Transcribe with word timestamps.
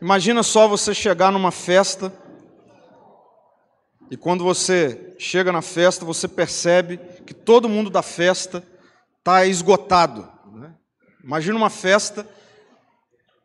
Imagina 0.00 0.42
só 0.42 0.68
você 0.68 0.94
chegar 0.94 1.32
numa 1.32 1.50
festa 1.50 2.12
e 4.10 4.16
quando 4.16 4.44
você 4.44 5.14
chega 5.18 5.50
na 5.50 5.62
festa, 5.62 6.04
você 6.04 6.28
percebe 6.28 6.98
que 7.26 7.32
todo 7.32 7.68
mundo 7.68 7.90
da 7.90 8.02
festa 8.02 8.62
está 9.18 9.46
esgotado. 9.46 10.28
Né? 10.52 10.74
Imagina 11.22 11.56
uma 11.56 11.70
festa, 11.70 12.28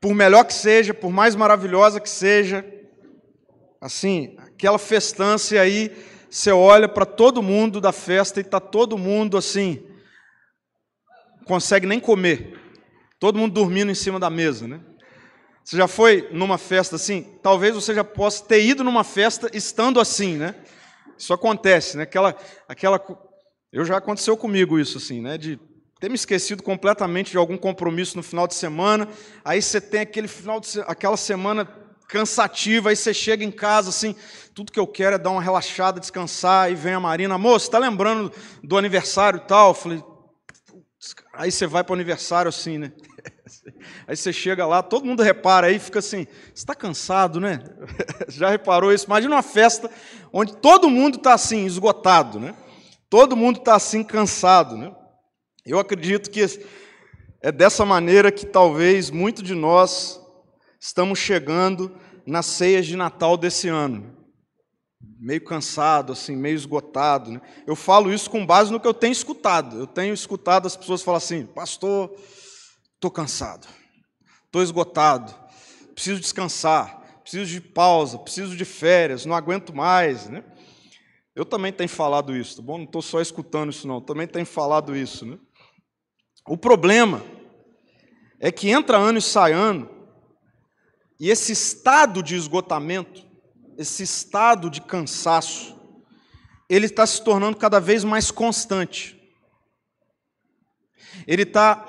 por 0.02 0.14
melhor 0.14 0.44
que 0.44 0.54
seja, 0.54 0.94
por 0.94 1.12
mais 1.12 1.36
maravilhosa 1.36 2.00
que 2.00 2.10
seja, 2.10 2.66
assim, 3.80 4.36
aquela 4.38 4.78
festança, 4.78 5.56
e 5.56 5.58
aí 5.58 6.06
você 6.30 6.52
olha 6.52 6.88
para 6.88 7.06
todo 7.06 7.42
mundo 7.42 7.80
da 7.80 7.92
festa 7.92 8.40
e 8.40 8.44
está 8.44 8.60
todo 8.60 8.98
mundo 8.98 9.38
assim, 9.38 9.84
consegue 11.46 11.88
nem 11.88 12.00
comer, 12.00 12.60
todo 13.18 13.40
mundo 13.40 13.54
dormindo 13.54 13.92
em 13.92 13.96
cima 13.96 14.20
da 14.20 14.30
mesa, 14.30 14.68
né? 14.68 14.82
Você 15.70 15.78
já 15.78 15.88
foi 15.88 16.28
numa 16.32 16.58
festa 16.58 16.96
assim? 16.96 17.22
Talvez 17.44 17.76
você 17.76 17.94
já 17.94 18.04
possa 18.04 18.44
ter 18.44 18.66
ido 18.66 18.84
numa 18.84 19.04
festa 19.04 19.52
estando 19.54 20.00
assim, 20.00 20.36
né? 20.36 20.56
Isso 21.16 21.32
acontece, 21.32 21.96
né? 21.96 22.02
Aquela, 22.02 22.36
aquela, 22.68 23.00
eu 23.72 23.86
já 23.86 23.98
aconteceu 23.98 24.36
comigo 24.36 24.80
isso 24.80 24.98
assim, 24.98 25.22
né? 25.22 25.38
De 25.38 25.60
ter 26.00 26.10
me 26.10 26.16
esquecido 26.16 26.64
completamente 26.64 27.30
de 27.30 27.38
algum 27.38 27.56
compromisso 27.56 28.18
no 28.18 28.24
final 28.24 28.48
de 28.48 28.56
semana. 28.56 29.08
Aí 29.46 29.62
você 29.62 29.80
tem 29.80 30.00
aquele 30.00 30.28
final 30.28 30.60
de, 30.60 30.82
aquela 30.88 31.16
semana 31.16 31.66
cansativa, 32.08 32.90
aí 32.90 32.96
você 32.96 33.14
chega 33.14 33.44
em 33.44 33.52
casa 33.52 33.90
assim, 33.90 34.16
tudo 34.56 34.72
que 34.72 34.80
eu 34.80 34.88
quero 34.88 35.18
é 35.18 35.20
dar 35.20 35.30
uma 35.30 35.42
relaxada, 35.44 36.00
descansar, 36.00 36.72
e 36.72 36.74
vem 36.74 36.96
a 36.96 37.00
Marina, 37.00 37.38
moço, 37.38 37.68
está 37.68 37.78
lembrando 37.78 38.32
do 38.64 38.76
aniversário 38.76 39.38
e 39.38 39.48
tal? 39.48 39.70
Eu 39.70 39.76
falei, 39.76 40.04
aí 41.34 41.52
você 41.52 41.66
vai 41.66 41.84
para 41.84 41.94
o 41.94 41.96
aniversário 41.96 42.50
assim, 42.50 42.78
né? 42.78 42.92
Aí 44.06 44.16
você 44.16 44.34
chega 44.34 44.66
lá, 44.66 44.84
todo 44.84 45.06
mundo 45.06 45.24
repara 45.24 45.68
aí, 45.68 45.80
fica 45.80 46.00
assim, 46.00 46.26
você 46.26 46.54
está 46.54 46.76
cansado, 46.76 47.40
né? 47.40 47.64
Já 48.28 48.50
reparou 48.50 48.94
isso? 48.94 49.06
Imagina 49.06 49.36
uma 49.36 49.42
festa 49.42 49.90
onde 50.32 50.56
todo 50.58 50.90
mundo 50.90 51.18
está 51.18 51.34
assim, 51.34 51.66
esgotado, 51.66 52.40
né? 52.40 52.56
Todo 53.10 53.36
mundo 53.36 53.60
está 53.60 53.76
assim, 53.76 54.04
cansado, 54.04 54.78
né? 54.78 54.94
Eu 55.66 55.80
acredito 55.80 56.30
que 56.30 56.46
é 57.42 57.52
dessa 57.52 57.86
maneira 57.86 58.32
que 58.32 58.46
talvez 58.46 59.10
muito 59.10 59.42
de 59.42 59.56
nós 59.56 60.20
estamos 60.80 61.18
chegando 61.20 61.96
nas 62.26 62.46
ceias 62.46 62.86
de 62.86 62.96
Natal 62.96 63.38
desse 63.38 63.68
ano. 63.68 64.19
Meio 65.20 65.44
cansado, 65.44 66.14
assim, 66.14 66.36
meio 66.36 66.56
esgotado. 66.56 67.32
Né? 67.32 67.42
Eu 67.68 67.76
falo 67.76 68.14
isso 68.14 68.30
com 68.30 68.46
base 68.46 68.72
no 68.72 68.80
que 68.80 68.88
eu 68.88 68.94
tenho 68.94 69.12
escutado. 69.12 69.78
Eu 69.78 69.88
tenho 69.88 70.14
escutado 70.14 70.66
as 70.66 70.78
pessoas 70.78 71.02
falar 71.02 71.18
assim, 71.18 71.46
pastor, 71.46 72.16
estou 72.96 73.12
cansado, 73.12 73.68
estou 74.46 74.64
esgotado, 74.64 75.36
preciso 75.94 76.20
descansar, 76.20 77.22
preciso 77.22 77.52
de 77.52 77.60
pausa, 77.60 78.18
preciso 78.18 78.56
de 78.56 78.66
férias, 78.66 79.26
não 79.26 79.36
aguento 79.36 79.76
mais. 79.76 80.30
Né? 80.30 80.44
Eu 81.36 81.46
também 81.46 81.72
tenho 81.72 81.90
falado 81.90 82.36
isso, 82.36 82.58
tá 82.58 82.62
bom? 82.62 82.78
Não 82.78 82.86
estou 82.86 83.02
só 83.02 83.22
escutando 83.22 83.70
isso, 83.70 83.88
não. 83.88 84.02
Também 84.02 84.28
tenho 84.28 84.46
falado 84.46 84.96
isso. 84.96 85.26
Né? 85.26 85.38
O 86.48 86.58
problema 86.58 87.24
é 88.40 88.52
que 88.52 88.70
entra 88.70 88.98
ano 88.98 89.20
e 89.20 89.22
sai 89.22 89.52
ano, 89.52 89.90
e 91.20 91.30
esse 91.30 91.52
estado 91.52 92.24
de 92.24 92.36
esgotamento, 92.36 93.29
esse 93.80 94.04
estado 94.04 94.70
de 94.70 94.82
cansaço, 94.82 95.74
ele 96.68 96.88
está 96.88 97.08
se 97.08 97.24
tornando 97.24 97.56
cada 97.56 97.80
vez 97.80 98.04
mais 98.04 98.30
constante. 98.30 99.18
Ele 101.26 101.44
está 101.44 101.88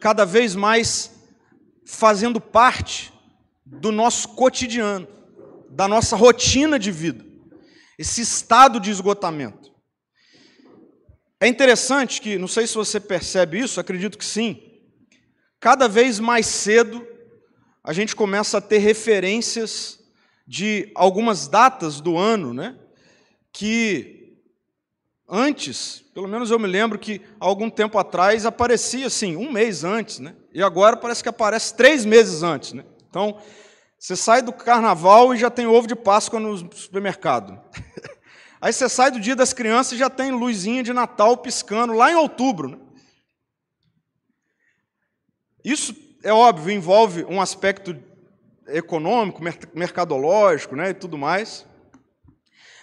cada 0.00 0.24
vez 0.24 0.56
mais 0.56 1.12
fazendo 1.86 2.40
parte 2.40 3.12
do 3.64 3.92
nosso 3.92 4.30
cotidiano, 4.30 5.06
da 5.70 5.86
nossa 5.86 6.16
rotina 6.16 6.76
de 6.76 6.90
vida, 6.90 7.24
esse 7.96 8.20
estado 8.20 8.80
de 8.80 8.90
esgotamento. 8.90 9.72
É 11.40 11.46
interessante 11.46 12.20
que, 12.20 12.36
não 12.36 12.48
sei 12.48 12.66
se 12.66 12.74
você 12.74 12.98
percebe 12.98 13.60
isso, 13.60 13.78
acredito 13.78 14.18
que 14.18 14.24
sim, 14.24 14.60
cada 15.60 15.86
vez 15.86 16.18
mais 16.18 16.46
cedo 16.46 17.06
a 17.84 17.92
gente 17.92 18.16
começa 18.16 18.58
a 18.58 18.60
ter 18.60 18.78
referências 18.78 19.97
de 20.48 20.90
algumas 20.94 21.46
datas 21.46 22.00
do 22.00 22.16
ano, 22.16 22.52
né, 22.52 22.76
que 23.52 24.18
Antes, 25.30 26.02
pelo 26.14 26.26
menos 26.26 26.50
eu 26.50 26.58
me 26.58 26.66
lembro 26.66 26.98
que 26.98 27.20
algum 27.38 27.68
tempo 27.68 27.98
atrás 27.98 28.46
aparecia 28.46 29.08
assim, 29.08 29.36
um 29.36 29.52
mês 29.52 29.84
antes, 29.84 30.20
né? 30.20 30.34
E 30.54 30.62
agora 30.62 30.96
parece 30.96 31.22
que 31.22 31.28
aparece 31.28 31.74
três 31.74 32.06
meses 32.06 32.42
antes, 32.42 32.72
né? 32.72 32.82
Então, 33.10 33.38
você 33.98 34.16
sai 34.16 34.40
do 34.40 34.54
carnaval 34.54 35.34
e 35.34 35.38
já 35.38 35.50
tem 35.50 35.66
ovo 35.66 35.86
de 35.86 35.94
Páscoa 35.94 36.40
no 36.40 36.56
supermercado. 36.74 37.60
Aí 38.58 38.72
você 38.72 38.88
sai 38.88 39.10
do 39.10 39.20
dia 39.20 39.36
das 39.36 39.52
crianças 39.52 39.92
e 39.92 39.98
já 39.98 40.08
tem 40.08 40.30
luzinha 40.30 40.82
de 40.82 40.94
Natal 40.94 41.36
piscando 41.36 41.92
lá 41.92 42.10
em 42.10 42.16
outubro. 42.16 42.70
Né? 42.70 42.78
Isso, 45.62 45.94
é 46.22 46.32
óbvio, 46.32 46.74
envolve 46.74 47.24
um 47.24 47.38
aspecto 47.38 47.94
econômico, 48.68 49.42
mercadológico 49.74 50.76
né, 50.76 50.90
e 50.90 50.94
tudo 50.94 51.18
mais. 51.18 51.66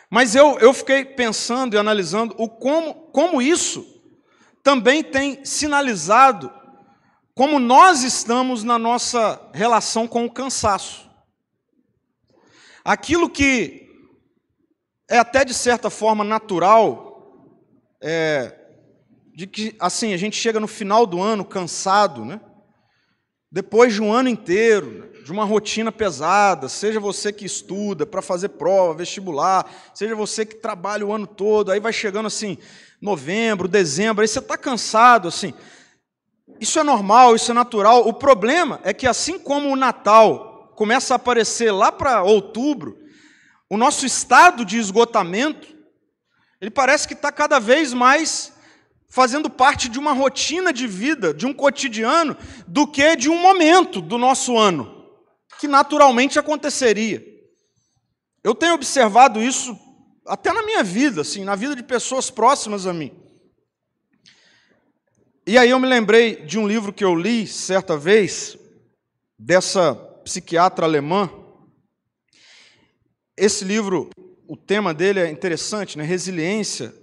Mas 0.10 0.36
eu, 0.36 0.60
eu 0.60 0.74
fiquei 0.74 1.04
pensando 1.04 1.76
e 1.76 1.78
analisando 1.78 2.36
o 2.38 2.50
como, 2.50 2.94
como 3.12 3.42
isso 3.42 3.86
também 4.64 5.04
tem 5.04 5.44
sinalizado 5.46 6.52
como 7.36 7.60
nós 7.60 8.02
estamos 8.04 8.64
na 8.64 8.80
nossa 8.80 9.52
relação 9.54 10.08
com 10.08 10.24
o 10.24 10.32
cansaço. 10.32 11.12
Aquilo 12.84 13.30
que 13.30 13.90
é 15.10 15.18
até 15.18 15.44
de 15.44 15.54
certa 15.54 15.90
forma 15.90 16.24
natural, 16.24 17.52
é, 18.02 18.58
de 19.36 19.46
que 19.48 19.76
assim 19.80 20.14
a 20.14 20.18
gente 20.18 20.38
chega 20.38 20.62
no 20.62 20.68
final 20.68 21.06
do 21.06 21.22
ano 21.22 21.44
cansado, 21.44 22.24
né? 22.24 22.40
Depois 23.52 23.94
de 23.94 24.02
um 24.02 24.14
ano 24.14 24.30
inteiro, 24.30 25.12
de 25.26 25.32
uma 25.32 25.44
rotina 25.44 25.92
pesada, 25.92 26.70
seja 26.70 27.00
você 27.00 27.34
que 27.34 27.46
estuda 27.46 28.06
para 28.06 28.22
fazer 28.22 28.50
prova, 28.50 28.94
vestibular, 28.94 29.66
seja 29.92 30.14
você 30.14 30.46
que 30.46 30.54
trabalha 30.54 31.04
o 31.04 31.12
ano 31.12 31.26
todo, 31.26 31.72
aí 31.72 31.80
vai 31.80 31.92
chegando 31.92 32.28
assim, 32.28 32.60
novembro, 33.02 33.68
dezembro, 33.68 34.22
aí 34.22 34.28
você 34.28 34.38
está 34.38 34.56
cansado, 34.56 35.28
assim. 35.28 35.52
Isso 36.60 36.78
é 36.78 36.84
normal, 36.84 37.36
isso 37.36 37.50
é 37.50 37.56
natural. 37.56 38.08
O 38.08 38.14
problema 38.14 38.80
é 38.84 38.94
que 38.94 39.08
assim 39.08 39.40
como 39.40 39.70
o 39.70 39.76
Natal 39.76 40.72
começa 40.76 41.16
a 41.16 41.18
aparecer 41.18 41.72
lá 41.72 41.92
para 41.92 42.22
outubro, 42.22 42.96
o 43.68 43.78
nosso 43.78 44.06
estado 44.06 44.64
de 44.64 44.78
esgotamento, 44.78 45.68
ele 46.62 46.70
parece 46.70 47.08
que 47.08 47.16
está 47.16 47.32
cada 47.32 47.58
vez 47.58 47.94
mais 47.94 48.54
fazendo 49.10 49.50
parte 49.50 49.90
de 49.90 49.98
uma 49.98 50.14
rotina 50.14 50.72
de 50.72 50.86
vida, 50.86 51.34
de 51.34 51.48
um 51.48 51.54
cotidiano, 51.54 52.38
do 52.68 52.86
que 52.86 53.16
de 53.16 53.28
um 53.28 53.42
momento 53.42 54.02
do 54.02 54.20
nosso 54.20 54.56
ano, 54.56 54.95
que 55.66 55.68
naturalmente 55.68 56.38
aconteceria. 56.38 57.26
Eu 58.44 58.54
tenho 58.54 58.76
observado 58.76 59.42
isso 59.42 59.78
até 60.28 60.54
na 60.54 60.64
minha 60.64 60.84
vida, 60.84 61.22
assim, 61.22 61.44
na 61.44 61.56
vida 61.56 61.76
de 61.76 61.82
pessoas 61.82 62.30
próximas 62.30 62.86
a 62.86 62.94
mim. 62.94 63.12
E 65.48 65.58
aí 65.58 65.72
eu 65.72 65.80
me 65.80 65.88
lembrei 65.88 66.46
de 66.46 66.60
um 66.60 66.68
livro 66.68 66.94
que 66.94 67.04
eu 67.04 67.16
li 67.16 67.48
certa 67.48 67.98
vez, 67.98 68.56
dessa 69.38 69.96
psiquiatra 70.24 70.86
alemã. 70.86 71.30
Esse 73.36 73.66
livro, 73.66 74.12
o 74.48 74.56
tema 74.56 74.94
dele 74.94 75.20
é 75.20 75.30
interessante, 75.30 75.98
né? 75.98 76.04
Resiliência. 76.04 76.94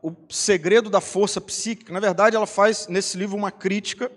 O 0.00 0.14
segredo 0.30 0.88
da 0.88 1.00
força 1.00 1.40
psíquica. 1.40 1.92
Na 1.92 2.00
verdade, 2.00 2.36
ela 2.36 2.46
faz 2.46 2.86
nesse 2.86 3.16
livro 3.16 3.36
uma 3.36 3.50
crítica 3.50 4.10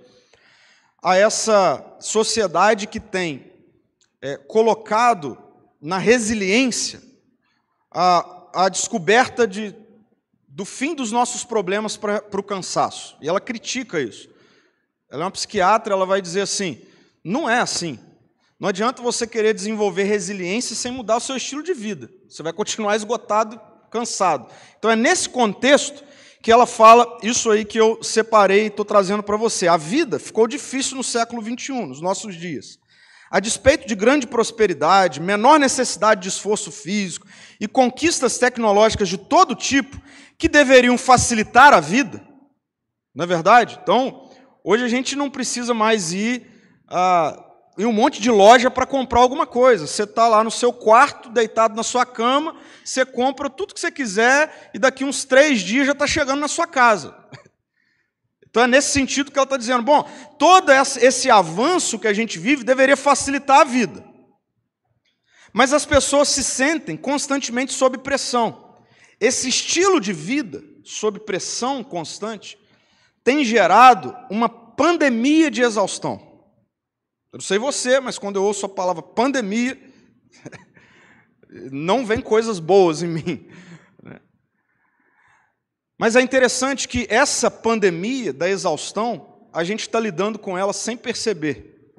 a 1.02 1.16
essa 1.16 1.98
sociedade 2.00 2.88
que 2.88 3.00
tem 3.00 3.47
é, 4.22 4.38
colocado 4.38 5.38
na 5.82 5.98
resiliência 5.98 7.02
a, 7.92 8.66
a 8.66 8.70
descoberta 8.70 9.48
de, 9.48 9.76
do 10.48 10.66
fim 10.66 10.96
dos 10.96 11.12
nossos 11.12 11.44
problemas 11.44 11.98
para 11.98 12.24
o 12.34 12.44
cansaço. 12.44 13.18
E 13.22 13.28
ela 13.28 13.40
critica 13.40 14.02
isso. 14.02 14.30
Ela 15.10 15.24
é 15.24 15.26
uma 15.26 15.32
psiquiatra, 15.32 15.94
ela 15.94 16.06
vai 16.06 16.22
dizer 16.22 16.42
assim: 16.42 16.82
não 17.24 17.50
é 17.50 17.60
assim. 17.60 18.00
Não 18.60 18.70
adianta 18.70 19.02
você 19.04 19.28
querer 19.28 19.54
desenvolver 19.54 20.04
resiliência 20.04 20.76
sem 20.76 20.92
mudar 20.92 21.18
o 21.18 21.22
seu 21.22 21.38
estilo 21.38 21.62
de 21.62 21.74
vida. 21.74 22.10
Você 22.28 22.42
vai 22.42 22.52
continuar 22.52 22.96
esgotado 22.96 23.62
cansado. 23.92 24.48
Então 24.78 24.90
é 24.92 24.96
nesse 24.96 25.30
contexto 25.30 26.04
que 26.42 26.52
ela 26.52 26.66
fala 26.66 27.18
isso 27.22 27.50
aí 27.52 27.66
que 27.66 27.80
eu 27.80 28.02
separei 28.04 28.64
e 28.64 28.68
estou 28.68 28.86
trazendo 28.86 29.24
para 29.24 29.38
você. 29.38 29.68
A 29.68 29.78
vida 29.78 30.20
ficou 30.20 30.48
difícil 30.48 30.98
no 30.98 31.04
século 31.04 31.42
XXI, 31.42 31.86
nos 31.86 32.02
nossos 32.02 32.36
dias. 32.36 32.80
A 33.30 33.40
despeito 33.40 33.88
de 33.88 33.96
grande 33.96 34.26
prosperidade, 34.26 35.20
menor 35.20 35.60
necessidade 35.60 36.22
de 36.22 36.30
esforço 36.30 36.72
físico 36.72 37.28
e 37.60 37.68
conquistas 37.68 38.38
tecnológicas 38.38 39.10
de 39.10 39.18
todo 39.18 39.56
tipo 39.56 40.02
que 40.38 40.48
deveriam 40.48 40.98
facilitar 40.98 41.74
a 41.74 41.80
vida, 41.80 42.26
não 43.14 43.24
é 43.24 43.28
verdade? 43.28 43.80
Então, 43.82 44.30
hoje 44.64 44.84
a 44.84 44.88
gente 44.88 45.16
não 45.16 45.30
precisa 45.30 45.74
mais 45.74 46.14
ir 46.14 46.46
a, 46.88 47.44
em 47.78 47.86
um 47.86 47.92
monte 47.92 48.22
de 48.22 48.30
loja 48.30 48.72
para 48.72 48.86
comprar 48.86 49.20
alguma 49.20 49.46
coisa. 49.46 49.88
Você 49.88 50.04
está 50.04 50.28
lá 50.28 50.44
no 50.44 50.52
seu 50.52 50.72
quarto, 50.72 51.30
deitado 51.30 51.76
na 51.76 51.84
sua 51.84 52.06
cama, 52.06 52.56
você 52.84 53.06
compra 53.06 53.50
tudo 53.50 53.74
que 53.74 53.80
você 53.80 53.92
quiser 53.92 54.70
e 54.74 54.80
daqui 54.80 55.04
uns 55.04 55.26
três 55.26 55.62
dias 55.62 55.86
já 55.86 55.94
está 55.94 56.08
chegando 56.08 56.40
na 56.40 56.48
sua 56.48 56.68
casa. 56.68 57.16
Então 58.50 58.64
é 58.64 58.68
nesse 58.68 58.92
sentido 58.92 59.32
que 59.32 59.38
ela 59.38 59.46
está 59.46 59.58
dizendo: 59.58 59.84
bom, 59.84 60.04
todo 60.38 60.72
esse 60.72 61.30
avanço 61.30 62.00
que 62.00 62.08
a 62.08 62.14
gente 62.14 62.40
vive 62.40 62.64
deveria 62.64 62.98
facilitar 62.98 63.62
a 63.62 63.66
vida. 63.66 64.06
Mas 65.54 65.74
as 65.74 65.86
pessoas 65.86 66.30
se 66.30 66.44
sentem 66.44 66.96
constantemente 66.96 67.74
sob 67.74 67.98
pressão. 67.98 68.76
Esse 69.20 69.50
estilo 69.50 70.00
de 70.00 70.14
vida, 70.14 70.64
sob 70.84 71.20
pressão 71.20 71.84
constante, 71.84 72.58
tem 73.24 73.44
gerado 73.44 74.16
uma 74.30 74.48
pandemia 74.48 75.50
de 75.50 75.62
exaustão. 75.62 76.28
Eu 77.32 77.38
não 77.38 77.42
sei 77.42 77.58
você, 77.58 78.00
mas 78.00 78.18
quando 78.18 78.38
eu 78.38 78.44
ouço 78.44 78.66
a 78.66 78.70
palavra 78.70 79.02
pandemia, 79.02 79.78
não 81.72 82.06
vem 82.06 82.22
coisas 82.22 82.60
boas 82.60 83.02
em 83.02 83.08
mim. 83.08 83.50
Mas 85.98 86.16
é 86.16 86.22
interessante 86.22 86.88
que 86.88 87.08
essa 87.10 87.50
pandemia 87.50 88.32
da 88.32 88.48
exaustão, 88.48 89.48
a 89.52 89.64
gente 89.64 89.82
está 89.82 90.00
lidando 90.00 90.38
com 90.38 90.58
ela 90.58 90.72
sem 90.72 90.96
perceber. 90.96 91.92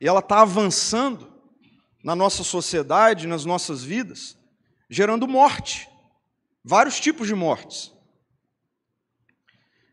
E 0.00 0.06
ela 0.06 0.20
está 0.20 0.42
avançando 0.42 1.32
na 2.02 2.14
nossa 2.14 2.44
sociedade, 2.44 3.26
nas 3.26 3.46
nossas 3.46 3.82
vidas, 3.82 4.36
gerando 4.90 5.26
morte. 5.26 5.88
Vários 6.62 7.00
tipos 7.00 7.26
de 7.26 7.34
mortes. 7.34 7.92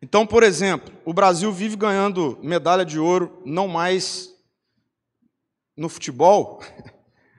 Então, 0.02 0.28
por 0.28 0.44
exemplo, 0.44 0.94
o 1.06 1.14
Brasil 1.14 1.54
vive 1.54 1.78
ganhando 1.78 2.38
medalha 2.42 2.84
de 2.84 3.00
ouro, 3.00 3.42
não 3.46 3.68
mais 3.68 4.30
no 5.78 5.88
futebol, 5.88 6.62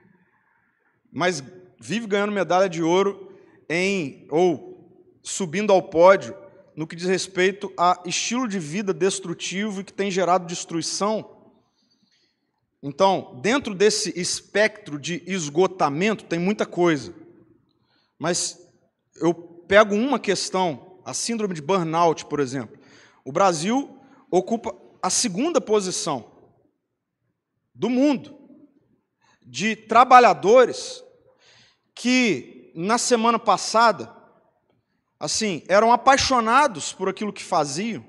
mas 1.11 1.43
vive 1.79 2.07
ganhando 2.07 2.31
medalha 2.31 2.67
de 2.67 2.81
ouro 2.81 3.37
em 3.69 4.27
ou 4.31 4.72
subindo 5.23 5.71
ao 5.71 5.81
pódio 5.81 6.37
no 6.75 6.85
que 6.85 6.95
diz 6.95 7.07
respeito 7.07 7.71
a 7.77 8.01
estilo 8.05 8.47
de 8.47 8.59
vida 8.59 8.93
destrutivo 8.93 9.81
e 9.81 9.83
que 9.83 9.93
tem 9.93 10.11
gerado 10.11 10.45
destruição. 10.45 11.37
Então, 12.81 13.39
dentro 13.41 13.73
desse 13.73 14.19
espectro 14.19 14.99
de 14.99 15.23
esgotamento 15.25 16.25
tem 16.25 16.37
muita 16.37 16.65
coisa. 16.65 17.13
Mas 18.19 18.59
eu 19.15 19.33
pego 19.33 19.95
uma 19.95 20.19
questão, 20.19 20.99
a 21.05 21.13
síndrome 21.13 21.53
de 21.53 21.61
burnout, 21.61 22.25
por 22.25 22.39
exemplo. 22.39 22.77
O 23.23 23.31
Brasil 23.31 23.97
ocupa 24.29 24.75
a 25.01 25.09
segunda 25.09 25.61
posição 25.61 26.31
do 27.73 27.89
mundo 27.89 28.37
de 29.41 29.75
trabalhadores 29.75 31.03
que 31.93 32.71
na 32.75 32.97
semana 32.97 33.37
passada 33.37 34.22
assim 35.23 35.63
eram 35.69 35.89
apaixonados 35.89 36.91
por 36.91 37.07
aquilo 37.07 37.31
que 37.31 37.41
faziam, 37.41 38.03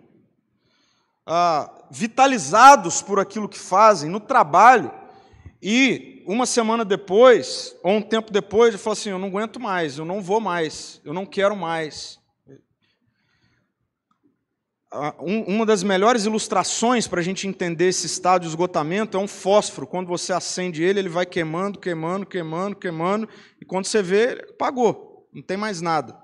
ah, 1.25 1.73
vitalizados 1.89 3.01
por 3.01 3.21
aquilo 3.21 3.49
que 3.49 3.59
fazem 3.59 4.11
no 4.11 4.19
trabalho 4.19 4.91
e 5.63 6.25
uma 6.27 6.45
semana 6.45 6.85
depois 6.85 7.77
ou 7.85 7.93
um 7.93 8.03
tempo 8.03 8.33
depois 8.33 8.71
ele 8.71 8.79
falou 8.79 8.95
assim 8.95 9.11
eu 9.11 9.19
não 9.19 9.29
aguento 9.29 9.61
mais, 9.61 9.97
eu 9.97 10.05
não 10.05 10.21
vou 10.21 10.41
mais, 10.41 11.01
eu 11.05 11.15
não 11.15 11.25
quero 11.25 11.55
mais 11.55 12.19
uma 15.19 15.67
das 15.67 15.83
melhores 15.83 16.25
ilustrações 16.25 17.09
para 17.09 17.21
a 17.21 17.23
gente 17.23 17.49
entender 17.49 17.89
esse 17.89 18.07
estado 18.07 18.43
de 18.43 18.49
esgotamento 18.49 19.17
é 19.17 19.21
um 19.21 19.27
fósforo. 19.27 19.89
Quando 19.89 20.07
você 20.07 20.33
acende 20.33 20.85
ele, 20.85 21.01
ele 21.01 21.09
vai 21.09 21.27
queimando, 21.27 21.81
queimando, 21.81 22.25
queimando, 22.25 22.77
queimando, 22.77 23.29
e 23.61 23.65
quando 23.65 23.87
você 23.87 24.01
vê, 24.01 24.47
apagou, 24.51 25.29
não 25.33 25.43
tem 25.43 25.57
mais 25.57 25.81
nada. 25.81 26.24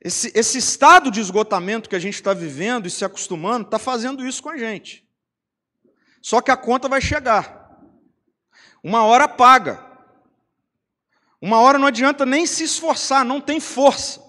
Esse, 0.00 0.32
esse 0.34 0.58
estado 0.58 1.10
de 1.10 1.20
esgotamento 1.20 1.88
que 1.88 1.96
a 1.96 1.98
gente 1.98 2.14
está 2.14 2.32
vivendo 2.32 2.86
e 2.86 2.90
se 2.90 3.04
acostumando 3.04 3.64
está 3.64 3.78
fazendo 3.78 4.26
isso 4.26 4.42
com 4.42 4.50
a 4.50 4.56
gente. 4.56 5.06
Só 6.22 6.40
que 6.40 6.50
a 6.50 6.56
conta 6.56 6.88
vai 6.88 7.00
chegar. 7.00 7.78
Uma 8.82 9.04
hora 9.04 9.26
paga. 9.26 9.84
Uma 11.40 11.60
hora 11.60 11.78
não 11.78 11.86
adianta 11.86 12.24
nem 12.24 12.46
se 12.46 12.64
esforçar, 12.64 13.24
não 13.24 13.40
tem 13.40 13.60
força 13.60 14.28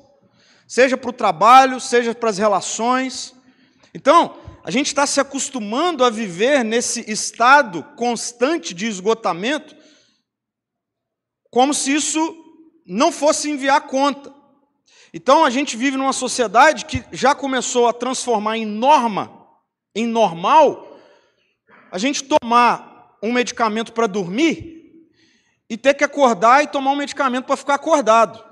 seja 0.69 0.95
para 0.95 1.09
o 1.09 1.13
trabalho, 1.13 1.79
seja 1.79 2.13
para 2.13 2.29
as 2.29 2.37
relações. 2.37 3.33
Então, 3.91 4.37
a 4.63 4.69
gente 4.69 4.85
está 4.85 5.07
se 5.07 5.19
acostumando 5.19 6.03
a 6.05 6.11
viver 6.11 6.63
nesse 6.63 7.11
estado 7.11 7.81
constante 7.95 8.71
de 8.71 8.85
esgotamento, 8.85 9.75
como 11.49 11.73
se 11.73 11.91
isso 11.91 12.19
não 12.85 13.11
fosse 13.11 13.49
enviar 13.49 13.87
conta. 13.87 14.31
Então, 15.13 15.43
a 15.43 15.49
gente 15.49 15.75
vive 15.75 15.97
numa 15.97 16.13
sociedade 16.13 16.85
que 16.85 17.03
já 17.11 17.33
começou 17.33 17.87
a 17.87 17.93
transformar 17.93 18.57
em 18.57 18.65
norma, 18.65 19.47
em 19.95 20.05
normal, 20.05 20.99
a 21.91 21.97
gente 21.97 22.23
tomar 22.23 23.17
um 23.21 23.31
medicamento 23.31 23.91
para 23.91 24.07
dormir 24.07 25.09
e 25.69 25.77
ter 25.77 25.93
que 25.93 26.03
acordar 26.03 26.63
e 26.63 26.67
tomar 26.67 26.91
um 26.91 26.95
medicamento 26.95 27.45
para 27.45 27.57
ficar 27.57 27.75
acordado. 27.75 28.43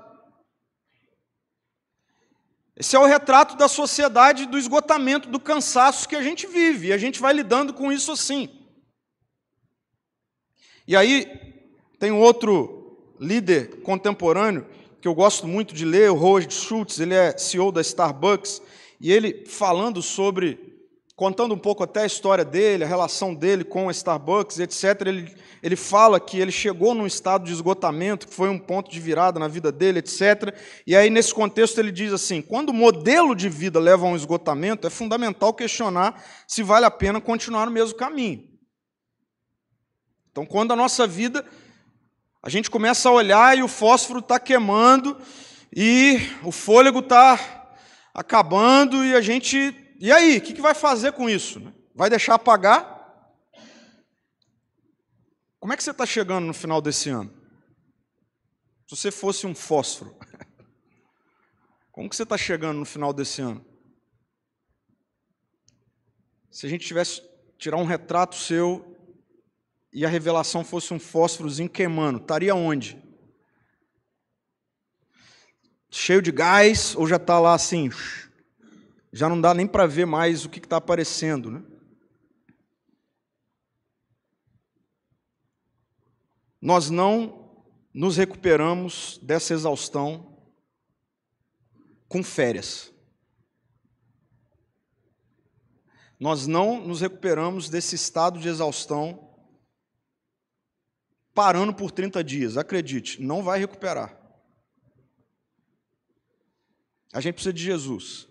Esse 2.76 2.94
é 2.94 2.98
o 2.98 3.06
retrato 3.06 3.56
da 3.56 3.66
sociedade 3.66 4.46
do 4.46 4.58
esgotamento, 4.58 5.28
do 5.28 5.40
cansaço 5.40 6.08
que 6.08 6.14
a 6.14 6.22
gente 6.22 6.46
vive, 6.46 6.88
e 6.88 6.92
a 6.92 6.98
gente 6.98 7.20
vai 7.20 7.32
lidando 7.32 7.74
com 7.74 7.90
isso 7.90 8.12
assim. 8.12 8.48
E 10.86 10.96
aí, 10.96 11.26
tem 11.98 12.12
outro 12.12 13.14
líder 13.18 13.82
contemporâneo 13.82 14.64
que 15.00 15.08
eu 15.08 15.14
gosto 15.14 15.46
muito 15.46 15.74
de 15.74 15.84
ler, 15.84 16.10
o 16.10 16.16
Howard 16.16 16.52
Schultz, 16.52 16.98
ele 16.98 17.14
é 17.14 17.36
CEO 17.36 17.70
da 17.70 17.80
Starbucks, 17.80 18.60
e 19.00 19.12
ele 19.12 19.44
falando 19.46 20.02
sobre 20.02 20.68
contando 21.18 21.52
um 21.52 21.58
pouco 21.58 21.82
até 21.82 22.02
a 22.02 22.06
história 22.06 22.44
dele, 22.44 22.84
a 22.84 22.86
relação 22.86 23.34
dele 23.34 23.64
com 23.64 23.88
a 23.88 23.90
Starbucks, 23.90 24.60
etc., 24.60 25.04
ele, 25.04 25.34
ele 25.60 25.74
fala 25.74 26.20
que 26.20 26.38
ele 26.38 26.52
chegou 26.52 26.94
num 26.94 27.08
estado 27.08 27.44
de 27.44 27.52
esgotamento, 27.52 28.28
que 28.28 28.32
foi 28.32 28.48
um 28.48 28.58
ponto 28.58 28.88
de 28.88 29.00
virada 29.00 29.40
na 29.40 29.48
vida 29.48 29.72
dele, 29.72 29.98
etc. 29.98 30.54
E 30.86 30.94
aí, 30.94 31.10
nesse 31.10 31.34
contexto, 31.34 31.78
ele 31.78 31.90
diz 31.90 32.12
assim: 32.12 32.40
quando 32.40 32.68
o 32.68 32.72
modelo 32.72 33.34
de 33.34 33.48
vida 33.48 33.80
leva 33.80 34.06
a 34.06 34.10
um 34.10 34.14
esgotamento, 34.14 34.86
é 34.86 34.90
fundamental 34.90 35.52
questionar 35.52 36.24
se 36.46 36.62
vale 36.62 36.86
a 36.86 36.90
pena 36.90 37.20
continuar 37.20 37.66
no 37.66 37.72
mesmo 37.72 37.98
caminho. 37.98 38.44
Então, 40.30 40.46
quando 40.46 40.72
a 40.72 40.76
nossa 40.76 41.04
vida, 41.04 41.44
a 42.48 42.50
gente 42.50 42.70
começa 42.70 43.10
a 43.10 43.12
olhar 43.12 43.58
e 43.58 43.62
o 43.62 43.68
fósforo 43.68 44.20
está 44.20 44.40
queimando, 44.40 45.20
e 45.70 46.16
o 46.42 46.50
fôlego 46.50 47.00
está 47.00 47.76
acabando, 48.14 49.04
e 49.04 49.14
a 49.14 49.20
gente 49.20 49.76
e 50.00 50.10
aí, 50.10 50.38
o 50.38 50.40
que 50.40 50.58
vai 50.62 50.72
fazer 50.72 51.12
com 51.12 51.28
isso? 51.28 51.60
Vai 51.94 52.08
deixar 52.08 52.36
apagar? 52.36 53.30
Como 55.60 55.74
é 55.74 55.76
que 55.76 55.84
você 55.84 55.90
está 55.90 56.06
chegando 56.06 56.46
no 56.46 56.54
final 56.54 56.80
desse 56.80 57.10
ano? 57.10 57.30
Se 58.86 58.96
você 58.96 59.10
fosse 59.10 59.46
um 59.46 59.54
fósforo, 59.54 60.18
como 61.92 62.08
que 62.08 62.16
você 62.16 62.22
está 62.22 62.38
chegando 62.38 62.78
no 62.78 62.86
final 62.86 63.12
desse 63.12 63.42
ano? 63.42 63.62
Se 66.50 66.64
a 66.64 66.68
gente 66.70 66.86
tivesse 66.86 67.20
tirar 67.58 67.76
um 67.76 67.84
retrato 67.84 68.36
seu 68.36 68.87
e 69.92 70.04
a 70.04 70.08
revelação 70.08 70.64
fosse 70.64 70.92
um 70.92 70.98
fósforozinho 70.98 71.70
queimando, 71.70 72.18
estaria 72.18 72.54
onde? 72.54 73.02
Cheio 75.90 76.20
de 76.20 76.30
gás 76.30 76.94
ou 76.96 77.06
já 77.06 77.16
está 77.16 77.38
lá 77.38 77.54
assim? 77.54 77.90
já 79.12 79.28
não 79.28 79.40
dá 79.40 79.54
nem 79.54 79.66
para 79.66 79.86
ver 79.86 80.06
mais 80.06 80.44
o 80.44 80.48
que 80.48 80.58
está 80.58 80.76
aparecendo. 80.76 81.50
Né? 81.50 81.62
Nós 86.60 86.90
não 86.90 87.64
nos 87.92 88.16
recuperamos 88.16 89.18
dessa 89.22 89.54
exaustão 89.54 90.38
com 92.08 92.22
férias. 92.22 92.92
Nós 96.20 96.46
não 96.46 96.80
nos 96.80 97.00
recuperamos 97.00 97.68
desse 97.68 97.94
estado 97.94 98.40
de 98.40 98.48
exaustão 98.48 99.27
parando 101.38 101.72
por 101.72 101.92
30 101.92 102.24
dias. 102.24 102.56
Acredite, 102.56 103.22
não 103.22 103.44
vai 103.44 103.60
recuperar. 103.60 104.12
A 107.12 107.20
gente 107.20 107.34
precisa 107.34 107.52
de 107.52 107.62
Jesus. 107.62 108.26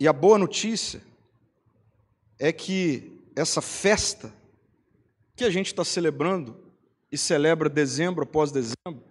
E 0.00 0.08
a 0.08 0.12
boa 0.12 0.38
notícia 0.38 1.02
é 2.38 2.50
que 2.50 3.20
essa 3.36 3.60
festa 3.60 4.32
que 5.36 5.44
a 5.44 5.50
gente 5.50 5.66
está 5.66 5.84
celebrando 5.84 6.72
e 7.10 7.18
celebra 7.18 7.68
dezembro 7.68 8.22
após 8.24 8.50
dezembro, 8.50 9.04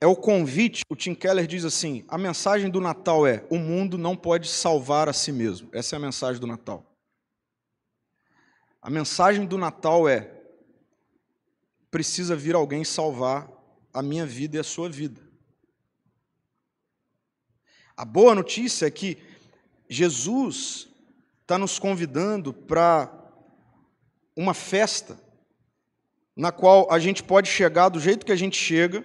é 0.00 0.06
o 0.06 0.16
convite. 0.16 0.80
O 0.88 0.96
Tim 0.96 1.14
Keller 1.14 1.46
diz 1.46 1.66
assim: 1.66 2.06
a 2.08 2.16
mensagem 2.16 2.70
do 2.70 2.80
Natal 2.80 3.26
é: 3.26 3.44
o 3.50 3.58
mundo 3.58 3.98
não 3.98 4.16
pode 4.16 4.48
salvar 4.48 5.10
a 5.10 5.12
si 5.12 5.30
mesmo. 5.30 5.68
Essa 5.74 5.94
é 5.94 5.98
a 5.98 6.00
mensagem 6.00 6.40
do 6.40 6.46
Natal. 6.46 6.97
A 8.80 8.90
mensagem 8.90 9.46
do 9.46 9.58
Natal 9.58 10.08
é: 10.08 10.30
precisa 11.90 12.36
vir 12.36 12.54
alguém 12.54 12.84
salvar 12.84 13.50
a 13.92 14.02
minha 14.02 14.24
vida 14.24 14.56
e 14.56 14.60
a 14.60 14.64
sua 14.64 14.88
vida. 14.88 15.20
A 17.96 18.04
boa 18.04 18.34
notícia 18.34 18.86
é 18.86 18.90
que 18.90 19.18
Jesus 19.88 20.88
está 21.42 21.58
nos 21.58 21.78
convidando 21.78 22.52
para 22.52 23.12
uma 24.36 24.54
festa 24.54 25.18
na 26.36 26.52
qual 26.52 26.86
a 26.92 27.00
gente 27.00 27.24
pode 27.24 27.48
chegar 27.48 27.88
do 27.88 27.98
jeito 27.98 28.24
que 28.24 28.30
a 28.30 28.36
gente 28.36 28.56
chega 28.56 29.04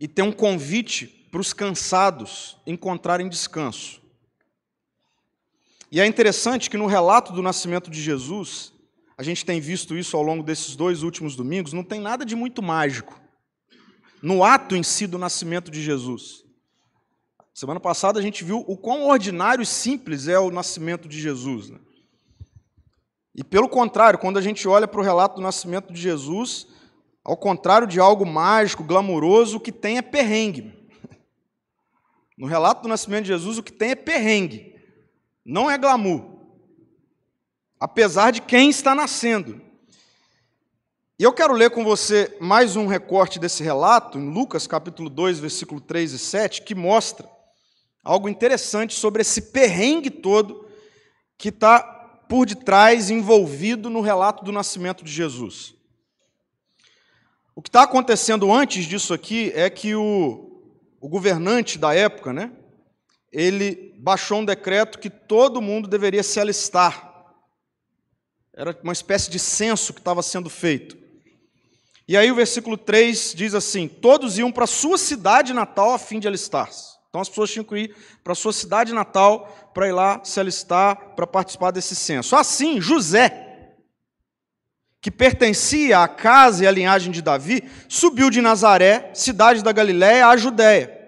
e 0.00 0.08
ter 0.08 0.22
um 0.22 0.32
convite 0.32 1.06
para 1.30 1.40
os 1.40 1.52
cansados 1.52 2.56
encontrarem 2.66 3.28
descanso. 3.28 3.99
E 5.90 6.00
é 6.00 6.06
interessante 6.06 6.70
que 6.70 6.76
no 6.76 6.86
relato 6.86 7.32
do 7.32 7.42
nascimento 7.42 7.90
de 7.90 8.00
Jesus, 8.00 8.72
a 9.18 9.22
gente 9.22 9.44
tem 9.44 9.60
visto 9.60 9.96
isso 9.96 10.16
ao 10.16 10.22
longo 10.22 10.42
desses 10.42 10.76
dois 10.76 11.02
últimos 11.02 11.34
domingos, 11.34 11.72
não 11.72 11.82
tem 11.84 12.00
nada 12.00 12.24
de 12.24 12.36
muito 12.36 12.62
mágico 12.62 13.20
no 14.22 14.44
ato 14.44 14.76
em 14.76 14.82
si 14.82 15.06
do 15.06 15.18
nascimento 15.18 15.70
de 15.70 15.82
Jesus. 15.82 16.44
Semana 17.54 17.80
passada 17.80 18.18
a 18.18 18.22
gente 18.22 18.44
viu 18.44 18.64
o 18.66 18.76
quão 18.76 19.06
ordinário 19.06 19.62
e 19.62 19.66
simples 19.66 20.28
é 20.28 20.38
o 20.38 20.50
nascimento 20.50 21.08
de 21.08 21.20
Jesus. 21.20 21.70
Né? 21.70 21.78
E 23.34 23.42
pelo 23.42 23.68
contrário, 23.68 24.18
quando 24.18 24.38
a 24.38 24.42
gente 24.42 24.66
olha 24.68 24.86
para 24.86 25.00
o 25.00 25.04
relato 25.04 25.36
do 25.36 25.42
nascimento 25.42 25.92
de 25.92 26.00
Jesus, 26.00 26.66
ao 27.24 27.36
contrário 27.36 27.86
de 27.86 27.98
algo 27.98 28.24
mágico, 28.24 28.84
glamouroso, 28.84 29.56
o 29.56 29.60
que 29.60 29.72
tem 29.72 29.98
é 29.98 30.02
perrengue. 30.02 30.72
No 32.36 32.46
relato 32.46 32.82
do 32.82 32.88
nascimento 32.88 33.24
de 33.24 33.28
Jesus, 33.28 33.58
o 33.58 33.62
que 33.62 33.72
tem 33.72 33.90
é 33.90 33.94
perrengue, 33.94 34.69
não 35.44 35.70
é 35.70 35.78
glamour. 35.78 36.38
Apesar 37.78 38.30
de 38.30 38.42
quem 38.42 38.68
está 38.70 38.94
nascendo. 38.94 39.60
E 41.18 41.22
eu 41.22 41.32
quero 41.32 41.52
ler 41.52 41.70
com 41.70 41.84
você 41.84 42.36
mais 42.40 42.76
um 42.76 42.86
recorte 42.86 43.38
desse 43.38 43.62
relato, 43.62 44.18
em 44.18 44.32
Lucas 44.32 44.66
capítulo 44.66 45.10
2, 45.10 45.38
versículo 45.38 45.80
3 45.80 46.12
e 46.12 46.18
7, 46.18 46.62
que 46.62 46.74
mostra 46.74 47.28
algo 48.02 48.28
interessante 48.28 48.94
sobre 48.94 49.22
esse 49.22 49.42
perrengue 49.42 50.10
todo 50.10 50.66
que 51.36 51.50
está 51.50 51.82
por 52.28 52.46
detrás, 52.46 53.10
envolvido 53.10 53.90
no 53.90 54.00
relato 54.00 54.44
do 54.44 54.52
nascimento 54.52 55.04
de 55.04 55.10
Jesus. 55.10 55.74
O 57.54 57.60
que 57.60 57.68
está 57.68 57.82
acontecendo 57.82 58.52
antes 58.52 58.86
disso 58.86 59.12
aqui 59.12 59.52
é 59.54 59.68
que 59.68 59.94
o, 59.94 60.62
o 61.00 61.08
governante 61.08 61.76
da 61.76 61.92
época, 61.92 62.32
né, 62.32 62.52
ele 63.32 63.94
baixou 63.98 64.40
um 64.40 64.44
decreto 64.44 64.98
que 64.98 65.10
todo 65.10 65.62
mundo 65.62 65.88
deveria 65.88 66.22
se 66.22 66.40
alistar. 66.40 67.08
Era 68.54 68.76
uma 68.82 68.92
espécie 68.92 69.30
de 69.30 69.38
censo 69.38 69.92
que 69.92 70.00
estava 70.00 70.22
sendo 70.22 70.50
feito. 70.50 70.98
E 72.08 72.16
aí 72.16 72.30
o 72.30 72.34
versículo 72.34 72.76
3 72.76 73.34
diz 73.36 73.54
assim: 73.54 73.86
Todos 73.86 74.36
iam 74.36 74.50
para 74.50 74.64
a 74.64 74.66
sua 74.66 74.98
cidade 74.98 75.52
natal 75.52 75.92
a 75.92 75.98
fim 75.98 76.18
de 76.18 76.26
alistar-se. 76.26 76.98
Então 77.08 77.20
as 77.20 77.28
pessoas 77.28 77.50
tinham 77.50 77.64
que 77.64 77.76
ir 77.76 77.96
para 78.22 78.32
a 78.32 78.36
sua 78.36 78.52
cidade 78.52 78.92
natal 78.92 79.70
para 79.72 79.88
ir 79.88 79.92
lá 79.92 80.20
se 80.24 80.38
alistar 80.38 81.14
para 81.14 81.26
participar 81.26 81.70
desse 81.70 81.94
censo. 81.94 82.34
Assim, 82.34 82.80
José, 82.80 83.76
que 85.00 85.10
pertencia 85.10 86.00
à 86.00 86.08
casa 86.08 86.64
e 86.64 86.66
à 86.66 86.70
linhagem 86.70 87.10
de 87.10 87.22
Davi, 87.22 87.68
subiu 87.88 88.28
de 88.28 88.42
Nazaré, 88.42 89.10
cidade 89.14 89.62
da 89.62 89.72
Galiléia, 89.72 90.28
à 90.28 90.36
Judéia. 90.36 90.99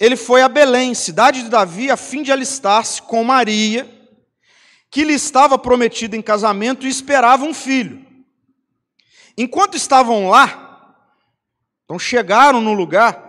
Ele 0.00 0.16
foi 0.16 0.42
a 0.42 0.48
Belém, 0.48 0.94
cidade 0.94 1.42
de 1.42 1.50
Davi, 1.50 1.90
a 1.90 1.96
fim 1.96 2.22
de 2.22 2.30
alistar-se 2.30 3.02
com 3.02 3.24
Maria, 3.24 3.88
que 4.90 5.04
lhe 5.04 5.14
estava 5.14 5.58
prometida 5.58 6.16
em 6.16 6.22
casamento 6.22 6.86
e 6.86 6.90
esperava 6.90 7.44
um 7.44 7.52
filho. 7.52 8.06
Enquanto 9.36 9.76
estavam 9.76 10.28
lá, 10.28 10.96
então 11.84 11.98
chegaram 11.98 12.60
no 12.60 12.72
lugar, 12.72 13.28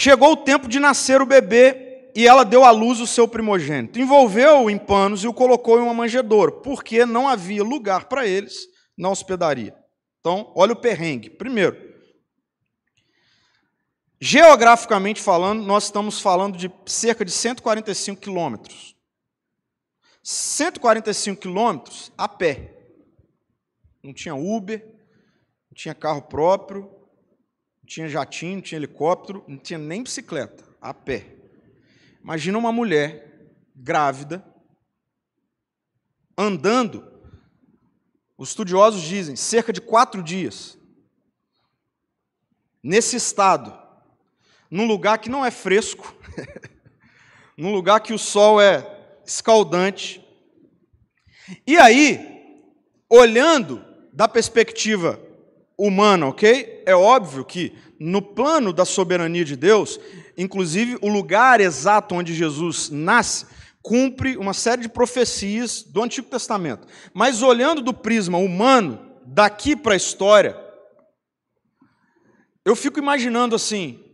Chegou 0.00 0.30
o 0.30 0.36
tempo 0.36 0.68
de 0.68 0.78
nascer 0.78 1.20
o 1.20 1.26
bebê 1.26 2.12
e 2.14 2.24
ela 2.24 2.44
deu 2.44 2.62
à 2.62 2.70
luz 2.70 3.00
o 3.00 3.06
seu 3.06 3.26
primogênito. 3.26 3.98
Envolveu-o 3.98 4.70
em 4.70 4.78
panos 4.78 5.24
e 5.24 5.26
o 5.26 5.34
colocou 5.34 5.76
em 5.78 5.82
uma 5.82 5.92
manjedoura, 5.92 6.52
porque 6.52 7.04
não 7.04 7.28
havia 7.28 7.64
lugar 7.64 8.04
para 8.04 8.24
eles 8.24 8.58
na 8.96 9.08
hospedaria. 9.08 9.74
Então, 10.20 10.52
olha 10.54 10.72
o 10.72 10.76
perrengue. 10.76 11.30
Primeiro, 11.30 11.76
geograficamente 14.20 15.20
falando, 15.20 15.64
nós 15.64 15.84
estamos 15.84 16.20
falando 16.20 16.56
de 16.56 16.70
cerca 16.86 17.24
de 17.24 17.30
145 17.30 18.20
quilômetros. 18.20 18.96
145 20.22 21.40
quilômetros 21.40 22.12
a 22.18 22.28
pé. 22.28 22.74
Não 24.02 24.12
tinha 24.12 24.34
Uber, 24.34 24.84
não 25.70 25.74
tinha 25.74 25.94
carro 25.94 26.22
próprio, 26.22 26.90
tinha 27.88 28.08
jatinho, 28.08 28.56
não 28.56 28.62
tinha 28.62 28.78
helicóptero, 28.78 29.42
não 29.48 29.56
tinha 29.56 29.78
nem 29.78 30.02
bicicleta, 30.02 30.62
a 30.80 30.92
pé. 30.92 31.34
Imagina 32.22 32.58
uma 32.58 32.70
mulher 32.70 33.48
grávida, 33.74 34.44
andando, 36.36 37.10
os 38.36 38.50
estudiosos 38.50 39.00
dizem, 39.02 39.34
cerca 39.34 39.72
de 39.72 39.80
quatro 39.80 40.22
dias, 40.22 40.76
nesse 42.82 43.16
estado, 43.16 43.87
num 44.70 44.86
lugar 44.86 45.18
que 45.18 45.30
não 45.30 45.44
é 45.44 45.50
fresco, 45.50 46.14
num 47.56 47.72
lugar 47.72 48.00
que 48.00 48.12
o 48.12 48.18
sol 48.18 48.60
é 48.60 48.86
escaldante. 49.24 50.24
E 51.66 51.76
aí, 51.78 52.20
olhando 53.08 53.84
da 54.12 54.28
perspectiva 54.28 55.20
humana, 55.76 56.26
ok? 56.26 56.82
É 56.84 56.94
óbvio 56.94 57.44
que 57.44 57.72
no 57.98 58.20
plano 58.20 58.72
da 58.72 58.84
soberania 58.84 59.44
de 59.44 59.56
Deus, 59.56 59.98
inclusive 60.36 60.98
o 61.00 61.08
lugar 61.08 61.60
exato 61.60 62.14
onde 62.14 62.34
Jesus 62.34 62.90
nasce, 62.90 63.46
cumpre 63.82 64.36
uma 64.36 64.52
série 64.52 64.82
de 64.82 64.88
profecias 64.88 65.82
do 65.82 66.02
Antigo 66.02 66.28
Testamento. 66.28 66.86
Mas 67.14 67.42
olhando 67.42 67.80
do 67.80 67.94
prisma 67.94 68.38
humano, 68.38 69.08
daqui 69.24 69.74
para 69.76 69.94
a 69.94 69.96
história, 69.96 70.56
eu 72.64 72.76
fico 72.76 72.98
imaginando 72.98 73.54
assim: 73.54 74.04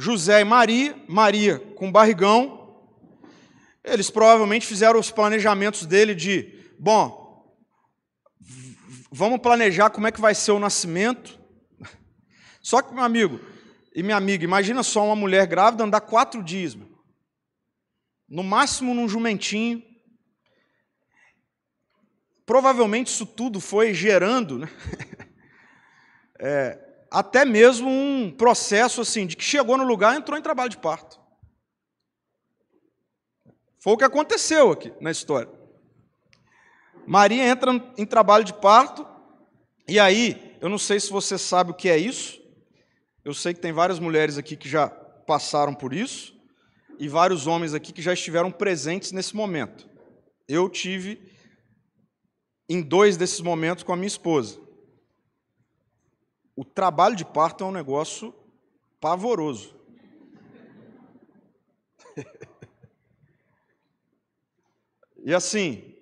José 0.00 0.42
e 0.42 0.44
Maria, 0.44 0.96
Maria 1.08 1.58
com 1.74 1.90
barrigão, 1.90 2.86
eles 3.82 4.08
provavelmente 4.08 4.64
fizeram 4.64 5.00
os 5.00 5.10
planejamentos 5.10 5.84
dele 5.84 6.14
de, 6.14 6.72
bom, 6.78 7.52
vamos 9.10 9.40
planejar 9.40 9.90
como 9.90 10.06
é 10.06 10.12
que 10.12 10.20
vai 10.20 10.36
ser 10.36 10.52
o 10.52 10.60
nascimento. 10.60 11.36
Só 12.62 12.80
que, 12.80 12.94
meu 12.94 13.02
amigo 13.02 13.40
e 13.92 14.00
minha 14.00 14.16
amiga, 14.16 14.44
imagina 14.44 14.84
só 14.84 15.04
uma 15.04 15.16
mulher 15.16 15.44
grávida 15.48 15.82
andar 15.82 16.02
quatro 16.02 16.44
dias, 16.44 16.76
meu. 16.76 16.86
no 18.28 18.44
máximo 18.44 18.94
num 18.94 19.08
jumentinho. 19.08 19.82
Provavelmente 22.46 23.08
isso 23.08 23.26
tudo 23.26 23.58
foi 23.58 23.92
gerando, 23.92 24.60
né? 24.60 24.68
é, 26.38 26.87
até 27.10 27.44
mesmo 27.44 27.88
um 27.88 28.30
processo 28.30 29.00
assim, 29.00 29.26
de 29.26 29.36
que 29.36 29.44
chegou 29.44 29.76
no 29.76 29.84
lugar 29.84 30.14
e 30.14 30.18
entrou 30.18 30.38
em 30.38 30.42
trabalho 30.42 30.70
de 30.70 30.78
parto. 30.78 31.18
Foi 33.80 33.92
o 33.92 33.96
que 33.96 34.04
aconteceu 34.04 34.72
aqui 34.72 34.92
na 35.00 35.10
história. 35.10 35.50
Maria 37.06 37.46
entra 37.46 37.70
em 37.96 38.04
trabalho 38.04 38.44
de 38.44 38.52
parto, 38.52 39.06
e 39.88 39.98
aí, 39.98 40.56
eu 40.60 40.68
não 40.68 40.76
sei 40.76 41.00
se 41.00 41.10
você 41.10 41.38
sabe 41.38 41.70
o 41.70 41.74
que 41.74 41.88
é 41.88 41.96
isso. 41.96 42.38
Eu 43.24 43.32
sei 43.32 43.54
que 43.54 43.60
tem 43.60 43.72
várias 43.72 43.98
mulheres 43.98 44.36
aqui 44.36 44.56
que 44.56 44.68
já 44.68 44.88
passaram 44.88 45.74
por 45.74 45.94
isso, 45.94 46.36
e 46.98 47.08
vários 47.08 47.46
homens 47.46 47.72
aqui 47.72 47.92
que 47.92 48.02
já 48.02 48.12
estiveram 48.12 48.50
presentes 48.50 49.12
nesse 49.12 49.34
momento. 49.34 49.88
Eu 50.46 50.68
tive 50.68 51.32
em 52.68 52.82
dois 52.82 53.16
desses 53.16 53.40
momentos 53.40 53.84
com 53.84 53.92
a 53.92 53.96
minha 53.96 54.06
esposa. 54.06 54.60
O 56.58 56.64
trabalho 56.64 57.14
de 57.14 57.24
parto 57.24 57.62
é 57.62 57.66
um 57.68 57.70
negócio 57.70 58.34
pavoroso. 59.00 59.76
e 65.24 65.32
assim, 65.32 65.94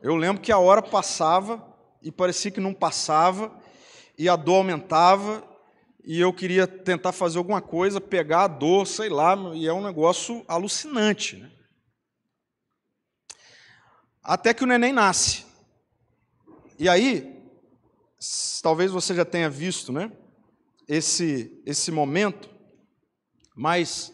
eu 0.00 0.14
lembro 0.14 0.40
que 0.40 0.52
a 0.52 0.58
hora 0.60 0.80
passava 0.80 1.76
e 2.00 2.12
parecia 2.12 2.52
que 2.52 2.60
não 2.60 2.72
passava, 2.72 3.52
e 4.16 4.28
a 4.28 4.36
dor 4.36 4.58
aumentava, 4.58 5.42
e 6.04 6.20
eu 6.20 6.32
queria 6.32 6.68
tentar 6.68 7.10
fazer 7.10 7.38
alguma 7.38 7.60
coisa, 7.60 8.00
pegar 8.00 8.44
a 8.44 8.46
dor, 8.46 8.86
sei 8.86 9.08
lá, 9.08 9.34
e 9.52 9.66
é 9.66 9.72
um 9.72 9.82
negócio 9.82 10.44
alucinante. 10.46 11.38
Né? 11.38 11.50
Até 14.22 14.54
que 14.54 14.62
o 14.62 14.66
neném 14.68 14.92
nasce. 14.92 15.44
E 16.78 16.88
aí, 16.88 17.39
talvez 18.62 18.90
você 18.90 19.14
já 19.14 19.24
tenha 19.24 19.48
visto 19.48 19.92
né, 19.92 20.12
esse, 20.86 21.60
esse 21.64 21.90
momento, 21.90 22.50
mas 23.54 24.12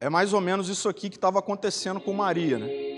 é 0.00 0.08
mais 0.08 0.32
ou 0.32 0.40
menos 0.40 0.68
isso 0.68 0.88
aqui 0.88 1.08
que 1.08 1.16
estava 1.16 1.38
acontecendo 1.38 2.00
com 2.00 2.12
Maria. 2.12 2.58
Né? 2.58 2.89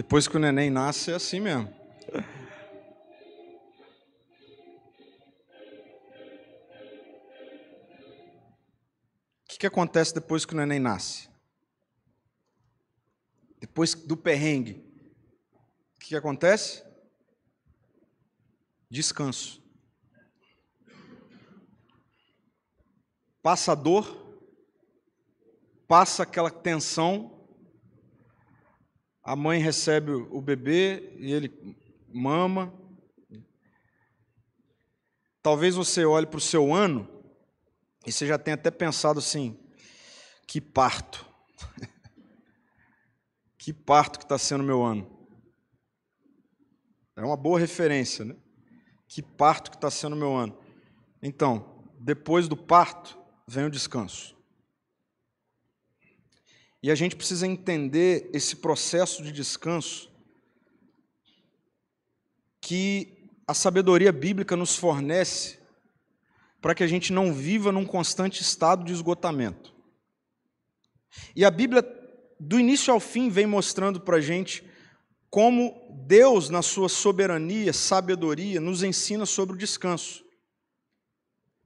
Depois 0.00 0.26
que 0.26 0.34
o 0.34 0.40
neném 0.40 0.70
nasce, 0.70 1.12
é 1.12 1.14
assim 1.16 1.40
mesmo. 1.40 1.68
O 1.68 2.22
que, 9.46 9.58
que 9.58 9.66
acontece 9.66 10.14
depois 10.14 10.46
que 10.46 10.54
o 10.54 10.56
neném 10.56 10.80
nasce? 10.80 11.28
Depois 13.60 13.92
do 13.94 14.16
perrengue, 14.16 14.82
o 15.96 15.98
que, 15.98 16.08
que 16.08 16.16
acontece? 16.16 16.82
Descanso. 18.88 19.62
Passa 23.42 23.72
a 23.72 23.74
dor, 23.74 24.40
passa 25.86 26.22
aquela 26.22 26.50
tensão, 26.50 27.39
a 29.30 29.36
mãe 29.36 29.60
recebe 29.60 30.10
o 30.10 30.40
bebê 30.40 31.14
e 31.16 31.32
ele 31.32 31.76
mama. 32.12 32.74
Talvez 35.40 35.76
você 35.76 36.04
olhe 36.04 36.26
para 36.26 36.38
o 36.38 36.40
seu 36.40 36.74
ano 36.74 37.08
e 38.04 38.10
você 38.10 38.26
já 38.26 38.36
tenha 38.36 38.56
até 38.56 38.72
pensado 38.72 39.20
assim: 39.20 39.56
que 40.48 40.60
parto. 40.60 41.24
que 43.56 43.72
parto 43.72 44.18
que 44.18 44.24
está 44.24 44.36
sendo 44.36 44.64
meu 44.64 44.82
ano. 44.82 45.08
É 47.14 47.22
uma 47.22 47.36
boa 47.36 47.60
referência, 47.60 48.24
né? 48.24 48.34
Que 49.06 49.22
parto 49.22 49.70
que 49.70 49.76
está 49.76 49.92
sendo 49.92 50.16
meu 50.16 50.34
ano. 50.34 50.58
Então, 51.22 51.84
depois 52.00 52.48
do 52.48 52.56
parto, 52.56 53.16
vem 53.46 53.64
o 53.66 53.70
descanso. 53.70 54.36
E 56.82 56.90
a 56.90 56.94
gente 56.94 57.14
precisa 57.14 57.46
entender 57.46 58.30
esse 58.32 58.56
processo 58.56 59.22
de 59.22 59.32
descanso 59.32 60.10
que 62.60 63.28
a 63.46 63.54
sabedoria 63.54 64.12
bíblica 64.12 64.56
nos 64.56 64.76
fornece 64.76 65.58
para 66.60 66.74
que 66.74 66.82
a 66.82 66.86
gente 66.86 67.12
não 67.12 67.32
viva 67.32 67.72
num 67.72 67.86
constante 67.86 68.42
estado 68.42 68.84
de 68.84 68.92
esgotamento. 68.92 69.74
E 71.34 71.44
a 71.44 71.50
Bíblia, 71.50 71.82
do 72.38 72.60
início 72.60 72.92
ao 72.92 73.00
fim, 73.00 73.28
vem 73.28 73.46
mostrando 73.46 74.00
para 74.00 74.18
a 74.18 74.20
gente 74.20 74.64
como 75.28 76.04
Deus, 76.06 76.50
na 76.50 76.60
sua 76.60 76.88
soberania, 76.88 77.72
sabedoria, 77.72 78.60
nos 78.60 78.82
ensina 78.82 79.24
sobre 79.24 79.54
o 79.54 79.58
descanso. 79.58 80.24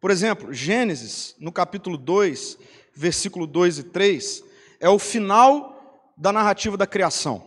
Por 0.00 0.10
exemplo, 0.10 0.52
Gênesis, 0.52 1.34
no 1.38 1.50
capítulo 1.50 1.96
2, 1.96 2.58
versículo 2.94 3.46
2 3.46 3.78
e 3.78 3.82
3, 3.84 4.43
é 4.84 4.88
o 4.90 4.98
final 4.98 6.12
da 6.14 6.30
narrativa 6.30 6.76
da 6.76 6.86
criação. 6.86 7.42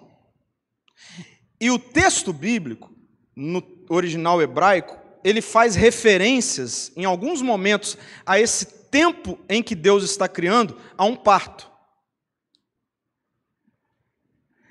E 1.61 1.69
o 1.69 1.77
texto 1.77 2.33
bíblico, 2.33 2.91
no 3.35 3.61
original 3.87 4.41
hebraico, 4.41 4.97
ele 5.23 5.39
faz 5.39 5.75
referências, 5.75 6.91
em 6.95 7.05
alguns 7.05 7.39
momentos, 7.43 7.95
a 8.25 8.39
esse 8.39 8.65
tempo 8.89 9.37
em 9.47 9.61
que 9.61 9.75
Deus 9.75 10.03
está 10.03 10.27
criando, 10.27 10.81
a 10.97 11.05
um 11.05 11.15
parto. 11.15 11.69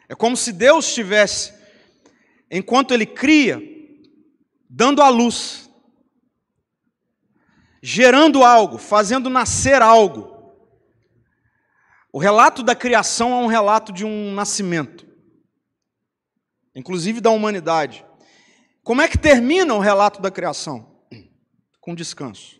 É 0.09 0.17
como 0.17 0.37
se 0.37 0.53
Deus 0.53 0.89
estivesse, 0.89 1.55
enquanto 2.51 2.93
Ele 2.93 3.07
cria, 3.07 3.63
dando 4.69 5.03
a 5.03 5.09
luz, 5.09 5.71
gerando 7.81 8.43
algo, 8.43 8.77
fazendo 8.77 9.31
nascer 9.31 9.81
algo. 9.81 10.36
O 12.17 12.19
relato 12.19 12.63
da 12.63 12.75
criação 12.75 13.33
é 13.33 13.37
um 13.37 13.47
relato 13.47 13.93
de 13.93 14.03
um 14.03 14.33
nascimento, 14.33 15.07
inclusive 16.75 17.21
da 17.21 17.29
humanidade. 17.29 18.07
Como 18.83 19.03
é 19.03 19.07
que 19.07 19.19
termina 19.19 19.75
o 19.75 19.81
relato 19.81 20.23
da 20.23 20.31
criação? 20.31 20.99
Com 21.79 21.95
descanso. 21.95 22.59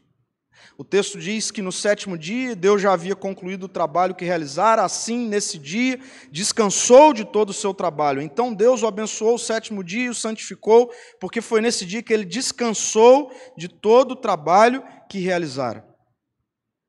O 0.77 0.85
texto 0.85 1.19
diz 1.19 1.51
que 1.51 1.63
no 1.63 1.73
sétimo 1.73 2.19
dia 2.19 2.55
Deus 2.55 2.83
já 2.83 2.93
havia 2.93 3.17
concluído 3.17 3.63
o 3.63 3.69
trabalho 3.69 4.15
que 4.15 4.27
realizara, 4.27 4.85
assim, 4.85 5.27
nesse 5.27 5.59
dia, 5.59 5.99
descansou 6.31 7.15
de 7.15 7.25
todo 7.25 7.49
o 7.49 7.55
seu 7.55 7.73
trabalho. 7.73 8.21
Então 8.21 8.53
Deus 8.53 8.83
o 8.83 8.87
abençoou 8.87 9.37
o 9.37 9.39
sétimo 9.39 9.83
dia 9.83 10.05
e 10.05 10.11
o 10.11 10.15
santificou, 10.15 10.93
porque 11.19 11.41
foi 11.41 11.63
nesse 11.63 11.87
dia 11.87 12.03
que 12.03 12.13
ele 12.13 12.27
descansou 12.27 13.33
de 13.57 13.69
todo 13.69 14.11
o 14.11 14.17
trabalho 14.17 14.85
que 15.09 15.19
realizara. 15.19 15.83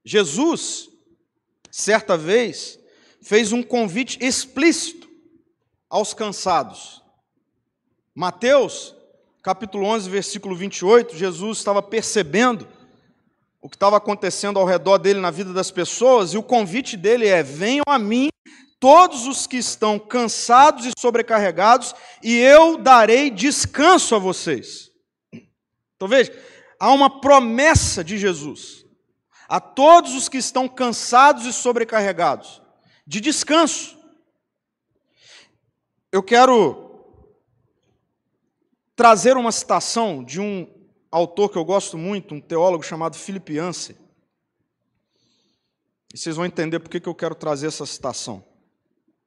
Jesus 0.05 0.96
certa 1.77 2.17
vez, 2.17 2.79
fez 3.21 3.51
um 3.53 3.61
convite 3.61 4.17
explícito 4.19 5.07
aos 5.87 6.11
cansados. 6.11 7.03
Mateus, 8.15 8.95
capítulo 9.43 9.85
11, 9.85 10.09
versículo 10.09 10.55
28, 10.55 11.15
Jesus 11.15 11.59
estava 11.59 11.83
percebendo 11.83 12.67
o 13.61 13.69
que 13.69 13.75
estava 13.75 13.95
acontecendo 13.95 14.57
ao 14.57 14.65
redor 14.65 14.97
dele 14.97 15.19
na 15.19 15.29
vida 15.29 15.53
das 15.53 15.69
pessoas, 15.69 16.33
e 16.33 16.37
o 16.37 16.41
convite 16.41 16.97
dele 16.97 17.27
é: 17.27 17.43
venham 17.43 17.85
a 17.87 17.99
mim 17.99 18.29
todos 18.79 19.27
os 19.27 19.45
que 19.45 19.57
estão 19.57 19.99
cansados 19.99 20.83
e 20.87 20.91
sobrecarregados, 20.97 21.93
e 22.23 22.37
eu 22.37 22.79
darei 22.79 23.29
descanso 23.29 24.15
a 24.15 24.19
vocês. 24.19 24.89
Então 25.95 26.07
veja, 26.07 26.35
há 26.79 26.91
uma 26.91 27.21
promessa 27.21 28.03
de 28.03 28.17
Jesus 28.17 28.86
a 29.47 29.59
todos 29.59 30.13
os 30.13 30.27
que 30.27 30.37
estão 30.37 30.67
cansados 30.67 31.45
e 31.45 31.53
sobrecarregados, 31.53 32.61
de 33.05 33.21
descanso. 33.21 33.97
Eu 36.11 36.21
quero 36.21 36.85
trazer 38.95 39.37
uma 39.37 39.51
citação 39.51 40.23
de 40.23 40.41
um 40.41 40.67
autor 41.11 41.49
que 41.49 41.57
eu 41.57 41.63
gosto 41.63 41.97
muito, 41.97 42.35
um 42.35 42.41
teólogo 42.41 42.83
chamado 42.83 43.15
Philip 43.15 43.53
Yancey. 43.53 43.95
E 46.13 46.17
vocês 46.17 46.35
vão 46.35 46.45
entender 46.45 46.79
por 46.79 46.89
que 46.89 47.07
eu 47.07 47.15
quero 47.15 47.35
trazer 47.35 47.67
essa 47.67 47.85
citação. 47.85 48.43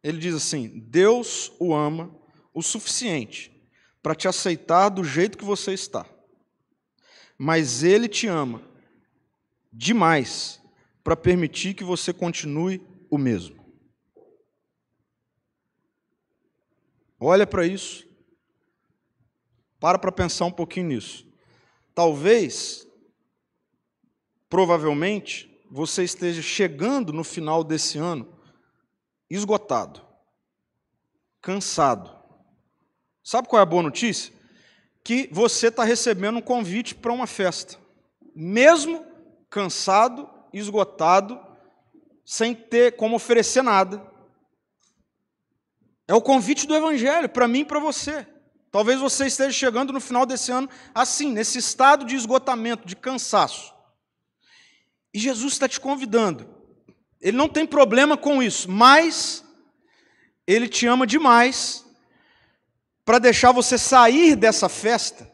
Ele 0.02 0.18
diz 0.18 0.34
assim: 0.34 0.68
Deus 0.68 1.52
o 1.58 1.74
ama 1.74 2.14
o 2.52 2.62
suficiente 2.62 3.52
para 4.02 4.14
te 4.14 4.26
aceitar 4.26 4.88
do 4.88 5.04
jeito 5.04 5.38
que 5.38 5.44
você 5.44 5.72
está, 5.72 6.06
mas 7.38 7.82
Ele 7.82 8.08
te 8.08 8.26
ama 8.26 8.69
demais 9.72 10.60
para 11.02 11.16
permitir 11.16 11.74
que 11.74 11.84
você 11.84 12.12
continue 12.12 12.86
o 13.10 13.16
mesmo. 13.16 13.60
Olha 17.18 17.46
para 17.46 17.66
isso. 17.66 18.08
Para 19.78 19.98
para 19.98 20.12
pensar 20.12 20.46
um 20.46 20.52
pouquinho 20.52 20.88
nisso. 20.88 21.26
Talvez, 21.94 22.86
provavelmente, 24.48 25.50
você 25.70 26.02
esteja 26.02 26.42
chegando 26.42 27.12
no 27.12 27.24
final 27.24 27.62
desse 27.62 27.98
ano 27.98 28.38
esgotado, 29.28 30.04
cansado. 31.40 32.18
Sabe 33.22 33.48
qual 33.48 33.60
é 33.60 33.62
a 33.62 33.66
boa 33.66 33.82
notícia? 33.82 34.34
Que 35.04 35.28
você 35.32 35.68
está 35.68 35.84
recebendo 35.84 36.38
um 36.38 36.42
convite 36.42 36.94
para 36.94 37.12
uma 37.12 37.26
festa, 37.26 37.78
mesmo 38.34 39.09
cansado, 39.50 40.30
esgotado, 40.52 41.38
sem 42.24 42.54
ter 42.54 42.96
como 42.96 43.16
oferecer 43.16 43.62
nada. 43.62 44.00
É 46.06 46.14
o 46.14 46.22
convite 46.22 46.66
do 46.66 46.74
Evangelho 46.74 47.28
para 47.28 47.48
mim 47.48 47.60
e 47.60 47.64
para 47.64 47.80
você. 47.80 48.26
Talvez 48.70 49.00
você 49.00 49.26
esteja 49.26 49.50
chegando 49.50 49.92
no 49.92 50.00
final 50.00 50.24
desse 50.24 50.52
ano 50.52 50.70
assim, 50.94 51.32
nesse 51.32 51.58
estado 51.58 52.04
de 52.04 52.14
esgotamento, 52.14 52.86
de 52.86 52.94
cansaço. 52.94 53.74
E 55.12 55.18
Jesus 55.18 55.54
está 55.54 55.68
te 55.68 55.80
convidando. 55.80 56.48
Ele 57.20 57.36
não 57.36 57.48
tem 57.48 57.66
problema 57.66 58.16
com 58.16 58.40
isso, 58.40 58.70
mas 58.70 59.44
ele 60.46 60.68
te 60.68 60.86
ama 60.86 61.06
demais 61.06 61.84
para 63.04 63.18
deixar 63.18 63.50
você 63.50 63.76
sair 63.76 64.36
dessa 64.36 64.68
festa 64.68 65.30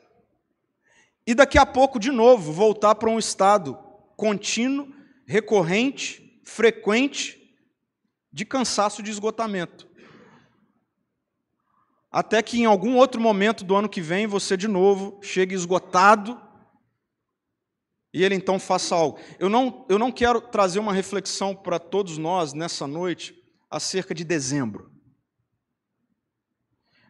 e 1.27 1.35
daqui 1.35 1.59
a 1.59 1.67
pouco, 1.67 1.99
de 1.99 2.11
novo, 2.11 2.53
voltar 2.53 2.95
para 2.95 3.11
um 3.11 3.19
estado 3.19 3.86
contínuo, 4.17 4.93
recorrente, 5.27 6.41
frequente, 6.45 7.43
de 8.33 8.45
cansaço 8.45 9.03
de 9.03 9.11
esgotamento. 9.11 9.89
Até 12.11 12.43
que 12.43 12.59
em 12.59 12.65
algum 12.65 12.97
outro 12.97 13.21
momento 13.21 13.65
do 13.65 13.75
ano 13.77 13.89
que 13.89 14.01
vem 14.01 14.27
você 14.27 14.57
de 14.57 14.69
novo 14.69 15.21
chegue 15.23 15.55
esgotado 15.55 16.41
e 18.13 18.25
ele 18.25 18.35
então 18.35 18.59
faça 18.59 18.95
algo. 18.95 19.19
Eu 19.39 19.49
não, 19.49 19.85
eu 19.89 19.99
não 19.99 20.11
quero 20.11 20.41
trazer 20.41 20.79
uma 20.79 20.93
reflexão 20.93 21.55
para 21.55 21.79
todos 21.79 22.17
nós 22.17 22.55
nessa 22.55 22.87
noite 22.87 23.35
acerca 23.71 24.15
de 24.15 24.25
dezembro. 24.25 24.91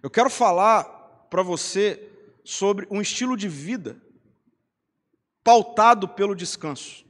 Eu 0.02 0.10
quero 0.10 0.28
falar 0.28 0.84
para 1.30 1.42
você 1.42 2.12
sobre 2.44 2.86
um 2.90 3.00
estilo 3.00 3.36
de 3.36 3.48
vida 3.48 4.00
pautado 5.46 6.08
pelo 6.08 6.34
descanso. 6.34 7.06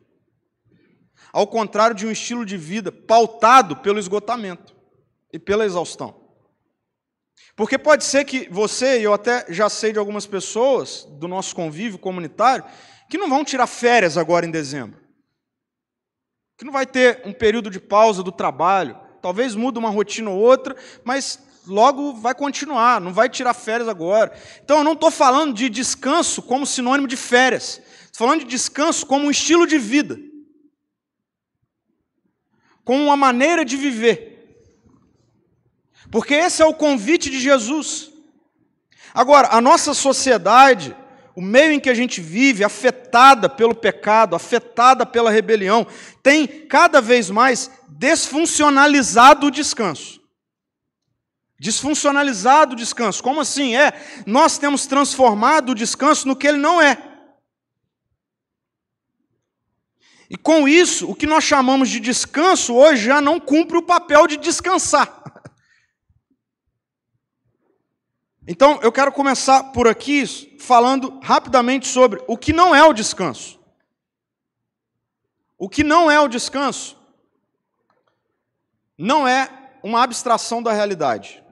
Ao 1.32 1.46
contrário 1.46 1.96
de 1.96 2.06
um 2.06 2.10
estilo 2.10 2.44
de 2.44 2.58
vida 2.58 2.92
pautado 2.92 3.76
pelo 3.76 3.98
esgotamento 3.98 4.76
e 5.32 5.38
pela 5.38 5.64
exaustão. 5.64 6.14
Porque 7.56 7.78
pode 7.78 8.04
ser 8.04 8.26
que 8.26 8.46
você, 8.50 9.00
e 9.00 9.04
eu 9.04 9.14
até 9.14 9.46
já 9.48 9.70
sei 9.70 9.90
de 9.90 9.98
algumas 9.98 10.26
pessoas 10.26 11.06
do 11.12 11.26
nosso 11.26 11.56
convívio 11.56 11.98
comunitário, 11.98 12.66
que 13.08 13.16
não 13.16 13.30
vão 13.30 13.42
tirar 13.42 13.66
férias 13.66 14.18
agora 14.18 14.44
em 14.44 14.50
dezembro. 14.50 15.00
Que 16.58 16.64
não 16.66 16.72
vai 16.74 16.84
ter 16.84 17.22
um 17.24 17.32
período 17.32 17.70
de 17.70 17.80
pausa 17.80 18.22
do 18.22 18.30
trabalho. 18.30 19.00
Talvez 19.22 19.54
mude 19.54 19.78
uma 19.78 19.88
rotina 19.88 20.28
ou 20.28 20.38
outra, 20.38 20.76
mas 21.02 21.40
logo 21.66 22.12
vai 22.12 22.34
continuar, 22.34 23.00
não 23.00 23.14
vai 23.14 23.30
tirar 23.30 23.54
férias 23.54 23.88
agora. 23.88 24.30
Então 24.62 24.78
eu 24.78 24.84
não 24.84 24.92
estou 24.92 25.10
falando 25.10 25.54
de 25.54 25.70
descanso 25.70 26.42
como 26.42 26.66
sinônimo 26.66 27.08
de 27.08 27.16
férias. 27.16 27.80
Estou 28.16 28.28
falando 28.28 28.44
de 28.44 28.46
descanso 28.46 29.04
como 29.04 29.26
um 29.26 29.30
estilo 29.30 29.66
de 29.66 29.76
vida. 29.76 30.18
Como 32.82 33.04
uma 33.04 33.14
maneira 33.14 33.62
de 33.62 33.76
viver. 33.76 34.56
Porque 36.10 36.32
esse 36.32 36.62
é 36.62 36.64
o 36.64 36.72
convite 36.72 37.28
de 37.28 37.38
Jesus. 37.38 38.10
Agora, 39.12 39.48
a 39.50 39.60
nossa 39.60 39.92
sociedade, 39.92 40.96
o 41.34 41.42
meio 41.42 41.72
em 41.72 41.78
que 41.78 41.90
a 41.90 41.94
gente 41.94 42.22
vive, 42.22 42.64
afetada 42.64 43.50
pelo 43.50 43.74
pecado, 43.74 44.34
afetada 44.34 45.04
pela 45.04 45.30
rebelião, 45.30 45.86
tem 46.22 46.46
cada 46.46 47.02
vez 47.02 47.28
mais 47.28 47.70
desfuncionalizado 47.86 49.48
o 49.48 49.50
descanso. 49.50 50.22
Desfuncionalizado 51.60 52.72
o 52.72 52.76
descanso. 52.76 53.22
Como 53.22 53.42
assim? 53.42 53.76
É, 53.76 53.92
nós 54.24 54.56
temos 54.56 54.86
transformado 54.86 55.72
o 55.72 55.74
descanso 55.74 56.26
no 56.26 56.34
que 56.34 56.46
ele 56.46 56.56
não 56.56 56.80
é. 56.80 57.15
E 60.28 60.36
com 60.36 60.66
isso, 60.66 61.08
o 61.10 61.14
que 61.14 61.26
nós 61.26 61.44
chamamos 61.44 61.88
de 61.88 62.00
descanso 62.00 62.74
hoje 62.74 63.04
já 63.04 63.20
não 63.20 63.38
cumpre 63.38 63.76
o 63.76 63.82
papel 63.82 64.26
de 64.26 64.36
descansar. 64.36 65.22
Então, 68.48 68.78
eu 68.80 68.92
quero 68.92 69.10
começar 69.10 69.72
por 69.72 69.88
aqui 69.88 70.24
falando 70.60 71.18
rapidamente 71.20 71.88
sobre 71.88 72.22
o 72.28 72.38
que 72.38 72.52
não 72.52 72.72
é 72.72 72.84
o 72.84 72.92
descanso. 72.92 73.58
O 75.58 75.68
que 75.68 75.82
não 75.82 76.08
é 76.08 76.20
o 76.20 76.28
descanso 76.28 76.96
não 78.96 79.26
é 79.26 79.50
uma 79.82 80.02
abstração 80.02 80.62
da 80.62 80.72
realidade. 80.72 81.42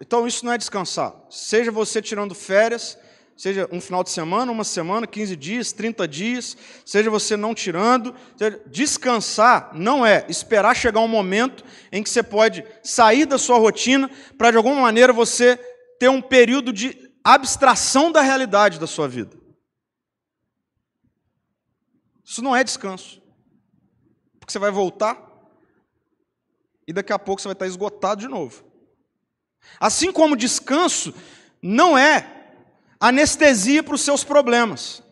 Então, 0.00 0.26
isso 0.26 0.44
não 0.44 0.52
é 0.52 0.58
descansar. 0.58 1.14
Seja 1.28 1.70
você 1.70 2.00
tirando 2.00 2.34
férias, 2.34 2.96
seja 3.42 3.68
um 3.72 3.80
final 3.80 4.04
de 4.04 4.10
semana, 4.10 4.52
uma 4.52 4.62
semana, 4.62 5.04
15 5.04 5.34
dias, 5.34 5.72
30 5.72 6.06
dias, 6.06 6.56
seja 6.86 7.10
você 7.10 7.36
não 7.36 7.52
tirando. 7.52 8.14
Descansar 8.68 9.72
não 9.74 10.06
é 10.06 10.24
esperar 10.28 10.76
chegar 10.76 11.00
um 11.00 11.08
momento 11.08 11.64
em 11.90 12.04
que 12.04 12.08
você 12.08 12.22
pode 12.22 12.64
sair 12.84 13.26
da 13.26 13.36
sua 13.38 13.58
rotina 13.58 14.08
para, 14.38 14.52
de 14.52 14.56
alguma 14.56 14.80
maneira, 14.80 15.12
você 15.12 15.56
ter 15.98 16.08
um 16.08 16.22
período 16.22 16.72
de 16.72 17.12
abstração 17.24 18.12
da 18.12 18.20
realidade 18.20 18.78
da 18.78 18.86
sua 18.86 19.08
vida. 19.08 19.36
Isso 22.24 22.42
não 22.42 22.54
é 22.54 22.62
descanso. 22.62 23.20
Porque 24.38 24.52
você 24.52 24.58
vai 24.60 24.70
voltar 24.70 25.20
e 26.86 26.92
daqui 26.92 27.12
a 27.12 27.18
pouco 27.18 27.42
você 27.42 27.48
vai 27.48 27.54
estar 27.54 27.66
esgotado 27.66 28.20
de 28.20 28.28
novo. 28.28 28.64
Assim 29.80 30.12
como 30.12 30.36
descanso 30.36 31.12
não 31.60 31.98
é 31.98 32.38
anestesia 33.02 33.82
para 33.82 33.96
os 33.96 34.00
seus 34.00 34.22
problemas. 34.22 35.02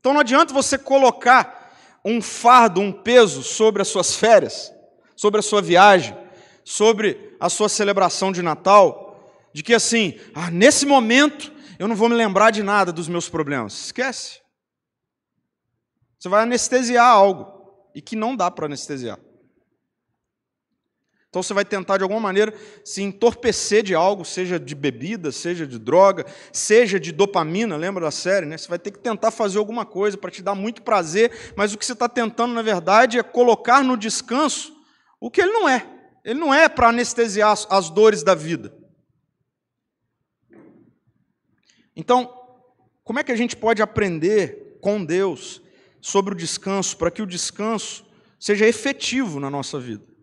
Então 0.00 0.12
não 0.12 0.20
adianta 0.20 0.52
você 0.52 0.76
colocar 0.76 1.72
um 2.04 2.20
fardo, 2.20 2.80
um 2.80 2.90
peso 2.92 3.44
sobre 3.44 3.82
as 3.82 3.88
suas 3.88 4.16
férias, 4.16 4.72
sobre 5.14 5.38
a 5.38 5.42
sua 5.42 5.62
viagem, 5.62 6.16
sobre 6.64 7.36
a 7.38 7.48
sua 7.48 7.68
celebração 7.68 8.32
de 8.32 8.42
Natal, 8.42 9.32
de 9.52 9.62
que 9.62 9.72
assim, 9.72 10.18
ah, 10.34 10.50
nesse 10.50 10.84
momento 10.84 11.52
eu 11.78 11.86
não 11.86 11.94
vou 11.94 12.08
me 12.08 12.16
lembrar 12.16 12.50
de 12.50 12.64
nada 12.64 12.92
dos 12.92 13.06
meus 13.06 13.28
problemas. 13.28 13.86
Esquece. 13.86 14.40
Você 16.18 16.28
vai 16.28 16.42
anestesiar 16.42 17.06
algo 17.06 17.86
e 17.94 18.02
que 18.02 18.16
não 18.16 18.34
dá 18.34 18.50
para 18.50 18.66
anestesiar. 18.66 19.18
Então 21.36 21.42
você 21.42 21.52
vai 21.52 21.66
tentar 21.66 21.98
de 21.98 22.02
alguma 22.02 22.18
maneira 22.18 22.54
se 22.82 23.02
entorpecer 23.02 23.82
de 23.82 23.94
algo, 23.94 24.24
seja 24.24 24.58
de 24.58 24.74
bebida, 24.74 25.30
seja 25.30 25.66
de 25.66 25.78
droga, 25.78 26.24
seja 26.50 26.98
de 26.98 27.12
dopamina, 27.12 27.76
lembra 27.76 28.06
da 28.06 28.10
série, 28.10 28.46
né? 28.46 28.56
Você 28.56 28.66
vai 28.66 28.78
ter 28.78 28.90
que 28.90 28.98
tentar 28.98 29.30
fazer 29.30 29.58
alguma 29.58 29.84
coisa 29.84 30.16
para 30.16 30.30
te 30.30 30.42
dar 30.42 30.54
muito 30.54 30.80
prazer, 30.80 31.52
mas 31.54 31.74
o 31.74 31.78
que 31.78 31.84
você 31.84 31.92
está 31.92 32.08
tentando, 32.08 32.54
na 32.54 32.62
verdade, 32.62 33.18
é 33.18 33.22
colocar 33.22 33.84
no 33.84 33.98
descanso 33.98 34.74
o 35.20 35.30
que 35.30 35.42
ele 35.42 35.52
não 35.52 35.68
é. 35.68 35.86
Ele 36.24 36.40
não 36.40 36.54
é 36.54 36.70
para 36.70 36.88
anestesiar 36.88 37.54
as 37.68 37.90
dores 37.90 38.22
da 38.22 38.34
vida. 38.34 38.74
Então, 41.94 42.32
como 43.04 43.18
é 43.18 43.22
que 43.22 43.32
a 43.32 43.36
gente 43.36 43.54
pode 43.54 43.82
aprender 43.82 44.78
com 44.80 45.04
Deus 45.04 45.60
sobre 46.00 46.32
o 46.32 46.36
descanso, 46.36 46.96
para 46.96 47.10
que 47.10 47.20
o 47.20 47.26
descanso 47.26 48.06
seja 48.40 48.66
efetivo 48.66 49.38
na 49.38 49.50
nossa 49.50 49.78
vida? 49.78 50.15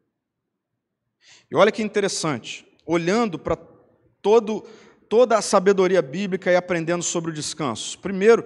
E 1.53 1.55
olha 1.55 1.71
que 1.71 1.83
interessante, 1.83 2.65
olhando 2.83 3.37
para 3.37 3.55
todo, 4.23 4.65
toda 5.07 5.37
a 5.37 5.41
sabedoria 5.41 6.01
bíblica 6.01 6.51
e 6.51 6.55
aprendendo 6.55 7.03
sobre 7.03 7.29
o 7.29 7.33
descanso. 7.33 7.99
Primeiro, 7.99 8.43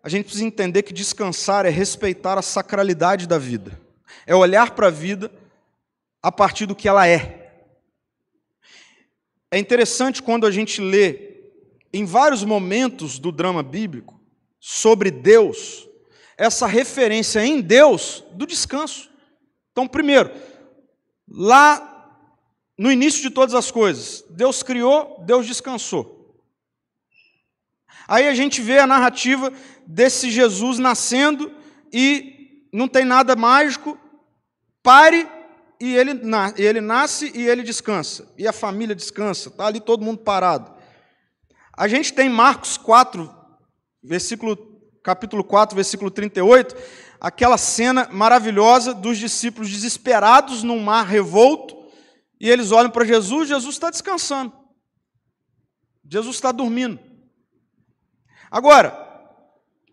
a 0.00 0.08
gente 0.08 0.26
precisa 0.26 0.44
entender 0.44 0.84
que 0.84 0.92
descansar 0.92 1.66
é 1.66 1.70
respeitar 1.70 2.38
a 2.38 2.42
sacralidade 2.42 3.26
da 3.26 3.36
vida, 3.36 3.76
é 4.24 4.32
olhar 4.32 4.76
para 4.76 4.86
a 4.86 4.90
vida 4.90 5.28
a 6.22 6.30
partir 6.30 6.66
do 6.66 6.76
que 6.76 6.86
ela 6.86 7.08
é. 7.08 7.64
É 9.50 9.58
interessante 9.58 10.22
quando 10.22 10.46
a 10.46 10.50
gente 10.52 10.80
lê, 10.80 11.40
em 11.92 12.04
vários 12.04 12.44
momentos 12.44 13.18
do 13.18 13.32
drama 13.32 13.64
bíblico, 13.64 14.20
sobre 14.60 15.10
Deus, 15.10 15.88
essa 16.38 16.68
referência 16.68 17.44
em 17.44 17.60
Deus 17.60 18.22
do 18.34 18.46
descanso. 18.46 19.10
Então, 19.72 19.88
primeiro, 19.88 20.30
lá 21.28 21.95
no 22.78 22.90
início 22.90 23.22
de 23.22 23.30
todas 23.30 23.54
as 23.54 23.70
coisas. 23.70 24.24
Deus 24.30 24.62
criou, 24.62 25.22
Deus 25.24 25.46
descansou. 25.46 26.16
Aí 28.08 28.28
a 28.28 28.34
gente 28.34 28.60
vê 28.60 28.78
a 28.78 28.86
narrativa 28.86 29.52
desse 29.86 30.30
Jesus 30.30 30.78
nascendo 30.78 31.52
e 31.92 32.66
não 32.72 32.86
tem 32.86 33.04
nada 33.04 33.34
mágico, 33.34 33.98
pare 34.82 35.28
e 35.80 35.94
ele, 35.94 36.20
ele 36.56 36.80
nasce 36.80 37.32
e 37.34 37.46
ele 37.46 37.62
descansa. 37.62 38.32
E 38.38 38.46
a 38.46 38.52
família 38.52 38.94
descansa, 38.94 39.48
está 39.48 39.66
ali 39.66 39.80
todo 39.80 40.04
mundo 40.04 40.18
parado. 40.18 40.74
A 41.76 41.88
gente 41.88 42.12
tem 42.12 42.28
Marcos 42.28 42.76
4, 42.76 43.30
versículo, 44.02 44.56
capítulo 45.02 45.44
4, 45.44 45.74
versículo 45.74 46.10
38, 46.10 46.74
aquela 47.20 47.58
cena 47.58 48.08
maravilhosa 48.10 48.94
dos 48.94 49.18
discípulos 49.18 49.70
desesperados 49.70 50.62
num 50.62 50.82
mar 50.82 51.04
revolto, 51.04 51.75
e 52.40 52.50
eles 52.50 52.70
olham 52.70 52.90
para 52.90 53.04
Jesus, 53.04 53.48
Jesus 53.48 53.74
está 53.74 53.90
descansando. 53.90 54.52
Jesus 56.08 56.36
está 56.36 56.52
dormindo. 56.52 57.00
Agora, 58.50 59.06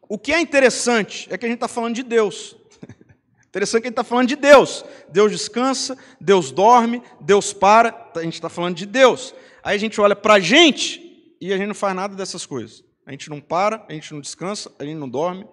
o 0.08 0.18
que 0.18 0.32
é 0.34 0.40
interessante 0.40 1.28
é 1.32 1.38
que 1.38 1.46
a 1.46 1.50
gente 1.50 1.58
está 1.58 1.68
falando 1.68 1.96
de 1.96 2.04
Deus. 2.04 2.56
Interessante 3.48 3.82
que 3.82 3.88
a 3.88 3.90
gente 3.90 3.94
está 3.94 4.04
falando 4.04 4.28
de 4.28 4.36
Deus. 4.36 4.86
Deus 5.10 5.32
descansa, 5.32 5.98
Deus 6.20 6.52
dorme, 6.52 7.02
Deus 7.20 7.54
para. 7.54 8.12
A 8.16 8.22
gente 8.22 8.36
está 8.36 8.50
falando 8.50 8.76
de 8.76 8.86
Deus. 8.86 9.34
Aí 9.64 9.76
a 9.76 9.80
gente 9.80 10.00
olha 10.00 10.16
para 10.16 10.36
a 10.36 10.40
gente 10.40 11.36
e 11.40 11.54
a 11.54 11.58
gente 11.58 11.68
não 11.68 11.76
faz 11.76 11.96
nada 11.96 12.16
dessas 12.16 12.46
coisas. 12.46 12.84
A 13.06 13.12
gente 13.12 13.30
não 13.30 13.42
para, 13.42 13.86
a 13.90 13.94
gente 13.94 14.14
não 14.14 14.22
descansa, 14.22 14.72
a 14.78 14.84
gente 14.84 14.98
não 14.98 15.10
dorme. 15.10 15.48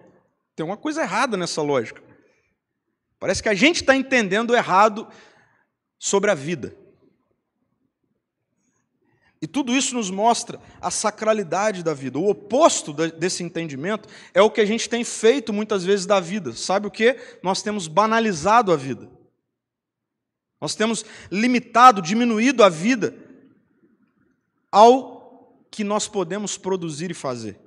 Tem 0.55 0.65
uma 0.65 0.77
coisa 0.77 1.01
errada 1.01 1.37
nessa 1.37 1.61
lógica. 1.61 2.03
Parece 3.19 3.41
que 3.41 3.49
a 3.49 3.53
gente 3.53 3.77
está 3.77 3.95
entendendo 3.95 4.55
errado 4.55 5.07
sobre 5.97 6.31
a 6.31 6.35
vida. 6.35 6.75
E 9.41 9.47
tudo 9.47 9.75
isso 9.75 9.95
nos 9.95 10.11
mostra 10.11 10.59
a 10.79 10.91
sacralidade 10.91 11.81
da 11.81 11.95
vida. 11.95 12.19
O 12.19 12.29
oposto 12.29 12.93
desse 12.93 13.41
entendimento 13.41 14.07
é 14.35 14.41
o 14.41 14.51
que 14.51 14.61
a 14.61 14.65
gente 14.65 14.87
tem 14.87 15.03
feito 15.03 15.51
muitas 15.51 15.83
vezes 15.83 16.05
da 16.05 16.19
vida. 16.19 16.53
Sabe 16.53 16.85
o 16.85 16.91
que? 16.91 17.17
Nós 17.41 17.63
temos 17.63 17.87
banalizado 17.87 18.71
a 18.71 18.75
vida. 18.75 19.09
Nós 20.59 20.75
temos 20.75 21.03
limitado, 21.31 22.03
diminuído 22.03 22.63
a 22.63 22.69
vida 22.69 23.17
ao 24.71 25.57
que 25.71 25.83
nós 25.83 26.07
podemos 26.07 26.55
produzir 26.55 27.09
e 27.09 27.15
fazer. 27.15 27.59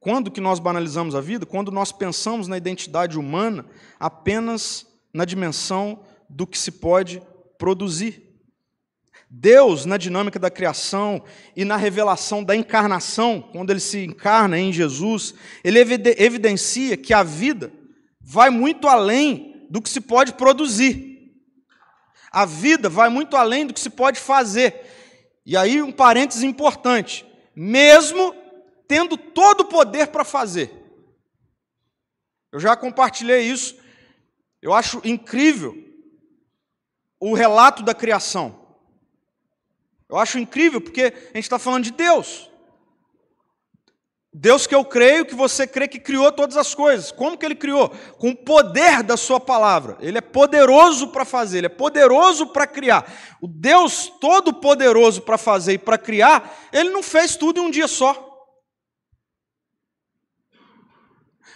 Quando 0.00 0.30
que 0.30 0.40
nós 0.40 0.58
banalizamos 0.58 1.14
a 1.14 1.20
vida? 1.20 1.44
Quando 1.44 1.70
nós 1.70 1.92
pensamos 1.92 2.48
na 2.48 2.56
identidade 2.56 3.18
humana 3.18 3.66
apenas 4.00 4.86
na 5.12 5.26
dimensão 5.26 6.02
do 6.30 6.46
que 6.46 6.56
se 6.56 6.72
pode 6.72 7.20
produzir. 7.58 8.27
Deus, 9.30 9.84
na 9.84 9.98
dinâmica 9.98 10.38
da 10.38 10.50
criação 10.50 11.22
e 11.54 11.64
na 11.64 11.76
revelação 11.76 12.42
da 12.42 12.56
encarnação, 12.56 13.42
quando 13.52 13.70
ele 13.70 13.80
se 13.80 14.04
encarna 14.04 14.58
em 14.58 14.72
Jesus, 14.72 15.34
ele 15.62 15.78
evidencia 15.78 16.96
que 16.96 17.12
a 17.12 17.22
vida 17.22 17.70
vai 18.20 18.48
muito 18.48 18.88
além 18.88 19.66
do 19.68 19.82
que 19.82 19.90
se 19.90 20.00
pode 20.00 20.32
produzir. 20.32 21.30
A 22.30 22.46
vida 22.46 22.88
vai 22.88 23.08
muito 23.10 23.36
além 23.36 23.66
do 23.66 23.74
que 23.74 23.80
se 23.80 23.90
pode 23.90 24.18
fazer. 24.18 24.74
E 25.44 25.56
aí, 25.56 25.82
um 25.82 25.92
parênteses 25.92 26.42
importante: 26.42 27.26
mesmo 27.54 28.34
tendo 28.86 29.18
todo 29.18 29.60
o 29.60 29.66
poder 29.66 30.08
para 30.08 30.24
fazer. 30.24 30.72
Eu 32.50 32.58
já 32.58 32.74
compartilhei 32.74 33.42
isso. 33.42 33.76
Eu 34.62 34.72
acho 34.72 35.00
incrível 35.04 35.76
o 37.20 37.34
relato 37.34 37.82
da 37.82 37.94
criação. 37.94 38.67
Eu 40.08 40.16
acho 40.16 40.38
incrível 40.38 40.80
porque 40.80 41.02
a 41.02 41.36
gente 41.36 41.44
está 41.44 41.58
falando 41.58 41.84
de 41.84 41.92
Deus. 41.92 42.48
Deus 44.32 44.66
que 44.66 44.74
eu 44.74 44.84
creio, 44.84 45.24
que 45.24 45.34
você 45.34 45.66
crê 45.66 45.88
que 45.88 45.98
criou 45.98 46.30
todas 46.30 46.56
as 46.56 46.74
coisas. 46.74 47.10
Como 47.10 47.36
que 47.36 47.44
ele 47.44 47.54
criou? 47.54 47.90
Com 48.18 48.30
o 48.30 48.36
poder 48.36 49.02
da 49.02 49.16
sua 49.16 49.40
palavra. 49.40 49.96
Ele 50.00 50.18
é 50.18 50.20
poderoso 50.20 51.08
para 51.08 51.24
fazer, 51.24 51.58
ele 51.58 51.66
é 51.66 51.70
poderoso 51.70 52.46
para 52.46 52.66
criar. 52.66 53.10
O 53.40 53.48
Deus 53.48 54.12
todo 54.20 54.54
poderoso 54.54 55.22
para 55.22 55.36
fazer 55.36 55.72
e 55.72 55.78
para 55.78 55.98
criar, 55.98 56.56
ele 56.72 56.90
não 56.90 57.02
fez 57.02 57.36
tudo 57.36 57.58
em 57.58 57.64
um 57.64 57.70
dia 57.70 57.88
só. 57.88 58.26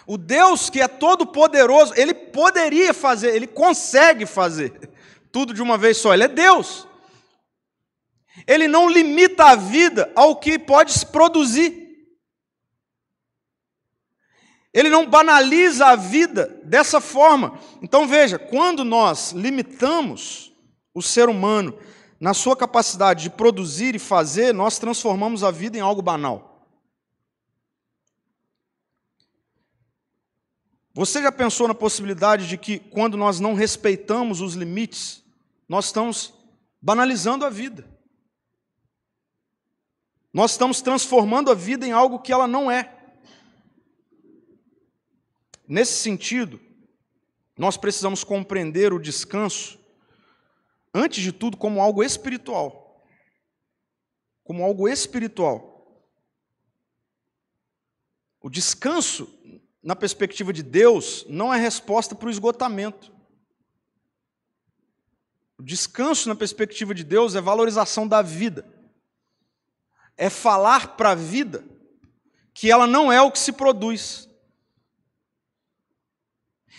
O 0.05 0.17
Deus 0.17 0.69
que 0.69 0.81
é 0.81 0.87
todo 0.87 1.25
poderoso, 1.25 1.93
ele 1.95 2.13
poderia 2.13 2.93
fazer, 2.93 3.33
ele 3.33 3.47
consegue 3.47 4.25
fazer 4.25 4.91
tudo 5.31 5.53
de 5.53 5.61
uma 5.61 5.77
vez 5.77 5.97
só. 5.97 6.13
Ele 6.13 6.23
é 6.23 6.27
Deus. 6.27 6.87
Ele 8.47 8.67
não 8.67 8.89
limita 8.89 9.45
a 9.45 9.55
vida 9.55 10.11
ao 10.15 10.35
que 10.35 10.57
pode 10.57 10.91
se 10.91 11.05
produzir. 11.05 11.83
Ele 14.73 14.89
não 14.89 15.07
banaliza 15.07 15.85
a 15.85 15.95
vida 15.95 16.59
dessa 16.63 16.99
forma. 16.99 17.59
Então 17.81 18.07
veja, 18.07 18.39
quando 18.39 18.83
nós 18.83 19.31
limitamos 19.31 20.51
o 20.93 21.01
ser 21.01 21.29
humano 21.29 21.77
na 22.19 22.33
sua 22.33 22.55
capacidade 22.55 23.23
de 23.23 23.29
produzir 23.29 23.95
e 23.95 23.99
fazer, 23.99 24.53
nós 24.53 24.79
transformamos 24.79 25.43
a 25.43 25.51
vida 25.51 25.77
em 25.77 25.81
algo 25.81 26.01
banal. 26.01 26.67
Você 30.95 31.21
já 31.21 31.31
pensou 31.31 31.67
na 31.67 31.73
possibilidade 31.73 32.47
de 32.47 32.55
que, 32.55 32.77
quando 32.77 33.17
nós 33.17 33.39
não 33.39 33.55
respeitamos 33.55 34.41
os 34.41 34.53
limites, 34.53 35.23
nós 35.67 35.85
estamos 35.85 36.33
banalizando 36.79 37.45
a 37.45 37.49
vida? 37.49 37.92
Nós 40.33 40.51
estamos 40.51 40.81
transformando 40.81 41.51
a 41.51 41.53
vida 41.53 41.85
em 41.85 41.91
algo 41.91 42.19
que 42.19 42.33
ela 42.33 42.47
não 42.47 42.71
é. 42.71 42.91
Nesse 45.67 45.93
sentido, 45.93 46.59
nós 47.55 47.77
precisamos 47.77 48.23
compreender 48.23 48.91
o 48.91 48.99
descanso, 48.99 49.79
antes 50.91 51.23
de 51.23 51.31
tudo, 51.31 51.55
como 51.55 51.79
algo 51.79 52.03
espiritual. 52.03 53.05
Como 54.43 54.63
algo 54.63 54.89
espiritual. 54.89 56.03
O 58.41 58.49
descanso, 58.49 59.31
na 59.83 59.95
perspectiva 59.95 60.51
de 60.51 60.63
Deus, 60.63 61.25
não 61.29 61.53
é 61.53 61.59
resposta 61.59 62.15
para 62.15 62.27
o 62.27 62.31
esgotamento. 62.31 63.13
O 65.59 65.63
descanso, 65.63 66.27
na 66.27 66.35
perspectiva 66.35 66.93
de 66.93 67.03
Deus, 67.03 67.35
é 67.35 67.41
valorização 67.41 68.07
da 68.07 68.21
vida. 68.23 68.72
É 70.17 70.29
falar 70.29 70.95
para 70.95 71.11
a 71.11 71.15
vida 71.15 71.63
que 72.53 72.71
ela 72.71 72.85
não 72.85 73.11
é 73.11 73.21
o 73.21 73.31
que 73.31 73.39
se 73.39 73.51
produz. 73.51 74.29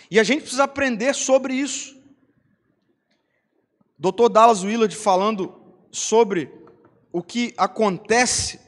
E 0.09 0.19
a 0.19 0.23
gente 0.23 0.41
precisa 0.41 0.63
aprender 0.63 1.13
sobre 1.13 1.53
isso. 1.53 1.95
Dr. 3.97 4.29
Dallas 4.31 4.63
Willard 4.63 4.95
falando 4.95 5.61
sobre 5.91 6.51
o 7.11 7.23
que 7.23 7.53
acontece, 7.57 8.59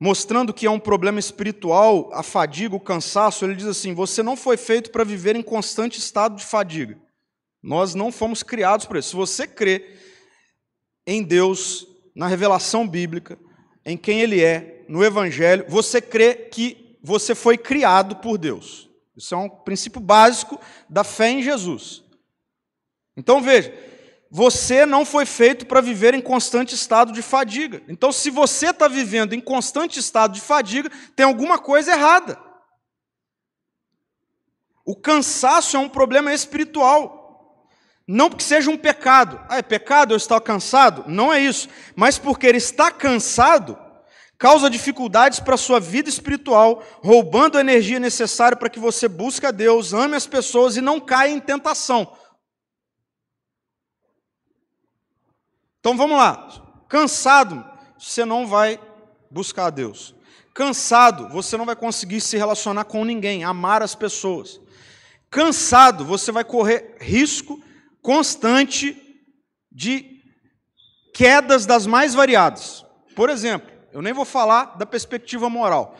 mostrando 0.00 0.54
que 0.54 0.66
é 0.66 0.70
um 0.70 0.78
problema 0.78 1.18
espiritual, 1.18 2.10
a 2.12 2.22
fadiga, 2.22 2.76
o 2.76 2.80
cansaço, 2.80 3.44
ele 3.44 3.56
diz 3.56 3.66
assim: 3.66 3.92
você 3.92 4.22
não 4.22 4.36
foi 4.36 4.56
feito 4.56 4.90
para 4.90 5.04
viver 5.04 5.36
em 5.36 5.42
constante 5.42 5.98
estado 5.98 6.36
de 6.36 6.44
fadiga. 6.44 6.98
Nós 7.62 7.94
não 7.94 8.12
fomos 8.12 8.42
criados 8.42 8.86
para 8.86 8.98
isso. 8.98 9.10
Se 9.10 9.16
você 9.16 9.46
crê 9.46 9.98
em 11.06 11.22
Deus, 11.22 11.86
na 12.14 12.26
revelação 12.26 12.86
bíblica, 12.86 13.38
em 13.84 13.96
quem 13.96 14.20
Ele 14.20 14.42
é, 14.42 14.84
no 14.88 15.04
Evangelho, 15.04 15.66
você 15.68 16.00
crê 16.00 16.34
que 16.34 16.98
você 17.02 17.34
foi 17.34 17.58
criado 17.58 18.16
por 18.16 18.38
Deus. 18.38 18.88
Isso 19.16 19.34
é 19.34 19.38
um 19.38 19.48
princípio 19.48 20.00
básico 20.00 20.60
da 20.88 21.04
fé 21.04 21.30
em 21.30 21.42
Jesus. 21.42 22.02
Então 23.16 23.40
veja, 23.40 23.72
você 24.36 24.84
não 24.84 25.04
foi 25.04 25.24
feito 25.24 25.64
para 25.64 25.80
viver 25.80 26.12
em 26.12 26.20
constante 26.20 26.74
estado 26.74 27.12
de 27.12 27.22
fadiga. 27.22 27.80
Então, 27.86 28.10
se 28.10 28.30
você 28.30 28.70
está 28.70 28.88
vivendo 28.88 29.32
em 29.32 29.40
constante 29.40 30.00
estado 30.00 30.34
de 30.34 30.40
fadiga, 30.40 30.90
tem 31.14 31.24
alguma 31.24 31.56
coisa 31.56 31.92
errada. 31.92 32.36
O 34.84 34.96
cansaço 34.96 35.76
é 35.76 35.78
um 35.78 35.88
problema 35.88 36.34
espiritual. 36.34 37.13
Não 38.06 38.28
porque 38.28 38.44
seja 38.44 38.70
um 38.70 38.76
pecado. 38.76 39.40
Ah, 39.48 39.58
é 39.58 39.62
pecado 39.62 40.12
eu 40.12 40.16
estar 40.16 40.40
cansado? 40.40 41.04
Não 41.06 41.32
é 41.32 41.40
isso. 41.40 41.68
Mas 41.96 42.18
porque 42.18 42.46
ele 42.46 42.58
está 42.58 42.90
cansado, 42.90 43.78
causa 44.36 44.68
dificuldades 44.68 45.40
para 45.40 45.54
a 45.54 45.58
sua 45.58 45.80
vida 45.80 46.08
espiritual, 46.08 46.82
roubando 47.02 47.56
a 47.56 47.60
energia 47.60 47.98
necessária 47.98 48.56
para 48.56 48.68
que 48.68 48.78
você 48.78 49.08
busque 49.08 49.46
a 49.46 49.50
Deus, 49.50 49.94
ame 49.94 50.16
as 50.16 50.26
pessoas 50.26 50.76
e 50.76 50.82
não 50.82 51.00
caia 51.00 51.30
em 51.30 51.40
tentação. 51.40 52.14
Então 55.80 55.96
vamos 55.96 56.18
lá. 56.18 56.84
Cansado, 56.88 57.64
você 57.98 58.24
não 58.24 58.46
vai 58.46 58.78
buscar 59.30 59.66
a 59.66 59.70
Deus. 59.70 60.14
Cansado, 60.52 61.28
você 61.30 61.56
não 61.56 61.64
vai 61.64 61.74
conseguir 61.74 62.20
se 62.20 62.36
relacionar 62.36 62.84
com 62.84 63.04
ninguém, 63.04 63.44
amar 63.44 63.82
as 63.82 63.94
pessoas. 63.94 64.60
Cansado, 65.30 66.04
você 66.04 66.30
vai 66.30 66.44
correr 66.44 66.96
risco 67.00 67.60
constante 68.04 68.94
de 69.72 70.22
quedas 71.14 71.64
das 71.64 71.86
mais 71.86 72.12
variadas. 72.12 72.84
Por 73.16 73.30
exemplo, 73.30 73.72
eu 73.92 74.02
nem 74.02 74.12
vou 74.12 74.26
falar 74.26 74.76
da 74.76 74.84
perspectiva 74.84 75.48
moral. 75.48 75.96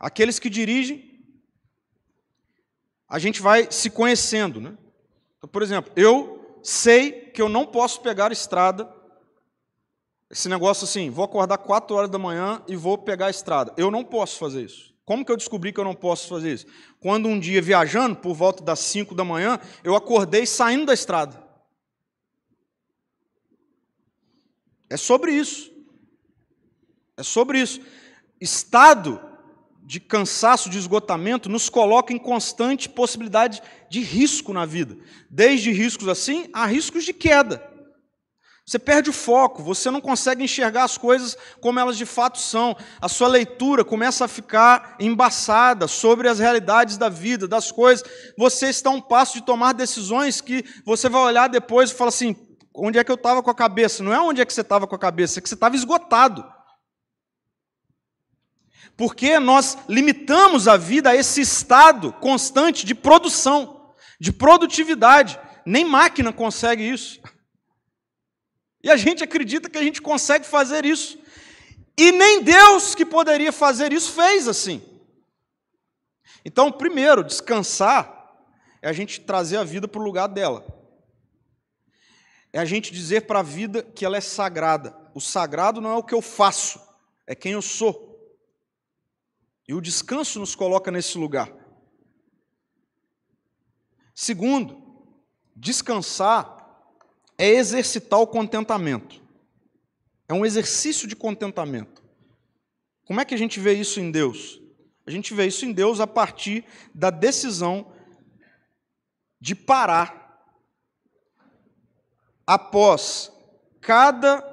Aqueles 0.00 0.38
que 0.38 0.48
dirigem, 0.48 1.22
a 3.06 3.18
gente 3.18 3.42
vai 3.42 3.70
se 3.70 3.90
conhecendo. 3.90 4.58
Né? 4.58 4.74
Então, 5.36 5.50
por 5.50 5.62
exemplo, 5.62 5.92
eu 5.94 6.58
sei 6.62 7.12
que 7.12 7.42
eu 7.42 7.48
não 7.48 7.66
posso 7.66 8.00
pegar 8.00 8.30
a 8.30 8.32
estrada, 8.32 8.90
esse 10.30 10.48
negócio 10.48 10.84
assim, 10.84 11.10
vou 11.10 11.26
acordar 11.26 11.58
4 11.58 11.94
horas 11.94 12.10
da 12.10 12.18
manhã 12.18 12.62
e 12.66 12.74
vou 12.74 12.96
pegar 12.96 13.26
a 13.26 13.30
estrada. 13.30 13.74
Eu 13.76 13.90
não 13.90 14.02
posso 14.02 14.38
fazer 14.38 14.62
isso. 14.64 14.94
Como 15.08 15.24
que 15.24 15.32
eu 15.32 15.38
descobri 15.38 15.72
que 15.72 15.80
eu 15.80 15.84
não 15.84 15.94
posso 15.94 16.28
fazer 16.28 16.52
isso? 16.52 16.66
Quando 17.00 17.30
um 17.30 17.40
dia 17.40 17.62
viajando, 17.62 18.14
por 18.14 18.34
volta 18.34 18.62
das 18.62 18.80
5 18.80 19.14
da 19.14 19.24
manhã, 19.24 19.58
eu 19.82 19.96
acordei 19.96 20.44
saindo 20.44 20.84
da 20.84 20.92
estrada. 20.92 21.42
É 24.86 24.98
sobre 24.98 25.32
isso. 25.32 25.72
É 27.16 27.22
sobre 27.22 27.58
isso. 27.58 27.80
Estado 28.38 29.18
de 29.82 29.98
cansaço, 29.98 30.68
de 30.68 30.76
esgotamento, 30.76 31.48
nos 31.48 31.70
coloca 31.70 32.12
em 32.12 32.18
constante 32.18 32.86
possibilidade 32.86 33.62
de 33.88 34.00
risco 34.00 34.52
na 34.52 34.66
vida. 34.66 34.94
Desde 35.30 35.72
riscos 35.72 36.06
assim 36.06 36.50
a 36.52 36.66
riscos 36.66 37.02
de 37.02 37.14
queda. 37.14 37.66
Você 38.68 38.78
perde 38.78 39.08
o 39.08 39.14
foco, 39.14 39.62
você 39.62 39.90
não 39.90 39.98
consegue 39.98 40.44
enxergar 40.44 40.84
as 40.84 40.98
coisas 40.98 41.38
como 41.58 41.80
elas 41.80 41.96
de 41.96 42.04
fato 42.04 42.36
são. 42.36 42.76
A 43.00 43.08
sua 43.08 43.26
leitura 43.26 43.82
começa 43.82 44.26
a 44.26 44.28
ficar 44.28 44.94
embaçada 45.00 45.88
sobre 45.88 46.28
as 46.28 46.38
realidades 46.38 46.98
da 46.98 47.08
vida, 47.08 47.48
das 47.48 47.72
coisas. 47.72 48.06
Você 48.36 48.68
está 48.68 48.90
a 48.90 48.92
um 48.92 49.00
passo 49.00 49.38
de 49.38 49.46
tomar 49.46 49.72
decisões 49.72 50.42
que 50.42 50.62
você 50.84 51.08
vai 51.08 51.22
olhar 51.22 51.48
depois 51.48 51.90
e 51.90 51.94
falar 51.94 52.10
assim: 52.10 52.36
onde 52.74 52.98
é 52.98 53.04
que 53.04 53.10
eu 53.10 53.14
estava 53.14 53.42
com 53.42 53.50
a 53.50 53.54
cabeça? 53.54 54.02
Não 54.02 54.12
é 54.12 54.20
onde 54.20 54.42
é 54.42 54.44
que 54.44 54.52
você 54.52 54.60
estava 54.60 54.86
com 54.86 54.94
a 54.94 54.98
cabeça, 54.98 55.38
é 55.38 55.40
que 55.40 55.48
você 55.48 55.54
estava 55.54 55.74
esgotado. 55.74 56.44
Porque 58.98 59.38
nós 59.38 59.78
limitamos 59.88 60.68
a 60.68 60.76
vida 60.76 61.08
a 61.08 61.16
esse 61.16 61.40
estado 61.40 62.12
constante 62.20 62.84
de 62.84 62.94
produção, 62.94 63.94
de 64.20 64.30
produtividade. 64.30 65.40
Nem 65.64 65.86
máquina 65.86 66.34
consegue 66.34 66.86
isso. 66.86 67.18
E 68.82 68.90
a 68.90 68.96
gente 68.96 69.24
acredita 69.24 69.68
que 69.68 69.78
a 69.78 69.82
gente 69.82 70.00
consegue 70.00 70.46
fazer 70.46 70.84
isso. 70.84 71.18
E 71.96 72.12
nem 72.12 72.42
Deus 72.42 72.94
que 72.94 73.04
poderia 73.04 73.52
fazer 73.52 73.92
isso 73.92 74.12
fez 74.12 74.46
assim. 74.46 74.82
Então, 76.44 76.70
primeiro, 76.70 77.24
descansar 77.24 78.16
é 78.80 78.88
a 78.88 78.92
gente 78.92 79.20
trazer 79.20 79.56
a 79.56 79.64
vida 79.64 79.88
para 79.88 80.00
o 80.00 80.04
lugar 80.04 80.28
dela. 80.28 80.64
É 82.52 82.58
a 82.58 82.64
gente 82.64 82.92
dizer 82.92 83.26
para 83.26 83.40
a 83.40 83.42
vida 83.42 83.82
que 83.82 84.04
ela 84.04 84.16
é 84.16 84.20
sagrada. 84.20 84.96
O 85.14 85.20
sagrado 85.20 85.80
não 85.80 85.90
é 85.90 85.96
o 85.96 86.02
que 86.02 86.14
eu 86.14 86.22
faço, 86.22 86.80
é 87.26 87.34
quem 87.34 87.52
eu 87.52 87.62
sou. 87.62 88.08
E 89.66 89.74
o 89.74 89.80
descanso 89.80 90.38
nos 90.38 90.54
coloca 90.54 90.90
nesse 90.90 91.18
lugar. 91.18 91.52
Segundo, 94.14 94.82
descansar 95.54 96.57
é 97.38 97.48
exercitar 97.48 98.20
o 98.20 98.26
contentamento. 98.26 99.22
É 100.28 100.34
um 100.34 100.44
exercício 100.44 101.06
de 101.06 101.14
contentamento. 101.14 102.02
Como 103.04 103.20
é 103.20 103.24
que 103.24 103.34
a 103.34 103.38
gente 103.38 103.60
vê 103.60 103.72
isso 103.72 104.00
em 104.00 104.10
Deus? 104.10 104.60
A 105.06 105.10
gente 105.10 105.32
vê 105.32 105.46
isso 105.46 105.64
em 105.64 105.72
Deus 105.72 106.00
a 106.00 106.06
partir 106.06 106.64
da 106.94 107.08
decisão 107.08 107.90
de 109.40 109.54
parar 109.54 110.42
após 112.46 113.32
cada 113.80 114.44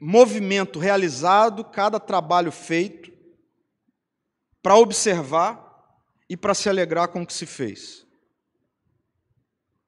movimento 0.00 0.78
realizado, 0.78 1.64
cada 1.64 1.98
trabalho 1.98 2.52
feito, 2.52 3.10
para 4.60 4.76
observar 4.76 5.62
e 6.28 6.36
para 6.36 6.52
se 6.52 6.68
alegrar 6.68 7.08
com 7.08 7.22
o 7.22 7.26
que 7.26 7.32
se 7.32 7.46
fez. 7.46 8.04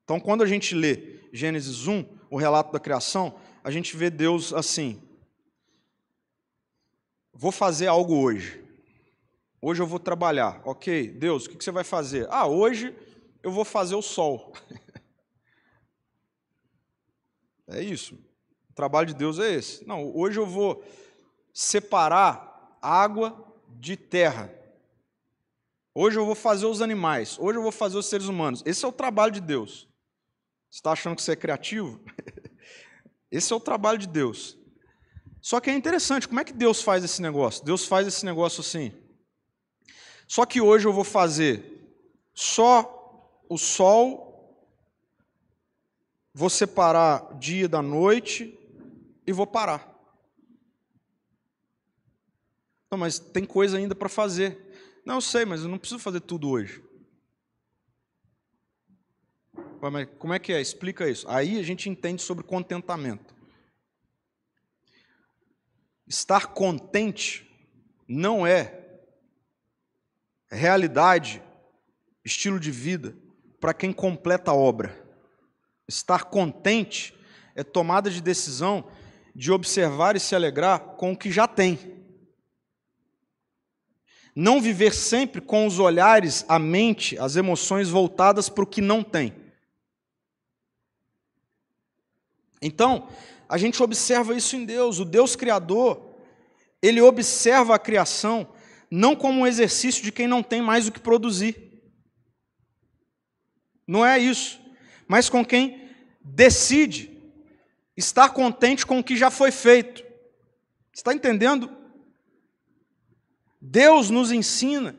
Então, 0.05 0.21
quando 0.21 0.43
a 0.43 0.47
gente 0.47 0.75
lê 0.75 1.16
Gênesis 1.37 1.87
1, 1.87 2.05
o 2.31 2.39
relato 2.39 2.73
da 2.73 2.81
criação, 2.81 3.39
a 3.63 3.71
gente 3.71 3.95
vê 3.95 4.09
Deus 4.09 4.55
assim: 4.55 5.03
vou 7.31 7.53
fazer 7.53 7.89
algo 7.89 8.17
hoje. 8.17 8.65
Hoje 9.61 9.83
eu 9.83 9.87
vou 9.87 9.99
trabalhar. 9.99 10.63
Ok, 10.65 11.09
Deus, 11.09 11.45
o 11.45 11.51
que 11.51 11.63
você 11.63 11.71
vai 11.71 11.85
fazer? 11.85 12.27
Ah, 12.31 12.47
hoje 12.47 12.97
eu 13.43 13.51
vou 13.51 13.65
fazer 13.65 13.95
o 13.95 14.03
sol. 14.03 14.55
é 17.69 17.83
isso. 17.83 18.15
O 18.71 18.75
trabalho 18.75 19.09
de 19.09 19.15
Deus 19.15 19.39
é 19.39 19.53
esse. 19.53 19.87
Não, 19.87 20.17
hoje 20.17 20.41
eu 20.41 20.47
vou 20.47 20.83
separar 21.53 22.79
água 22.81 23.55
de 23.69 23.95
terra. 23.97 24.51
Hoje 25.95 26.19
eu 26.19 26.25
vou 26.25 26.35
fazer 26.35 26.65
os 26.65 26.81
animais. 26.81 27.39
Hoje 27.39 27.59
eu 27.59 27.63
vou 27.63 27.73
fazer 27.73 27.99
os 27.99 28.07
seres 28.07 28.27
humanos. 28.27 28.63
Esse 28.65 28.85
é 28.85 28.89
o 28.89 28.93
trabalho 28.93 29.33
de 29.33 29.41
Deus. 29.41 29.87
Está 30.77 30.93
achando 30.93 31.17
que 31.17 31.23
você 31.23 31.33
é 31.33 31.37
criativo? 31.37 31.99
Esse 33.33 33.51
é 33.51 33.57
o 33.57 33.61
trabalho 33.61 33.97
de 33.97 34.07
Deus. 34.07 34.59
Só 35.41 35.59
que 35.59 35.71
é 35.71 35.75
interessante, 35.75 36.29
como 36.29 36.39
é 36.39 36.45
que 36.45 36.53
Deus 36.53 36.83
faz 36.83 37.03
esse 37.03 37.23
negócio? 37.23 37.65
Deus 37.65 37.87
faz 37.87 38.07
esse 38.07 38.27
negócio 38.27 38.61
assim. 38.61 38.93
Só 40.29 40.45
que 40.45 40.61
hoje 40.61 40.87
eu 40.87 40.93
vou 40.93 41.03
fazer 41.03 41.65
só 42.35 43.43
o 43.49 43.57
sol, 43.57 44.69
vou 46.35 46.51
separar 46.51 47.39
dia 47.39 47.67
da 47.67 47.81
noite 47.81 48.59
e 49.27 49.33
vou 49.33 49.47
parar. 49.47 49.99
Não, 52.91 52.99
mas 52.99 53.19
tem 53.19 53.47
coisa 53.47 53.79
ainda 53.79 53.95
para 53.95 54.11
fazer. 54.11 55.03
Não, 55.07 55.15
eu 55.15 55.21
sei, 55.23 55.47
mas 55.47 55.63
eu 55.63 55.69
não 55.69 55.79
preciso 55.79 56.01
fazer 56.01 56.21
tudo 56.21 56.51
hoje. 56.51 56.86
Mas 59.91 60.09
como 60.19 60.33
é 60.33 60.39
que 60.39 60.53
é? 60.53 60.61
Explica 60.61 61.09
isso. 61.09 61.29
Aí 61.29 61.59
a 61.59 61.63
gente 61.63 61.89
entende 61.89 62.23
sobre 62.23 62.45
contentamento. 62.45 63.35
Estar 66.07 66.49
contente 66.49 67.51
não 68.07 68.47
é 68.47 68.85
realidade, 70.51 71.43
estilo 72.25 72.61
de 72.61 72.71
vida 72.71 73.17
para 73.61 73.75
quem 73.75 73.93
completa 73.93 74.51
a 74.51 74.55
obra. 74.55 75.05
Estar 75.89 76.25
contente 76.25 77.17
é 77.55 77.65
tomada 77.65 78.11
de 78.11 78.21
decisão 78.21 78.89
de 79.35 79.51
observar 79.53 80.17
e 80.17 80.21
se 80.21 80.35
alegrar 80.35 80.81
com 80.97 81.13
o 81.13 81.17
que 81.17 81.31
já 81.31 81.49
tem. 81.49 81.79
Não 84.35 84.61
viver 84.61 84.95
sempre 84.95 85.41
com 85.41 85.67
os 85.67 85.79
olhares, 85.79 86.45
a 86.49 86.59
mente, 86.59 87.19
as 87.19 87.37
emoções 87.37 87.89
voltadas 87.89 88.49
para 88.49 88.65
o 88.65 88.67
que 88.67 88.81
não 88.81 89.03
tem. 89.03 89.46
Então, 92.67 93.07
a 93.49 93.57
gente 93.57 93.81
observa 93.81 94.37
isso 94.37 94.57
em 94.57 94.65
Deus, 94.65 94.99
o 94.99 95.05
Deus 95.05 95.37
Criador, 95.37 96.17
ele 96.83 97.01
observa 97.01 97.77
a 97.77 97.79
criação 97.79 98.49
não 98.91 99.15
como 99.15 99.41
um 99.41 99.47
exercício 99.47 100.03
de 100.03 100.11
quem 100.11 100.27
não 100.27 100.43
tem 100.43 100.61
mais 100.61 100.89
o 100.89 100.93
que 100.93 100.99
produzir. 100.99 101.81
Não 103.87 104.05
é 104.05 104.19
isso, 104.19 104.61
mas 105.07 105.29
com 105.29 105.45
quem 105.45 105.89
decide 106.21 107.17
estar 107.97 108.31
contente 108.31 108.85
com 108.85 108.99
o 108.99 109.05
que 109.05 109.17
já 109.17 109.31
foi 109.31 109.53
feito. 109.53 110.05
Está 110.93 111.15
entendendo? 111.15 111.71
Deus 113.61 114.11
nos 114.11 114.33
ensina 114.33 114.99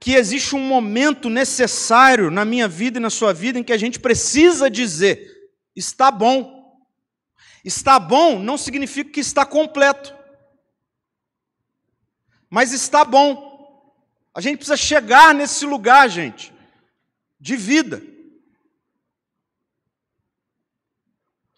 que 0.00 0.14
existe 0.14 0.56
um 0.56 0.66
momento 0.66 1.30
necessário 1.30 2.28
na 2.28 2.44
minha 2.44 2.66
vida 2.66 2.98
e 2.98 3.02
na 3.02 3.10
sua 3.10 3.32
vida 3.32 3.56
em 3.56 3.62
que 3.62 3.72
a 3.72 3.78
gente 3.78 4.00
precisa 4.00 4.68
dizer: 4.68 5.52
está 5.76 6.10
bom. 6.10 6.57
Está 7.64 7.98
bom 7.98 8.38
não 8.38 8.56
significa 8.56 9.10
que 9.10 9.20
está 9.20 9.44
completo 9.44 10.18
mas 12.50 12.72
está 12.72 13.04
bom. 13.04 13.46
A 14.34 14.40
gente 14.40 14.58
precisa 14.58 14.76
chegar 14.76 15.34
nesse 15.34 15.66
lugar, 15.66 16.08
gente, 16.08 16.52
de 17.40 17.56
vida. 17.56 18.02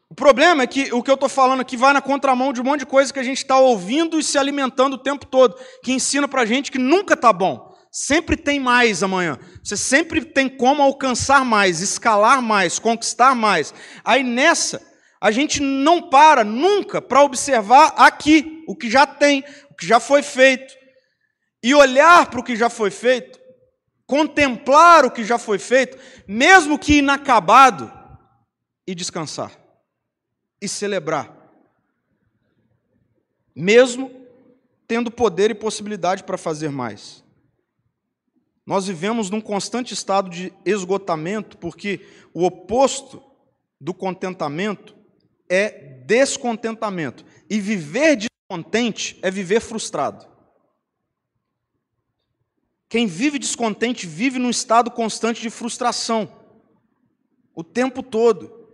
O 0.08 0.14
problema 0.14 0.64
é 0.64 0.66
que 0.66 0.92
o 0.92 1.02
que 1.02 1.10
eu 1.10 1.14
estou 1.14 1.28
falando 1.28 1.60
aqui 1.60 1.76
vai 1.76 1.92
na 1.92 2.02
contramão 2.02 2.52
de 2.52 2.60
um 2.60 2.64
monte 2.64 2.80
de 2.80 2.86
coisa 2.86 3.12
que 3.12 3.18
a 3.18 3.22
gente 3.24 3.38
está 3.38 3.58
ouvindo 3.58 4.18
e 4.18 4.24
se 4.24 4.36
alimentando 4.36 4.94
o 4.94 4.98
tempo 4.98 5.24
todo, 5.24 5.56
que 5.84 5.92
ensina 5.92 6.26
para 6.26 6.42
a 6.42 6.46
gente 6.46 6.72
que 6.72 6.78
nunca 6.78 7.14
está 7.14 7.32
bom. 7.32 7.70
Sempre 7.92 8.36
tem 8.36 8.58
mais 8.58 9.02
amanhã. 9.02 9.38
Você 9.62 9.76
sempre 9.76 10.24
tem 10.24 10.48
como 10.48 10.82
alcançar 10.82 11.44
mais, 11.44 11.80
escalar 11.80 12.42
mais, 12.42 12.78
conquistar 12.78 13.34
mais. 13.34 13.74
Aí 14.04 14.22
nessa, 14.22 14.80
a 15.20 15.30
gente 15.30 15.60
não 15.60 16.08
para 16.08 16.42
nunca 16.42 17.02
para 17.02 17.22
observar 17.22 17.92
aqui 17.96 18.64
o 18.66 18.74
que 18.74 18.88
já 18.88 19.06
tem, 19.06 19.44
o 19.70 19.74
que 19.74 19.86
já 19.86 20.00
foi 20.00 20.22
feito. 20.22 20.74
E 21.62 21.74
olhar 21.74 22.30
para 22.30 22.40
o 22.40 22.42
que 22.42 22.56
já 22.56 22.70
foi 22.70 22.90
feito, 22.90 23.38
contemplar 24.06 25.04
o 25.04 25.10
que 25.10 25.22
já 25.22 25.38
foi 25.38 25.58
feito, 25.58 25.98
mesmo 26.26 26.78
que 26.78 26.98
inacabado, 26.98 27.92
e 28.86 28.94
descansar, 28.94 29.52
e 30.60 30.66
celebrar, 30.66 31.30
mesmo 33.54 34.10
tendo 34.88 35.10
poder 35.10 35.50
e 35.50 35.54
possibilidade 35.54 36.24
para 36.24 36.38
fazer 36.38 36.70
mais. 36.70 37.22
Nós 38.66 38.86
vivemos 38.86 39.28
num 39.28 39.40
constante 39.40 39.92
estado 39.92 40.30
de 40.30 40.52
esgotamento, 40.64 41.58
porque 41.58 42.06
o 42.32 42.44
oposto 42.44 43.22
do 43.78 43.92
contentamento 43.92 44.99
é 45.50 45.68
descontentamento. 46.06 47.24
E 47.50 47.60
viver 47.60 48.16
descontente 48.16 49.18
é 49.20 49.30
viver 49.30 49.60
frustrado. 49.60 50.30
Quem 52.88 53.06
vive 53.06 53.38
descontente 53.38 54.06
vive 54.06 54.38
num 54.38 54.50
estado 54.50 54.90
constante 54.90 55.42
de 55.42 55.50
frustração, 55.50 56.28
o 57.54 57.62
tempo 57.62 58.02
todo. 58.02 58.68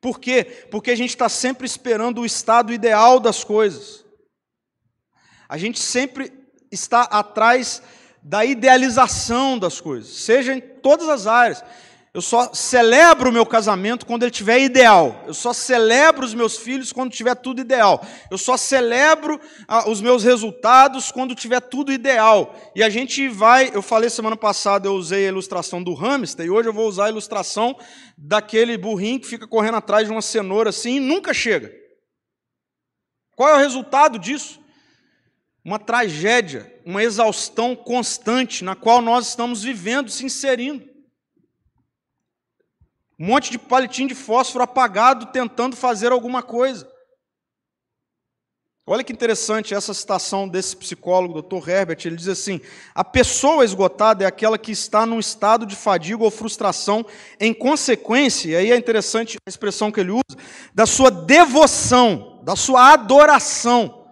Por 0.00 0.20
quê? 0.20 0.44
Porque 0.70 0.90
a 0.90 0.96
gente 0.96 1.10
está 1.10 1.28
sempre 1.28 1.66
esperando 1.66 2.20
o 2.20 2.26
estado 2.26 2.72
ideal 2.72 3.18
das 3.18 3.42
coisas. 3.42 4.04
A 5.48 5.58
gente 5.58 5.80
sempre 5.80 6.32
está 6.70 7.02
atrás 7.02 7.82
da 8.22 8.44
idealização 8.44 9.58
das 9.58 9.80
coisas, 9.80 10.10
seja 10.12 10.54
em 10.54 10.60
todas 10.60 11.08
as 11.08 11.26
áreas. 11.26 11.64
Eu 12.12 12.20
só 12.20 12.52
celebro 12.52 13.30
o 13.30 13.32
meu 13.32 13.46
casamento 13.46 14.04
quando 14.04 14.24
ele 14.24 14.32
estiver 14.32 14.58
ideal. 14.58 15.22
Eu 15.28 15.34
só 15.34 15.52
celebro 15.52 16.26
os 16.26 16.34
meus 16.34 16.58
filhos 16.58 16.92
quando 16.92 17.12
tiver 17.12 17.36
tudo 17.36 17.60
ideal. 17.60 18.04
Eu 18.28 18.36
só 18.36 18.56
celebro 18.56 19.40
ah, 19.68 19.88
os 19.88 20.00
meus 20.00 20.24
resultados 20.24 21.12
quando 21.12 21.36
tiver 21.36 21.60
tudo 21.60 21.92
ideal. 21.92 22.52
E 22.74 22.82
a 22.82 22.90
gente 22.90 23.28
vai, 23.28 23.70
eu 23.72 23.80
falei 23.80 24.10
semana 24.10 24.36
passada, 24.36 24.88
eu 24.88 24.94
usei 24.94 25.26
a 25.26 25.28
ilustração 25.28 25.80
do 25.80 25.94
hamster, 25.94 26.44
e 26.44 26.50
hoje 26.50 26.68
eu 26.68 26.72
vou 26.72 26.88
usar 26.88 27.04
a 27.04 27.10
ilustração 27.10 27.78
daquele 28.18 28.76
burrinho 28.76 29.20
que 29.20 29.28
fica 29.28 29.46
correndo 29.46 29.76
atrás 29.76 30.04
de 30.04 30.12
uma 30.12 30.22
cenoura 30.22 30.70
assim 30.70 30.96
e 30.96 31.00
nunca 31.00 31.32
chega. 31.32 31.72
Qual 33.36 33.48
é 33.50 33.54
o 33.54 33.58
resultado 33.60 34.18
disso? 34.18 34.58
Uma 35.64 35.78
tragédia, 35.78 36.74
uma 36.84 37.04
exaustão 37.04 37.76
constante 37.76 38.64
na 38.64 38.74
qual 38.74 39.00
nós 39.00 39.28
estamos 39.28 39.62
vivendo, 39.62 40.10
se 40.10 40.24
inserindo. 40.26 40.89
Um 43.20 43.26
monte 43.26 43.50
de 43.50 43.58
palitinho 43.58 44.08
de 44.08 44.14
fósforo 44.14 44.64
apagado 44.64 45.26
tentando 45.26 45.76
fazer 45.76 46.10
alguma 46.10 46.42
coisa. 46.42 46.90
Olha 48.86 49.04
que 49.04 49.12
interessante 49.12 49.74
essa 49.74 49.92
citação 49.92 50.48
desse 50.48 50.74
psicólogo, 50.74 51.42
Dr. 51.42 51.68
Herbert. 51.68 51.98
Ele 52.04 52.16
diz 52.16 52.28
assim: 52.28 52.62
a 52.94 53.04
pessoa 53.04 53.62
esgotada 53.62 54.24
é 54.24 54.26
aquela 54.26 54.58
que 54.58 54.72
está 54.72 55.04
num 55.04 55.20
estado 55.20 55.66
de 55.66 55.76
fadiga 55.76 56.24
ou 56.24 56.30
frustração 56.30 57.04
em 57.38 57.52
consequência, 57.52 58.48
e 58.48 58.56
aí 58.56 58.72
é 58.72 58.76
interessante 58.76 59.36
a 59.36 59.50
expressão 59.50 59.92
que 59.92 60.00
ele 60.00 60.12
usa, 60.12 60.40
da 60.74 60.86
sua 60.86 61.10
devoção, 61.10 62.40
da 62.42 62.56
sua 62.56 62.94
adoração 62.94 64.08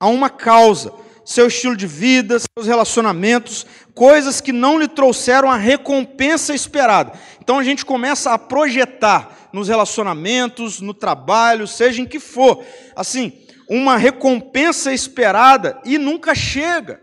a 0.00 0.06
uma 0.06 0.30
causa, 0.30 0.94
seu 1.30 1.46
estilo 1.46 1.76
de 1.76 1.86
vida, 1.86 2.40
seus 2.40 2.66
relacionamentos, 2.66 3.64
coisas 3.94 4.40
que 4.40 4.50
não 4.50 4.80
lhe 4.80 4.88
trouxeram 4.88 5.48
a 5.48 5.54
recompensa 5.54 6.52
esperada. 6.52 7.12
Então 7.40 7.56
a 7.56 7.62
gente 7.62 7.86
começa 7.86 8.32
a 8.32 8.38
projetar 8.38 9.48
nos 9.52 9.68
relacionamentos, 9.68 10.80
no 10.80 10.92
trabalho, 10.92 11.68
seja 11.68 12.02
em 12.02 12.04
que 12.04 12.18
for. 12.18 12.64
Assim, 12.96 13.46
uma 13.68 13.96
recompensa 13.96 14.92
esperada 14.92 15.80
e 15.84 15.98
nunca 15.98 16.34
chega. 16.34 17.00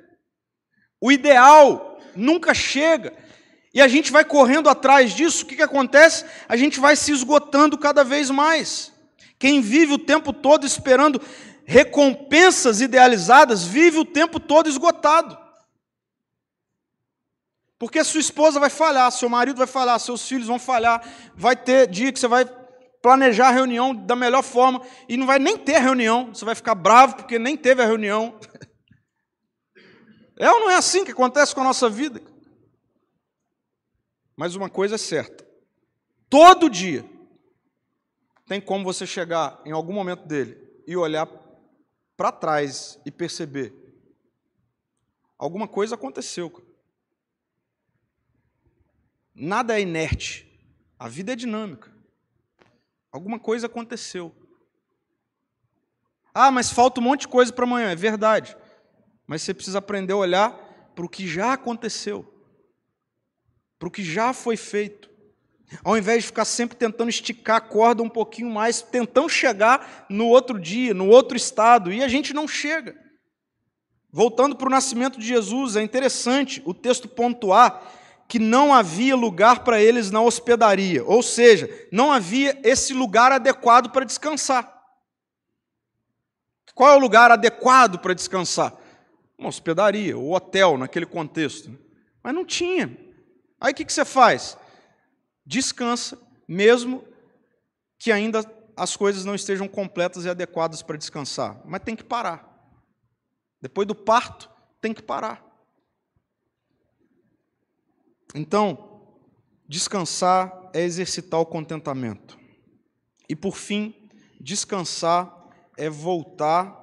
O 0.99 1.09
ideal 1.09 1.97
nunca 2.13 2.53
chega. 2.53 3.13
E 3.73 3.79
a 3.79 3.87
gente 3.87 4.11
vai 4.11 4.25
correndo 4.25 4.69
atrás 4.69 5.13
disso, 5.13 5.45
o 5.45 5.47
que, 5.47 5.55
que 5.55 5.61
acontece? 5.61 6.25
A 6.49 6.57
gente 6.57 6.81
vai 6.81 6.97
se 6.97 7.13
esgotando 7.13 7.77
cada 7.77 8.03
vez 8.03 8.29
mais. 8.29 8.91
Quem 9.39 9.61
vive 9.61 9.93
o 9.93 9.99
tempo 9.99 10.33
todo 10.33 10.65
esperando 10.65 11.21
recompensas 11.67 12.79
idealizadas, 12.79 13.65
vive 13.65 13.99
o 13.99 14.05
tempo 14.05 14.39
todo 14.39 14.69
esgotado. 14.69 15.37
Porque 17.77 18.01
sua 18.05 18.21
esposa 18.21 18.57
vai 18.57 18.69
falhar, 18.69 19.11
seu 19.11 19.27
marido 19.27 19.57
vai 19.57 19.67
falhar, 19.67 19.99
seus 19.99 20.25
filhos 20.25 20.47
vão 20.47 20.57
falhar, 20.57 21.05
vai 21.35 21.57
ter 21.57 21.85
dia 21.87 22.11
que 22.11 22.19
você 22.19 22.27
vai 22.27 22.45
planejar 23.01 23.49
a 23.49 23.51
reunião 23.51 23.93
da 23.93 24.15
melhor 24.15 24.43
forma 24.43 24.81
e 25.09 25.17
não 25.17 25.27
vai 25.27 25.39
nem 25.39 25.57
ter 25.57 25.75
a 25.75 25.81
reunião, 25.81 26.33
você 26.33 26.45
vai 26.45 26.55
ficar 26.55 26.73
bravo 26.73 27.17
porque 27.17 27.37
nem 27.37 27.57
teve 27.57 27.83
a 27.83 27.85
reunião. 27.85 28.39
É 30.39 30.51
ou 30.51 30.59
não 30.59 30.69
é 30.69 30.75
assim 30.75 31.03
que 31.03 31.09
acontece 31.09 31.55
com 31.55 31.61
a 31.61 31.63
nossa 31.63 31.89
vida? 31.89 32.21
Mas 34.35 34.53
uma 34.53 34.69
coisa 34.69 34.93
é 34.93 34.97
certa: 34.99 35.43
todo 36.29 36.69
dia 36.69 37.03
tem 38.45 38.61
como 38.61 38.83
você 38.83 39.07
chegar 39.07 39.59
em 39.65 39.71
algum 39.71 39.93
momento 39.93 40.27
dele 40.27 40.55
e 40.85 40.95
olhar 40.95 41.25
para 42.17 42.31
trás 42.31 42.99
e 43.05 43.11
perceber 43.11 43.73
alguma 45.37 45.67
coisa 45.67 45.95
aconteceu. 45.95 46.51
Nada 49.33 49.77
é 49.77 49.81
inerte. 49.81 50.45
A 50.97 51.07
vida 51.07 51.33
é 51.33 51.35
dinâmica. 51.35 51.95
Alguma 53.11 53.39
coisa 53.39 53.67
aconteceu. 53.67 54.35
Ah, 56.33 56.49
mas 56.49 56.71
falta 56.71 56.99
um 56.99 57.03
monte 57.03 57.21
de 57.21 57.27
coisa 57.27 57.53
para 57.53 57.65
amanhã. 57.65 57.91
É 57.91 57.95
verdade. 57.95 58.57
Mas 59.27 59.43
você 59.43 59.53
precisa 59.53 59.77
aprender 59.77 60.13
a 60.13 60.17
olhar 60.17 60.51
para 60.95 61.05
o 61.05 61.09
que 61.09 61.27
já 61.27 61.53
aconteceu, 61.53 62.25
para 63.77 63.87
o 63.87 63.91
que 63.91 64.03
já 64.03 64.33
foi 64.33 64.57
feito. 64.57 65.11
Ao 65.83 65.97
invés 65.97 66.23
de 66.23 66.27
ficar 66.27 66.45
sempre 66.45 66.77
tentando 66.77 67.09
esticar 67.09 67.57
a 67.57 67.61
corda 67.61 68.01
um 68.01 68.09
pouquinho 68.09 68.49
mais, 68.49 68.81
tentando 68.81 69.27
chegar 69.27 70.05
no 70.09 70.27
outro 70.27 70.59
dia, 70.59 70.93
no 70.93 71.07
outro 71.07 71.35
estado, 71.35 71.91
e 71.91 72.03
a 72.03 72.07
gente 72.07 72.33
não 72.33 72.47
chega. 72.47 72.95
Voltando 74.09 74.55
para 74.55 74.67
o 74.67 74.71
nascimento 74.71 75.19
de 75.19 75.27
Jesus, 75.27 75.75
é 75.75 75.83
interessante 75.83 76.61
o 76.65 76.73
texto 76.73 77.07
pontuar 77.07 77.81
que 78.27 78.39
não 78.39 78.73
havia 78.73 79.15
lugar 79.15 79.63
para 79.63 79.81
eles 79.81 80.11
na 80.11 80.21
hospedaria, 80.21 81.03
ou 81.03 81.21
seja, 81.21 81.69
não 81.91 82.11
havia 82.11 82.59
esse 82.63 82.93
lugar 82.93 83.31
adequado 83.31 83.89
para 83.89 84.05
descansar. 84.05 84.73
Qual 86.73 86.91
é 86.91 86.95
o 86.95 86.99
lugar 86.99 87.31
adequado 87.31 87.97
para 87.99 88.13
descansar? 88.13 88.73
Uma 89.37 89.49
hospedaria, 89.49 90.17
ou 90.17 90.33
hotel, 90.33 90.77
naquele 90.77 91.05
contexto. 91.05 91.77
Mas 92.21 92.35
não 92.35 92.45
tinha. 92.45 92.95
Aí 93.59 93.71
o 93.71 93.75
que 93.75 93.91
você 93.91 94.05
faz? 94.05 94.57
Descansa, 95.47 96.21
mesmo 96.45 97.05
que 97.97 98.11
ainda 98.11 98.43
as 98.75 98.97
coisas 98.97 99.23
não 99.23 99.33
estejam 99.33 99.65
completas 99.65 100.25
e 100.25 100.29
adequadas 100.29 100.81
para 100.81 100.97
descansar. 100.97 101.61
Mas 101.65 101.81
tem 101.83 101.95
que 101.95 102.03
parar. 102.03 102.45
Depois 103.61 103.87
do 103.87 103.95
parto, 103.95 104.51
tem 104.81 104.93
que 104.93 105.01
parar. 105.01 105.41
Então, 108.35 109.15
descansar 109.69 110.69
é 110.73 110.81
exercitar 110.81 111.39
o 111.39 111.45
contentamento. 111.45 112.37
E 113.29 113.35
por 113.35 113.55
fim, 113.55 114.09
descansar 114.41 115.33
é 115.77 115.89
voltar 115.89 116.75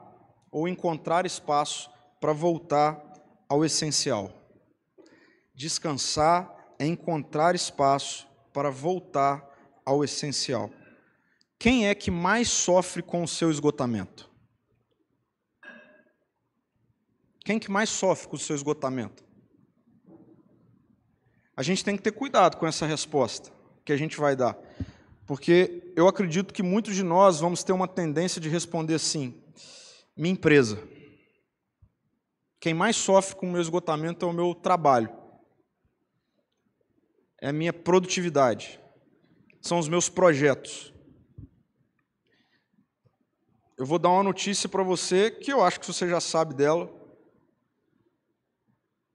ou 0.50 0.66
encontrar 0.66 1.26
espaço 1.26 1.90
para 2.18 2.32
voltar 2.32 2.98
ao 3.46 3.62
essencial. 3.62 4.32
Descansar 5.54 6.74
é 6.78 6.86
encontrar 6.86 7.54
espaço 7.54 8.26
para 8.54 8.70
voltar 8.70 9.44
ao 9.84 10.04
essencial. 10.04 10.70
Quem 11.58 11.88
é 11.88 11.94
que 11.94 12.10
mais 12.10 12.48
sofre 12.48 13.02
com 13.02 13.22
o 13.22 13.28
seu 13.28 13.50
esgotamento? 13.50 14.30
Quem 17.44 17.58
que 17.58 17.70
mais 17.70 17.90
sofre 17.90 18.28
com 18.28 18.36
o 18.36 18.38
seu 18.38 18.54
esgotamento? 18.54 19.24
A 21.56 21.62
gente 21.62 21.84
tem 21.84 21.96
que 21.96 22.02
ter 22.02 22.12
cuidado 22.12 22.56
com 22.56 22.66
essa 22.66 22.86
resposta 22.86 23.52
que 23.84 23.92
a 23.92 23.96
gente 23.96 24.16
vai 24.16 24.34
dar, 24.34 24.56
porque 25.26 25.92
eu 25.96 26.08
acredito 26.08 26.54
que 26.54 26.62
muitos 26.62 26.94
de 26.94 27.02
nós 27.02 27.40
vamos 27.40 27.62
ter 27.62 27.72
uma 27.72 27.88
tendência 27.88 28.40
de 28.40 28.48
responder 28.48 28.94
assim: 28.94 29.42
minha 30.16 30.32
empresa. 30.32 30.82
Quem 32.60 32.72
mais 32.72 32.96
sofre 32.96 33.36
com 33.36 33.46
o 33.46 33.50
meu 33.50 33.60
esgotamento 33.60 34.24
é 34.24 34.28
o 34.28 34.32
meu 34.32 34.54
trabalho, 34.54 35.10
é 37.44 37.48
a 37.48 37.52
minha 37.52 37.72
produtividade, 37.72 38.80
são 39.60 39.78
os 39.78 39.88
meus 39.88 40.08
projetos. 40.08 40.92
Eu 43.76 43.84
vou 43.84 43.98
dar 43.98 44.10
uma 44.10 44.22
notícia 44.22 44.68
para 44.68 44.82
você 44.82 45.30
que 45.30 45.52
eu 45.52 45.62
acho 45.62 45.80
que 45.80 45.86
você 45.86 46.08
já 46.08 46.20
sabe 46.20 46.54
dela. 46.54 46.92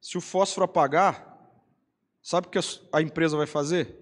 Se 0.01 0.17
o 0.17 0.21
fósforo 0.21 0.65
apagar, 0.65 1.29
Sabe 2.21 2.47
o 2.47 2.49
que 2.51 2.59
a 2.93 3.01
empresa 3.01 3.35
vai 3.37 3.47
fazer? 3.47 3.97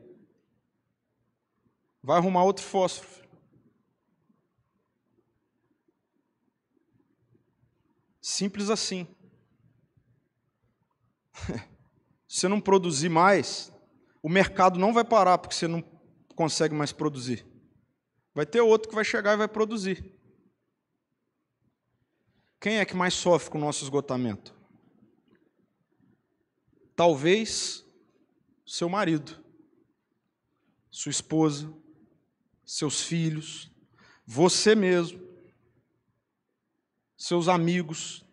Vai 2.03 2.17
arrumar 2.17 2.43
outro 2.43 2.65
fósforo. 2.65 3.25
Simples 8.19 8.69
assim. 8.69 9.07
Se 12.28 12.41
você 12.41 12.47
não 12.49 12.59
produzir 12.59 13.07
mais, 13.07 13.71
o 14.28 14.30
mercado 14.30 14.78
não 14.78 14.93
vai 14.93 15.05
parar 15.05 15.38
porque 15.38 15.55
você 15.55 15.69
não 15.69 15.82
consegue 16.36 16.75
mais 16.75 16.91
produzir. 16.91 17.47
Vai 18.36 18.45
ter 18.45 18.59
outro 18.59 18.89
que 18.89 18.93
vai 18.93 19.05
chegar 19.05 19.32
e 19.32 19.38
vai 19.38 19.47
produzir. 19.47 20.13
Quem 22.59 22.80
é 22.80 22.84
que 22.84 22.93
mais 22.93 23.13
sofre 23.13 23.49
com 23.49 23.57
o 23.57 23.61
nosso 23.61 23.86
esgotamento? 23.86 24.53
Talvez 26.93 27.86
seu 28.65 28.89
marido, 28.89 29.41
sua 30.91 31.09
esposa, 31.09 31.73
seus 32.65 33.03
filhos, 33.03 33.71
você 34.25 34.75
mesmo, 34.75 35.25
seus 37.15 37.47
amigos. 37.47 38.25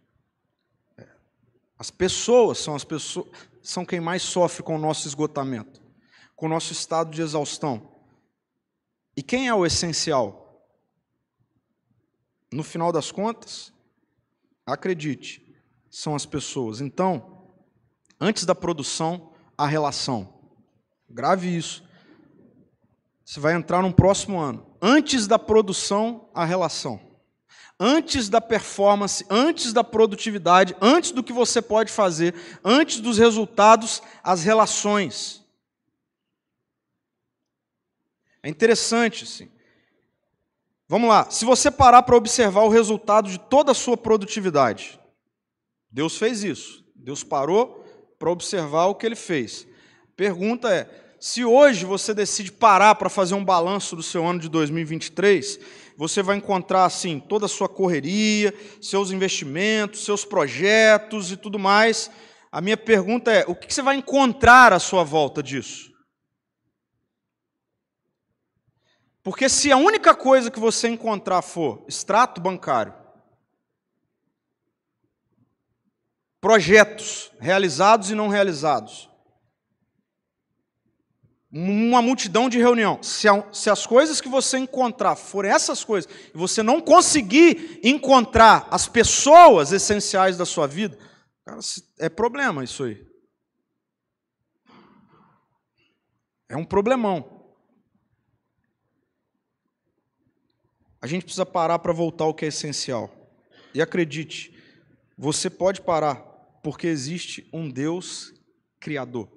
As 1.78 1.88
pessoas 1.88 2.59
são 2.59 2.74
as 2.74 2.82
pessoas 2.82 3.28
são 3.64 3.84
quem 3.84 3.99
mais 3.99 4.22
sofre 4.22 4.62
com 4.62 4.76
o 4.76 4.78
nosso 4.78 5.09
esgotamento, 5.09 5.80
com 6.45 6.49
o 6.49 6.51
nosso 6.51 6.74
estado 6.74 7.11
de 7.11 7.22
exaustão. 7.22 7.88
E 9.16 9.22
quem 9.22 9.49
é 9.49 9.55
o 9.55 9.64
essencial? 9.64 10.62
No 12.53 12.62
final 12.62 12.92
das 12.92 13.11
contas, 13.11 13.72
acredite, 14.66 15.42
são 15.90 16.14
as 16.14 16.26
pessoas. 16.26 16.82
Então, 16.82 17.49
antes 18.20 18.45
da 18.45 18.55
produção, 18.55 19.32
a 19.57 19.66
relação. 19.66 20.34
Grave 21.09 21.49
isso. 21.49 21.82
Você 23.24 23.40
vai 23.40 23.55
entrar 23.55 23.80
no 23.80 23.95
próximo 23.95 24.38
ano. 24.38 24.66
Antes 24.82 25.26
da 25.26 25.38
produção, 25.38 26.28
a 26.34 26.45
relação. 26.45 27.01
Antes 27.80 28.28
da 28.28 28.42
performance, 28.42 29.24
antes 29.30 29.72
da 29.72 29.82
produtividade, 29.82 30.76
antes 30.78 31.11
do 31.11 31.22
que 31.22 31.32
você 31.32 31.62
pode 31.62 31.90
fazer, 31.90 32.34
antes 32.62 33.01
dos 33.01 33.16
resultados, 33.16 34.03
as 34.22 34.45
relações. 34.45 35.42
É 38.45 38.49
interessante, 38.51 39.24
sim. 39.24 39.49
Vamos 40.86 41.09
lá. 41.09 41.30
Se 41.30 41.47
você 41.47 41.70
parar 41.70 42.03
para 42.03 42.14
observar 42.14 42.61
o 42.64 42.68
resultado 42.68 43.30
de 43.30 43.38
toda 43.38 43.72
a 43.72 43.74
sua 43.74 43.97
produtividade, 43.97 45.01
Deus 45.90 46.18
fez 46.18 46.45
isso. 46.45 46.84
Deus 46.95 47.24
parou 47.24 47.82
para 48.18 48.30
observar 48.30 48.84
o 48.84 48.95
que 48.95 49.07
ele 49.07 49.16
fez. 49.16 49.66
Pergunta 50.14 50.70
é: 50.70 50.86
se 51.18 51.42
hoje 51.42 51.86
você 51.86 52.12
decide 52.12 52.53
parar 52.53 52.97
para 52.97 53.09
fazer 53.09 53.34
um 53.34 53.42
balanço 53.42 53.97
do 53.97 54.03
seu 54.03 54.26
ano 54.26 54.40
de 54.40 54.51
2023, 54.51 55.59
você 55.97 56.22
vai 56.22 56.36
encontrar 56.36 56.84
assim 56.84 57.18
toda 57.18 57.47
a 57.47 57.49
sua 57.49 57.66
correria, 57.68 58.53
seus 58.78 59.11
investimentos, 59.11 60.05
seus 60.05 60.22
projetos 60.22 61.32
e 61.32 61.38
tudo 61.38 61.59
mais. 61.59 62.11
A 62.53 62.61
minha 62.61 62.76
pergunta 62.76 63.32
é: 63.32 63.47
o 63.49 63.55
que 63.55 63.72
você 63.72 63.80
vai 63.80 63.97
encontrar 63.97 64.70
à 64.74 64.78
sua 64.78 65.03
volta 65.03 65.42
disso? 65.42 65.93
Porque 69.25 69.49
se 69.49 69.72
a 69.72 69.77
única 69.79 70.14
coisa 70.14 70.51
que 70.51 70.61
você 70.61 70.87
encontrar 70.87 71.41
for 71.41 71.83
extrato 71.89 72.43
bancário, 72.43 72.93
projetos 76.39 77.33
realizados 77.41 78.11
e 78.11 78.14
não 78.14 78.29
realizados. 78.29 79.11
uma 81.51 82.03
multidão 82.03 82.49
de 82.49 82.59
reunião. 82.59 83.01
Se, 83.01 83.29
se, 83.53 83.70
as 83.70 83.87
coisas 83.87 84.20
que 84.20 84.29
você 84.29 84.59
encontrar 84.59 85.14
forem 85.14 85.53
essas 85.53 85.85
coisas, 85.85 86.11
e 86.35 86.37
você 86.37 86.64
não 86.64 86.81
conseguir 86.81 87.81
encontrar 87.83 88.66
as 88.70 88.89
pessoas 88.89 89.70
essenciais 89.70 90.37
da 90.37 90.45
sua 90.45 90.66
vida, 90.66 90.99
cara, 91.45 91.61
é 91.99 92.09
problema 92.09 92.64
isso 92.64 92.83
aí. 92.83 93.07
É 96.49 96.57
um 96.57 96.64
problemão. 96.64 97.34
A 101.05 101.07
gente 101.07 101.25
precisa 101.25 101.45
parar 101.45 101.81
para 101.81 101.93
voltar 101.93 102.25
ao 102.25 102.33
que 102.33 102.47
é 102.47 102.49
essencial. 102.49 103.15
E 103.75 103.83
acredite, 103.83 104.57
você 105.19 105.51
pode 105.51 105.83
parar, 105.83 106.17
porque 106.63 106.87
existe 106.87 107.47
um 107.53 107.69
Deus 107.69 108.33
criador. 108.81 109.29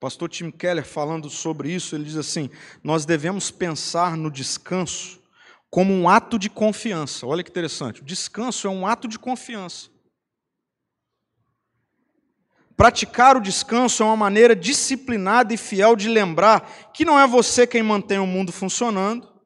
Pastor 0.00 0.28
Tim 0.28 0.50
Keller, 0.50 0.84
falando 0.84 1.30
sobre 1.30 1.70
isso, 1.70 1.94
ele 1.94 2.02
diz 2.02 2.16
assim: 2.16 2.50
Nós 2.82 3.06
devemos 3.06 3.48
pensar 3.48 4.16
no 4.16 4.28
descanso 4.28 5.22
como 5.70 5.94
um 5.94 6.08
ato 6.08 6.36
de 6.36 6.50
confiança. 6.50 7.24
Olha 7.28 7.44
que 7.44 7.50
interessante. 7.50 8.02
O 8.02 8.04
descanso 8.04 8.66
é 8.66 8.70
um 8.70 8.84
ato 8.84 9.06
de 9.06 9.20
confiança. 9.20 9.90
Praticar 12.76 13.36
o 13.36 13.40
descanso 13.40 14.02
é 14.02 14.06
uma 14.06 14.16
maneira 14.16 14.56
disciplinada 14.56 15.54
e 15.54 15.56
fiel 15.56 15.94
de 15.94 16.08
lembrar 16.08 16.90
que 16.92 17.04
não 17.04 17.16
é 17.16 17.24
você 17.24 17.68
quem 17.68 17.84
mantém 17.84 18.18
o 18.18 18.26
mundo 18.26 18.50
funcionando, 18.50 19.37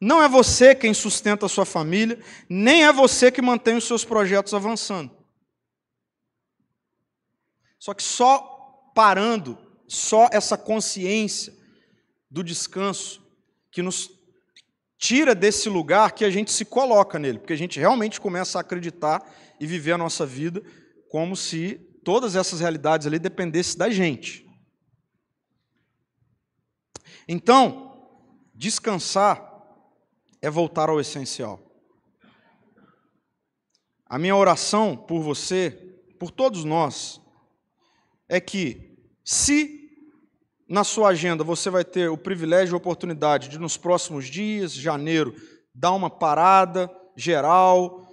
não 0.00 0.22
é 0.22 0.28
você 0.28 0.74
quem 0.74 0.94
sustenta 0.94 1.44
a 1.44 1.48
sua 1.48 1.66
família, 1.66 2.18
nem 2.48 2.84
é 2.84 2.92
você 2.92 3.30
que 3.30 3.42
mantém 3.42 3.76
os 3.76 3.84
seus 3.84 4.04
projetos 4.04 4.54
avançando. 4.54 5.10
Só 7.78 7.92
que 7.92 8.02
só 8.02 8.92
parando, 8.94 9.58
só 9.86 10.28
essa 10.32 10.56
consciência 10.56 11.52
do 12.30 12.42
descanso 12.42 13.22
que 13.70 13.82
nos 13.82 14.10
tira 14.96 15.34
desse 15.34 15.68
lugar 15.68 16.12
que 16.12 16.24
a 16.24 16.30
gente 16.30 16.50
se 16.50 16.64
coloca 16.64 17.18
nele, 17.18 17.38
porque 17.38 17.52
a 17.52 17.58
gente 17.58 17.78
realmente 17.78 18.20
começa 18.20 18.58
a 18.58 18.60
acreditar 18.60 19.22
e 19.58 19.66
viver 19.66 19.92
a 19.92 19.98
nossa 19.98 20.24
vida 20.24 20.62
como 21.10 21.36
se 21.36 21.74
todas 22.04 22.36
essas 22.36 22.60
realidades 22.60 23.06
ali 23.06 23.18
dependessem 23.18 23.76
da 23.76 23.90
gente. 23.90 24.46
Então, 27.26 28.08
descansar 28.54 29.49
é 30.42 30.48
voltar 30.48 30.88
ao 30.88 31.00
essencial. 31.00 31.60
A 34.06 34.18
minha 34.18 34.34
oração 34.34 34.96
por 34.96 35.22
você, 35.22 35.70
por 36.18 36.30
todos 36.30 36.64
nós, 36.64 37.20
é 38.28 38.40
que, 38.40 38.98
se 39.24 39.80
na 40.68 40.84
sua 40.84 41.08
agenda 41.08 41.44
você 41.44 41.68
vai 41.70 41.84
ter 41.84 42.08
o 42.08 42.16
privilégio 42.16 42.72
e 42.72 42.74
a 42.74 42.78
oportunidade 42.78 43.48
de, 43.48 43.58
nos 43.58 43.76
próximos 43.76 44.26
dias, 44.26 44.72
janeiro, 44.72 45.34
dar 45.74 45.92
uma 45.92 46.10
parada 46.10 46.90
geral, 47.16 48.08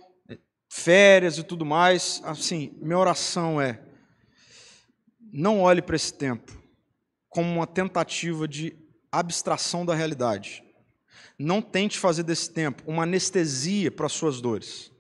férias 0.70 1.38
e 1.38 1.44
tudo 1.44 1.66
mais, 1.66 2.22
assim, 2.26 2.78
minha 2.82 2.98
oração 2.98 3.62
é: 3.62 3.82
não 5.32 5.62
olhe 5.62 5.82
para 5.82 5.96
esse 5.96 6.14
tempo 6.14 6.58
como 7.30 7.52
uma 7.52 7.68
tentativa 7.68 8.48
de 8.48 8.76
abstração 9.12 9.86
da 9.86 9.94
realidade. 9.94 10.64
Não 11.38 11.62
tente 11.62 12.00
fazer 12.00 12.24
desse 12.24 12.50
tempo 12.50 12.84
uma 12.88 13.04
anestesia 13.04 13.92
para 13.92 14.08
as 14.08 14.14
suas 14.14 14.42
dores. 14.42 14.92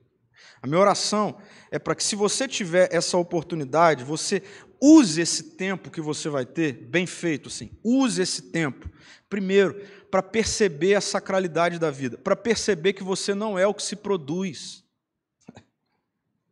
A 0.61 0.67
minha 0.67 0.79
oração 0.79 1.37
é 1.71 1.79
para 1.79 1.95
que, 1.95 2.03
se 2.03 2.15
você 2.15 2.47
tiver 2.47 2.89
essa 2.91 3.17
oportunidade, 3.17 4.03
você 4.03 4.41
use 4.81 5.21
esse 5.21 5.55
tempo 5.55 5.89
que 5.89 6.01
você 6.01 6.29
vai 6.29 6.45
ter, 6.45 6.73
bem 6.73 7.05
feito, 7.05 7.47
assim, 7.49 7.71
use 7.83 8.21
esse 8.21 8.43
tempo, 8.43 8.89
primeiro, 9.29 9.75
para 10.09 10.23
perceber 10.23 10.95
a 10.95 11.01
sacralidade 11.01 11.79
da 11.79 11.91
vida, 11.91 12.17
para 12.17 12.35
perceber 12.35 12.93
que 12.93 13.03
você 13.03 13.33
não 13.33 13.57
é 13.57 13.67
o 13.67 13.73
que 13.73 13.83
se 13.83 13.95
produz. 13.95 14.83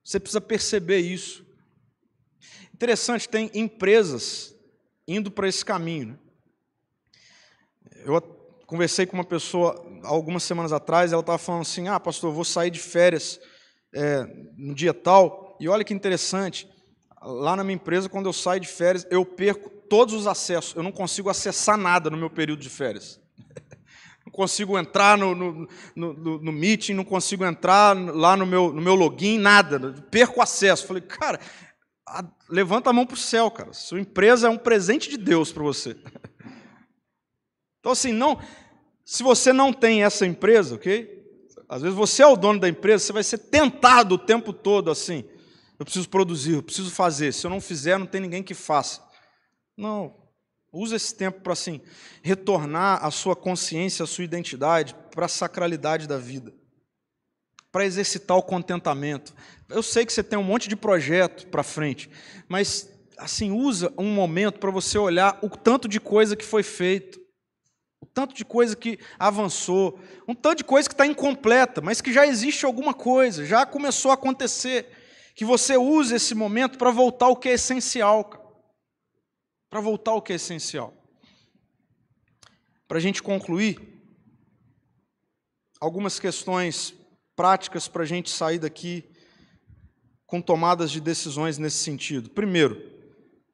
Você 0.04 0.20
precisa 0.20 0.42
perceber 0.42 1.00
isso. 1.00 1.46
Interessante, 2.74 3.28
tem 3.28 3.50
empresas 3.54 4.56
indo 5.08 5.32
para 5.32 5.48
esse 5.48 5.64
caminho. 5.64 6.10
Né? 6.10 6.18
Eu 8.06 8.16
conversei 8.66 9.06
com 9.06 9.16
uma 9.16 9.24
pessoa 9.24 9.86
algumas 10.04 10.44
semanas 10.44 10.74
atrás, 10.74 11.12
ela 11.12 11.22
estava 11.22 11.38
falando 11.38 11.62
assim: 11.62 11.88
ah, 11.88 12.00
pastor, 12.00 12.34
vou 12.34 12.46
sair 12.46 12.72
de 12.72 12.80
férias 12.80 13.40
é, 13.94 14.28
no 14.58 14.74
dia 14.76 14.94
tal, 14.94 15.58
e 15.60 15.70
olha 15.70 15.84
que 15.84 15.94
interessante, 15.94 16.68
lá 17.22 17.56
na 17.56 17.64
minha 17.64 17.76
empresa, 17.76 18.10
quando 18.10 18.28
eu 18.28 18.34
saio 18.34 18.60
de 18.60 18.68
férias, 18.68 19.06
eu 19.10 19.26
perco 19.26 19.70
todos 19.90 20.14
os 20.14 20.28
acessos. 20.28 20.76
Eu 20.76 20.84
não 20.84 20.92
consigo 20.92 21.30
acessar 21.30 21.78
nada 21.78 22.10
no 22.10 22.18
meu 22.18 22.30
período 22.30 22.60
de 22.62 22.70
férias. 22.70 23.20
Não 24.26 24.32
consigo 24.32 24.76
entrar 24.76 25.16
no, 25.20 25.36
no, 25.36 25.68
no, 25.96 26.14
no 26.42 26.52
meeting, 26.52 26.96
não 26.96 27.04
consigo 27.06 27.46
entrar 27.46 27.96
lá 27.96 28.36
no 28.36 28.44
meu, 28.44 28.74
no 28.74 28.82
meu 28.82 28.96
login, 28.96 29.38
nada. 29.38 29.94
Perco 30.10 30.42
acesso. 30.42 30.88
Falei, 30.88 31.04
cara, 31.04 31.40
levanta 32.50 32.90
a 32.90 32.94
mão 32.94 33.06
para 33.06 33.14
o 33.14 33.18
céu, 33.18 33.52
cara. 33.52 33.72
Sua 33.72 34.00
empresa 34.00 34.48
é 34.48 34.50
um 34.50 34.58
presente 34.58 35.12
de 35.12 35.18
Deus 35.18 35.52
para 35.52 35.62
você. 35.62 35.96
Então, 37.86 37.92
assim, 37.92 38.12
não, 38.12 38.42
se 39.06 39.22
você 39.22 39.54
não 39.54 39.72
tem 39.72 40.04
essa 40.04 40.26
empresa, 40.26 40.74
ok? 40.74 41.24
Às 41.70 41.84
vezes 41.84 41.96
você 41.96 42.24
é 42.24 42.26
o 42.26 42.36
dono 42.36 42.60
da 42.60 42.68
empresa, 42.68 43.06
você 43.06 43.14
vai 43.14 43.24
ser 43.24 43.38
tentado 43.38 44.16
o 44.16 44.18
tempo 44.18 44.52
todo 44.52 44.90
assim. 44.90 45.24
Eu 45.78 45.86
preciso 45.86 46.10
produzir, 46.10 46.56
eu 46.56 46.64
preciso 46.64 46.90
fazer. 46.90 47.32
Se 47.32 47.46
eu 47.46 47.52
não 47.52 47.62
fizer, 47.62 48.00
não 48.00 48.08
tem 48.08 48.22
ninguém 48.22 48.42
que 48.42 48.56
faça. 48.56 49.04
Não. 49.78 50.16
Usa 50.74 50.96
esse 50.96 51.14
tempo 51.14 51.42
para 51.42 51.54
assim 51.54 51.80
retornar 52.24 53.06
a 53.06 53.12
sua 53.12 53.36
consciência, 53.36 54.02
a 54.02 54.08
sua 54.08 54.24
identidade 54.24 54.96
para 55.12 55.28
a 55.28 55.30
sacralidade 55.30 56.08
da 56.08 56.18
vida. 56.18 56.52
Para 57.72 57.86
exercitar 57.86 58.36
o 58.36 58.42
contentamento. 58.42 59.32
Eu 59.70 59.84
sei 59.84 60.08
que 60.08 60.12
você 60.12 60.24
tem 60.24 60.40
um 60.40 60.44
monte 60.44 60.68
de 60.68 60.76
projeto 60.76 61.46
para 61.50 61.62
frente, 61.62 62.10
mas 62.50 62.90
assim, 63.16 63.52
usa 63.52 63.94
um 63.96 64.12
momento 64.12 64.58
para 64.58 64.72
você 64.72 64.98
olhar 64.98 65.38
o 65.44 65.50
tanto 65.50 65.88
de 65.88 66.00
coisa 66.00 66.36
que 66.36 66.44
foi 66.44 66.64
feito, 66.64 67.24
tanto 68.16 68.34
de 68.34 68.46
coisa 68.46 68.78
que 68.78 68.98
avançou, 69.20 70.00
um 70.26 70.34
tanto 70.34 70.60
de 70.60 70.64
coisa 70.64 70.88
que 70.88 70.94
está 70.94 71.06
incompleta, 71.06 71.82
mas 71.82 72.00
que 72.00 72.14
já 72.14 72.26
existe 72.26 72.66
alguma 72.66 72.94
coisa, 72.94 73.46
já 73.46 73.66
começou 73.66 74.10
a 74.10 74.14
acontecer 74.14 74.88
que 75.36 75.44
você 75.44 75.76
use 75.76 76.16
esse 76.16 76.34
momento 76.34 76.78
para 76.78 76.92
voltar 76.92 77.26
ao 77.26 77.36
que 77.36 77.50
é 77.50 77.54
essencial. 77.54 78.64
Para 79.70 79.82
voltar 79.82 80.12
ao 80.12 80.22
que 80.22 80.32
é 80.32 80.38
essencial. 80.38 80.94
Para 82.88 83.00
a 83.00 83.02
gente 83.02 83.22
concluir, 83.22 83.78
algumas 85.82 86.18
questões 86.18 86.94
práticas 87.36 87.90
para 87.90 88.04
a 88.04 88.06
gente 88.08 88.30
sair 88.30 88.60
daqui 88.60 89.04
com 90.26 90.42
tomadas 90.42 90.90
de 90.90 91.02
decisões 91.02 91.58
nesse 91.58 91.84
sentido. 91.84 92.30
Primeiro, 92.30 92.82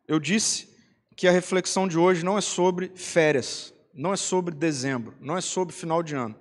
eu 0.08 0.20
disse 0.20 0.70
que 1.18 1.28
a 1.28 1.32
reflexão 1.32 1.88
de 1.88 1.98
hoje 1.98 2.24
não 2.24 2.38
é 2.38 2.42
sobre 2.42 2.92
férias, 2.96 3.74
não 3.94 4.14
é 4.14 4.18
sobre 4.18 4.56
dezembro, 4.56 5.16
não 5.20 5.38
é 5.38 5.42
sobre 5.42 5.74
final 5.74 6.02
de 6.02 6.16
ano. 6.16 6.36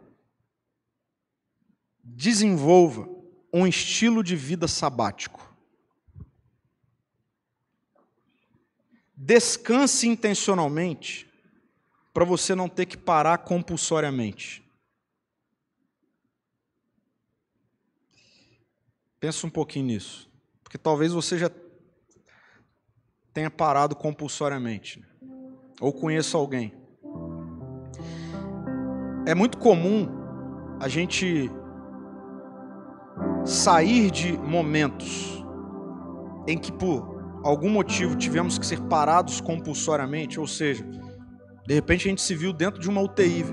Desenvolva 2.03 3.09
um 3.53 3.67
estilo 3.67 4.23
de 4.23 4.37
vida 4.37 4.69
sabático. 4.69 5.49
Descanse 9.17 10.09
intencionalmente 10.09 11.31
para 12.13 12.25
você 12.25 12.55
não 12.55 12.69
ter 12.69 12.87
que 12.87 12.97
parar 12.97 13.39
compulsoriamente. 13.39 14.63
Pensa 19.19 19.47
um 19.47 19.51
pouquinho 19.51 19.87
nisso, 19.87 20.31
porque 20.65 20.79
talvez 20.79 21.13
você 21.13 21.39
já 21.39 21.51
tenha 23.35 23.51
parado 23.51 23.95
compulsoriamente, 23.95 24.99
né? 24.99 25.07
ou 25.79 25.93
conheça 25.93 26.39
alguém. 26.39 26.80
É 29.31 29.35
muito 29.35 29.59
comum 29.59 30.09
a 30.81 30.89
gente 30.89 31.49
sair 33.45 34.11
de 34.11 34.37
momentos 34.37 35.47
em 36.49 36.59
que 36.59 36.73
por 36.73 37.41
algum 37.45 37.71
motivo 37.71 38.17
tivemos 38.17 38.59
que 38.59 38.67
ser 38.67 38.81
parados 38.89 39.41
compulsoriamente, 39.41 40.41
ou 40.41 40.49
seja, 40.49 40.85
de 41.65 41.73
repente 41.73 42.09
a 42.09 42.11
gente 42.11 42.21
se 42.21 42.35
viu 42.35 42.53
dentro 42.53 42.81
de 42.81 42.91
uma 42.91 43.01
UTI. 43.03 43.45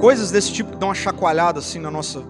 Coisas 0.00 0.32
desse 0.32 0.52
tipo 0.52 0.72
que 0.72 0.76
dão 0.76 0.88
uma 0.88 0.94
chacoalhada 0.96 1.60
assim 1.60 1.78
na 1.78 1.92
nossa 1.92 2.20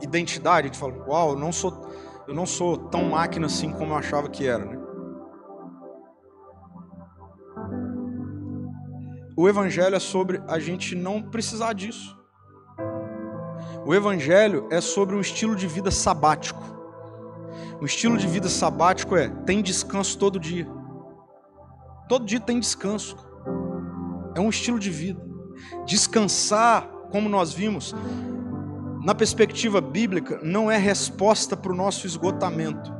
identidade, 0.00 0.68
a 0.68 0.70
gente 0.70 0.78
fala, 0.78 0.94
uau, 1.08 1.30
eu 1.30 1.38
não 1.40 1.50
sou, 1.50 1.90
eu 2.28 2.34
não 2.36 2.46
sou 2.46 2.76
tão 2.76 3.02
máquina 3.06 3.46
assim 3.46 3.72
como 3.72 3.94
eu 3.94 3.96
achava 3.96 4.28
que 4.28 4.46
era, 4.46 4.64
né? 4.64 4.85
O 9.36 9.46
evangelho 9.46 9.94
é 9.94 10.00
sobre 10.00 10.40
a 10.48 10.58
gente 10.58 10.94
não 10.94 11.20
precisar 11.20 11.74
disso. 11.74 12.16
O 13.84 13.94
evangelho 13.94 14.66
é 14.70 14.80
sobre 14.80 15.14
um 15.14 15.20
estilo 15.20 15.54
de 15.54 15.66
vida 15.66 15.90
sabático. 15.90 16.62
Um 17.80 17.84
estilo 17.84 18.16
de 18.16 18.26
vida 18.26 18.48
sabático 18.48 19.14
é 19.14 19.28
tem 19.44 19.60
descanso 19.60 20.18
todo 20.18 20.40
dia. 20.40 20.66
Todo 22.08 22.24
dia 22.24 22.40
tem 22.40 22.58
descanso. 22.58 23.14
É 24.34 24.40
um 24.40 24.48
estilo 24.48 24.78
de 24.78 24.90
vida. 24.90 25.22
Descansar, 25.84 26.88
como 27.10 27.28
nós 27.28 27.52
vimos, 27.52 27.94
na 29.04 29.14
perspectiva 29.14 29.82
bíblica, 29.82 30.40
não 30.42 30.70
é 30.70 30.78
resposta 30.78 31.54
para 31.54 31.72
o 31.72 31.76
nosso 31.76 32.06
esgotamento. 32.06 32.90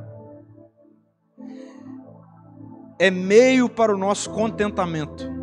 É 2.99 3.11
meio 3.11 3.71
para 3.71 3.95
o 3.95 3.99
nosso 3.99 4.31
contentamento. 4.31 5.36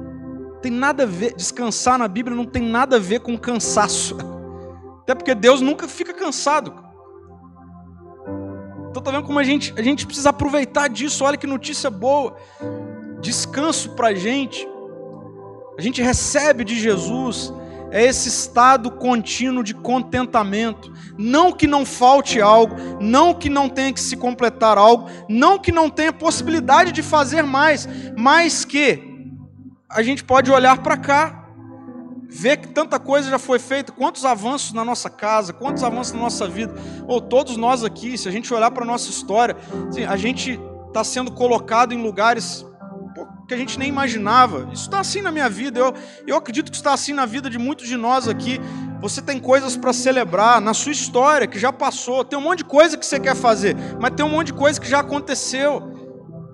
Tem 0.64 0.72
nada 0.72 1.04
a 1.04 1.06
ver, 1.06 1.36
descansar 1.36 2.00
na 2.00 2.08
Bíblia 2.08 2.38
não 2.38 2.46
tem 2.46 2.64
nada 2.64 2.96
a 2.96 3.00
ver 3.00 3.20
com 3.20 3.38
cansaço. 3.38 4.16
Até 5.02 5.14
porque 5.14 5.36
Deus 5.36 5.60
nunca 5.60 5.90
fica 5.90 6.14
cansado. 6.14 6.74
Então 8.90 9.04
tá 9.04 9.12
vendo 9.12 9.26
como 9.26 9.40
a 9.40 9.44
gente, 9.44 9.74
a 9.76 9.82
gente 9.82 10.06
precisa 10.06 10.30
aproveitar 10.30 10.88
disso. 10.88 11.26
Olha 11.26 11.36
que 11.36 11.46
notícia 11.46 11.90
boa. 11.90 12.38
Descanso 13.20 13.90
para 13.90 14.08
a 14.08 14.14
gente. 14.14 14.66
A 15.78 15.82
gente 15.82 16.02
recebe 16.02 16.64
de 16.64 16.80
Jesus 16.80 17.52
é 17.92 18.06
esse 18.06 18.28
estado 18.28 18.90
contínuo 18.90 19.64
de 19.64 19.74
contentamento. 19.76 20.92
Não 21.16 21.52
que 21.52 21.68
não 21.68 21.86
falte 21.86 22.42
algo, 22.42 22.76
não 23.00 23.36
que 23.36 23.50
não 23.50 23.70
tenha 23.70 23.94
que 23.94 24.00
se 24.00 24.16
completar 24.16 24.80
algo, 24.80 25.08
não 25.30 25.60
que 25.60 25.72
não 25.72 25.92
tenha 25.92 26.12
possibilidade 26.12 26.92
de 26.92 27.04
fazer 27.04 27.44
mais, 27.44 27.88
mas 28.18 28.66
que 28.66 29.13
a 29.94 30.02
gente 30.02 30.24
pode 30.24 30.52
olhar 30.52 30.80
para 30.80 30.98
cá, 30.98 31.48
ver 32.28 32.58
que 32.58 32.68
tanta 32.70 33.00
coisa 33.00 33.30
já 33.30 33.38
foi 33.38 33.60
feita, 33.60 33.92
quantos 33.92 34.26
avanços 34.26 34.74
na 34.74 34.84
nossa 34.84 35.10
casa, 35.10 35.54
quantos 35.54 35.84
avanços 35.84 36.14
na 36.14 36.20
nossa 36.20 36.48
vida, 36.48 36.74
ou 37.08 37.22
todos 37.22 37.56
nós 37.56 37.84
aqui, 37.84 38.18
se 38.18 38.28
a 38.28 38.32
gente 38.32 38.52
olhar 38.54 38.72
para 38.72 38.84
a 38.84 38.88
nossa 38.88 39.10
história, 39.10 39.56
assim, 39.88 40.04
a 40.04 40.18
gente 40.18 40.60
está 40.88 41.04
sendo 41.04 41.32
colocado 41.32 41.94
em 41.94 42.02
lugares 42.02 42.66
que 43.48 43.54
a 43.54 43.58
gente 43.58 43.78
nem 43.78 43.90
imaginava. 43.90 44.70
Isso 44.72 44.84
está 44.84 45.00
assim 45.00 45.22
na 45.22 45.32
minha 45.32 45.50
vida. 45.50 45.80
Eu, 45.80 45.94
eu 46.26 46.36
acredito 46.36 46.72
que 46.72 46.78
está 46.78 46.94
assim 46.94 47.14
na 47.14 47.26
vida 47.26 47.50
de 47.50 47.58
muitos 47.58 47.88
de 47.88 47.98
nós 47.98 48.28
aqui. 48.28 48.60
Você 49.02 49.22
tem 49.22 49.40
coisas 49.40 49.76
para 49.76 49.92
celebrar 49.92 50.62
na 50.62 50.74
sua 50.74 50.92
história 50.92 51.46
que 51.46 51.60
já 51.60 51.72
passou. 51.72 52.24
Tem 52.24 52.40
um 52.40 52.42
monte 52.42 52.60
de 52.60 52.66
coisa 52.66 52.98
que 52.98 53.06
você 53.06 53.20
quer 53.20 53.36
fazer, 53.36 53.76
mas 54.00 54.14
tem 54.16 54.26
um 54.26 54.30
monte 54.30 54.48
de 54.48 54.54
coisa 54.54 54.80
que 54.80 54.90
já 54.90 55.00
aconteceu. 55.00 55.92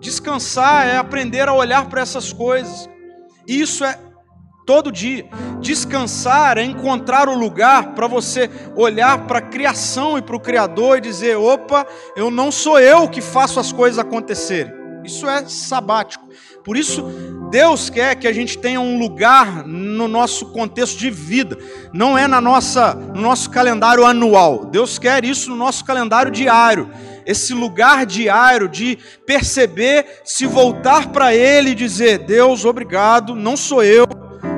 Descansar 0.01 0.87
é 0.87 0.97
aprender 0.97 1.47
a 1.47 1.53
olhar 1.53 1.87
para 1.89 2.01
essas 2.01 2.33
coisas. 2.33 2.89
Isso 3.49 3.83
é 3.83 3.97
todo 4.63 4.91
dia. 4.91 5.25
Descansar 5.59 6.59
é 6.59 6.63
encontrar 6.63 7.27
o 7.27 7.33
lugar 7.33 7.95
para 7.95 8.05
você 8.05 8.47
olhar 8.75 9.25
para 9.25 9.39
a 9.39 9.41
criação 9.41 10.19
e 10.19 10.21
para 10.21 10.35
o 10.35 10.39
Criador 10.39 10.99
e 10.99 11.01
dizer: 11.01 11.35
opa, 11.35 11.83
eu 12.15 12.29
não 12.29 12.51
sou 12.51 12.79
eu 12.79 13.09
que 13.09 13.21
faço 13.21 13.59
as 13.59 13.71
coisas 13.71 13.97
acontecerem. 13.97 14.71
Isso 15.03 15.27
é 15.27 15.43
sabático. 15.47 16.29
Por 16.63 16.77
isso, 16.77 17.01
Deus 17.49 17.89
quer 17.89 18.15
que 18.15 18.27
a 18.27 18.33
gente 18.33 18.59
tenha 18.59 18.79
um 18.79 18.99
lugar 18.99 19.65
no 19.65 20.07
nosso 20.07 20.51
contexto 20.51 20.99
de 20.99 21.09
vida, 21.09 21.57
não 21.91 22.15
é 22.15 22.27
na 22.27 22.39
nossa, 22.39 22.93
no 22.93 23.21
nosso 23.21 23.49
calendário 23.49 24.05
anual. 24.05 24.65
Deus 24.65 24.99
quer 24.99 25.25
isso 25.25 25.49
no 25.49 25.55
nosso 25.55 25.83
calendário 25.83 26.31
diário. 26.31 26.91
Esse 27.29 27.53
lugar 27.53 28.07
diário 28.07 28.67
de 28.67 28.97
perceber, 29.23 30.21
se 30.23 30.47
voltar 30.47 31.09
para 31.09 31.31
Ele 31.31 31.69
e 31.69 31.75
dizer: 31.75 32.17
Deus, 32.25 32.65
obrigado, 32.65 33.35
não 33.35 33.55
sou 33.55 33.83
eu, 33.83 34.07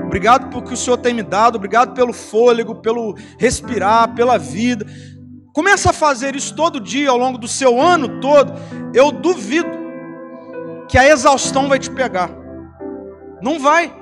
obrigado 0.05 0.49
pelo 0.49 0.63
que 0.63 0.73
o 0.73 0.77
Senhor 0.77 0.95
tem 0.95 1.13
me 1.13 1.21
dado, 1.21 1.57
obrigado 1.57 1.93
pelo 1.93 2.13
fôlego, 2.13 2.75
pelo 2.75 3.13
respirar, 3.37 4.15
pela 4.15 4.37
vida. 4.37 4.85
Começa 5.51 5.89
a 5.89 5.93
fazer 5.93 6.33
isso 6.33 6.55
todo 6.55 6.79
dia 6.79 7.09
ao 7.09 7.17
longo 7.17 7.37
do 7.37 7.45
seu 7.45 7.81
ano 7.81 8.21
todo. 8.21 8.53
Eu 8.93 9.11
duvido 9.11 9.67
que 10.87 10.97
a 10.97 11.05
exaustão 11.05 11.67
vai 11.67 11.77
te 11.77 11.91
pegar. 11.91 12.31
Não 13.41 13.59
vai. 13.59 13.93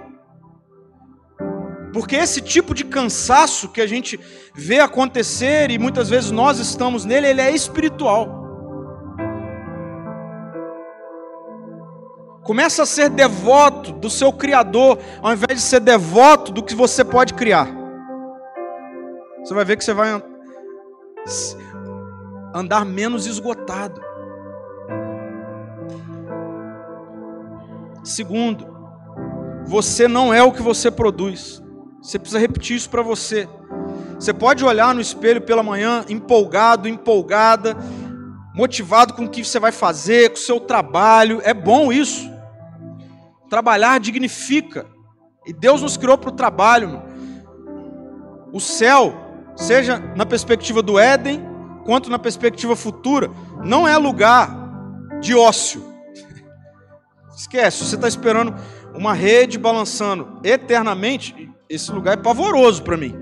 Porque 1.92 2.16
esse 2.16 2.40
tipo 2.40 2.76
de 2.76 2.84
cansaço 2.86 3.70
que 3.70 3.82
a 3.82 3.88
gente 3.88 4.20
vê 4.54 4.80
acontecer 4.80 5.72
e 5.72 5.80
muitas 5.80 6.08
vezes 6.08 6.30
nós 6.30 6.60
estamos 6.60 7.04
nele, 7.04 7.30
ele 7.30 7.42
é 7.42 7.50
espiritual. 7.50 8.39
Começa 12.50 12.82
a 12.82 12.86
ser 12.88 13.12
devoto 13.12 13.92
do 13.92 14.10
seu 14.10 14.34
Criador, 14.34 14.98
ao 15.22 15.34
invés 15.34 15.60
de 15.60 15.62
ser 15.62 15.80
devoto 15.80 16.52
do 16.52 16.64
que 16.64 16.74
você 16.74 17.06
pode 17.06 17.36
criar. 17.36 17.68
Você 19.44 19.54
vai 19.54 19.64
ver 19.64 19.78
que 19.78 19.84
você 19.84 19.94
vai 19.94 20.20
andar 22.52 22.86
menos 22.86 23.28
esgotado. 23.28 24.02
Segundo, 28.04 28.68
você 29.68 30.08
não 30.08 30.34
é 30.34 30.42
o 30.42 30.52
que 30.52 30.64
você 30.64 30.90
produz. 30.90 31.62
Você 32.02 32.18
precisa 32.18 32.40
repetir 32.40 32.78
isso 32.78 32.90
para 32.90 33.04
você. 33.04 33.48
Você 34.16 34.34
pode 34.34 34.66
olhar 34.66 34.96
no 34.96 35.02
espelho 35.02 35.42
pela 35.42 35.62
manhã 35.62 36.04
empolgado, 36.10 36.90
empolgada, 36.90 37.78
motivado 38.56 39.14
com 39.14 39.26
o 39.26 39.30
que 39.30 39.46
você 39.46 39.60
vai 39.60 39.72
fazer, 39.72 40.30
com 40.32 40.38
o 40.38 40.40
seu 40.40 40.60
trabalho. 40.60 41.42
É 41.44 41.54
bom 41.54 41.94
isso. 41.94 42.39
Trabalhar 43.50 44.00
dignifica. 44.00 44.86
E 45.46 45.54
Deus 45.54 45.82
nos 45.82 45.98
criou 45.98 46.18
para 46.18 46.30
o 46.30 46.34
trabalho. 46.34 47.02
O 48.54 48.60
céu, 48.60 49.14
seja 49.56 50.00
na 50.16 50.26
perspectiva 50.26 50.82
do 50.82 51.00
Éden, 51.00 51.42
quanto 51.86 52.10
na 52.10 52.20
perspectiva 52.20 52.76
futura, 52.76 53.32
não 53.64 53.88
é 53.88 53.98
lugar 53.98 54.50
de 55.20 55.36
ócio. 55.36 55.84
Esquece, 57.36 57.84
você 57.84 57.96
está 57.96 58.08
esperando 58.08 58.54
uma 58.94 59.14
rede 59.14 59.58
balançando 59.58 60.40
eternamente, 60.44 61.52
esse 61.70 61.92
lugar 61.92 62.14
é 62.16 62.22
pavoroso 62.22 62.84
para 62.84 62.98
mim. 62.98 63.16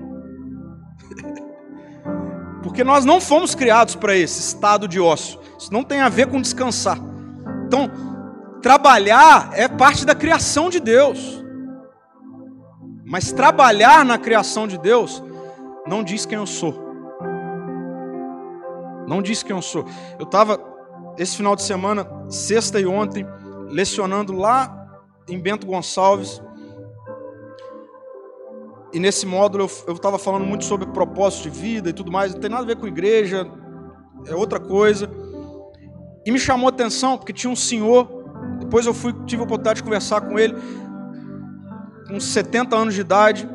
Porque 2.62 2.82
nós 2.82 3.04
não 3.04 3.20
fomos 3.20 3.54
criados 3.54 3.94
para 3.94 4.16
esse 4.16 4.40
estado 4.40 4.88
de 4.88 5.00
ócio. 5.00 5.38
Isso 5.58 5.72
não 5.72 5.82
tem 5.82 6.00
a 6.00 6.08
ver 6.08 6.26
com 6.28 6.40
descansar. 6.40 6.98
Então, 7.66 7.90
trabalhar 8.62 9.50
é 9.54 9.68
parte 9.68 10.04
da 10.04 10.14
criação 10.14 10.70
de 10.70 10.80
Deus. 10.80 11.44
Mas 13.04 13.32
trabalhar 13.32 14.04
na 14.04 14.18
criação 14.18 14.66
de 14.66 14.78
Deus 14.78 15.22
não 15.86 16.04
diz 16.04 16.26
quem 16.26 16.36
eu 16.36 16.46
sou. 16.46 16.88
Não 19.06 19.22
diz 19.22 19.42
quem 19.42 19.56
eu 19.56 19.62
sou. 19.62 19.86
Eu 20.18 20.24
estava 20.24 20.60
esse 21.16 21.36
final 21.36 21.56
de 21.56 21.62
semana, 21.62 22.06
sexta 22.28 22.78
e 22.78 22.86
ontem, 22.86 23.26
lecionando 23.70 24.32
lá 24.32 25.02
em 25.28 25.38
Bento 25.40 25.66
Gonçalves. 25.66 26.42
E 28.92 28.98
nesse 28.98 29.26
módulo 29.26 29.68
eu 29.86 29.94
estava 29.94 30.18
falando 30.18 30.46
muito 30.46 30.64
sobre 30.64 30.86
propósito 30.86 31.44
de 31.44 31.50
vida 31.50 31.90
e 31.90 31.92
tudo 31.92 32.12
mais, 32.12 32.34
não 32.34 32.40
tem 32.40 32.50
nada 32.50 32.62
a 32.62 32.66
ver 32.66 32.76
com 32.76 32.86
igreja, 32.86 33.50
é 34.26 34.34
outra 34.34 34.60
coisa. 34.60 35.10
E 36.24 36.30
me 36.30 36.38
chamou 36.38 36.66
a 36.66 36.70
atenção 36.70 37.16
porque 37.16 37.32
tinha 37.32 37.50
um 37.50 37.56
senhor, 37.56 38.17
depois 38.68 38.84
eu 38.84 38.92
fui, 38.92 39.14
tive 39.24 39.40
a 39.40 39.44
oportunidade 39.44 39.78
de 39.78 39.82
conversar 39.82 40.20
com 40.20 40.38
ele, 40.38 40.54
com 42.06 42.20
70 42.20 42.76
anos 42.76 42.94
de 42.94 43.00
idade, 43.00 43.48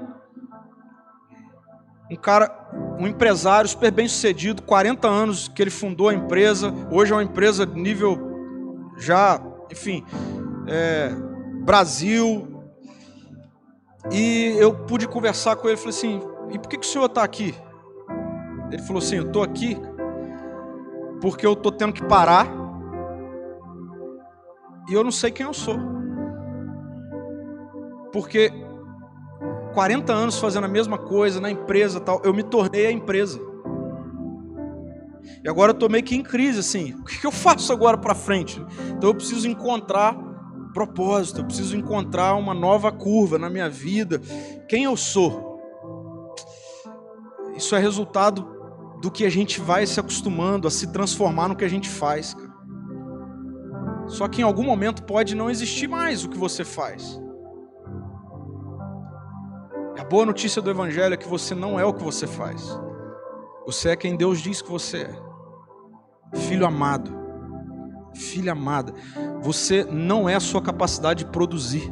um 2.10 2.16
cara, 2.16 2.52
um 3.00 3.06
empresário 3.06 3.70
super 3.70 3.92
bem 3.92 4.08
sucedido, 4.08 4.64
40 4.64 5.08
anos 5.08 5.48
que 5.48 5.62
ele 5.62 5.70
fundou 5.70 6.10
a 6.10 6.14
empresa, 6.14 6.74
hoje 6.92 7.12
é 7.12 7.16
uma 7.16 7.24
empresa 7.24 7.66
nível 7.66 8.94
já 8.98 9.40
enfim, 9.74 10.06
é, 10.68 11.10
Brasil. 11.64 12.64
E 14.12 14.56
eu 14.60 14.74
pude 14.74 15.08
conversar 15.08 15.56
com 15.56 15.68
ele, 15.68 15.78
falei 15.78 15.90
assim, 15.92 16.22
e 16.52 16.60
por 16.60 16.70
que, 16.70 16.78
que 16.78 16.86
o 16.86 16.90
senhor 16.90 17.06
está 17.06 17.24
aqui? 17.24 17.56
Ele 18.72 18.82
falou 18.82 19.02
assim, 19.02 19.18
eu 19.18 19.28
estou 19.28 19.44
aqui 19.44 19.78
porque 21.22 21.46
eu 21.46 21.54
estou 21.54 21.72
tendo 21.72 21.94
que 21.94 22.04
parar 22.04 22.63
e 24.90 24.94
eu 24.94 25.04
não 25.04 25.12
sei 25.12 25.32
quem 25.32 25.46
eu 25.46 25.54
sou. 25.54 25.80
Porque 28.12 28.52
40 29.74 30.14
anos 30.14 30.40
fazendo 30.40 30.66
a 30.66 30.68
mesma 30.68 30.98
coisa 30.98 31.42
na 31.42 31.50
empresa 31.50 32.00
tal, 32.00 32.22
eu 32.24 32.34
me 32.34 32.44
tornei 32.44 32.86
a 32.86 32.92
empresa. 32.92 33.40
E 35.44 35.50
agora 35.50 35.72
eu 35.72 35.74
estou 35.74 35.90
meio 35.90 36.04
que 36.04 36.16
em 36.16 36.24
crise, 36.24 36.60
assim. 36.60 36.94
O 36.94 37.04
que 37.04 37.26
eu 37.26 37.32
faço 37.32 37.74
agora 37.74 37.98
para 37.98 38.16
frente? 38.16 38.64
Então 38.90 39.10
eu 39.10 39.16
preciso 39.16 39.48
encontrar 39.48 40.16
propósito, 40.74 41.42
eu 41.42 41.46
preciso 41.46 41.78
encontrar 41.78 42.36
uma 42.36 42.54
nova 42.54 42.92
curva 42.92 43.38
na 43.38 43.50
minha 43.50 43.70
vida. 43.70 44.22
Quem 44.68 44.86
eu 44.86 44.96
sou? 44.98 45.62
Isso 47.56 47.76
é 47.76 47.80
resultado 47.80 48.48
do 49.02 49.12
que 49.12 49.26
a 49.26 49.30
gente 49.30 49.60
vai 49.60 49.86
se 49.86 50.00
acostumando 50.00 50.68
a 50.68 50.72
se 50.72 50.92
transformar 50.92 51.50
no 51.50 51.56
que 51.56 51.66
a 51.66 51.70
gente 51.70 51.90
faz. 51.90 52.36
Só 54.14 54.28
que 54.28 54.42
em 54.42 54.44
algum 54.44 54.64
momento 54.64 55.04
pode 55.04 55.34
não 55.36 55.50
existir 55.50 55.88
mais 55.88 56.24
o 56.24 56.30
que 56.30 56.38
você 56.38 56.64
faz. 56.64 57.20
A 60.00 60.04
boa 60.04 60.24
notícia 60.24 60.62
do 60.62 60.70
Evangelho 60.70 61.16
é 61.16 61.18
que 61.18 61.28
você 61.28 61.56
não 61.56 61.80
é 61.80 61.84
o 61.84 61.94
que 61.94 62.04
você 62.04 62.28
faz. 62.28 62.80
Você 63.66 63.90
é 63.90 63.96
quem 63.96 64.16
Deus 64.16 64.40
diz 64.40 64.62
que 64.62 64.70
você 64.70 64.98
é 64.98 65.34
filho 66.36 66.66
amado, 66.66 67.12
filha 68.14 68.52
amada, 68.52 68.94
você 69.42 69.84
não 69.84 70.30
é 70.30 70.36
a 70.36 70.40
sua 70.40 70.62
capacidade 70.62 71.24
de 71.24 71.32
produzir. 71.32 71.92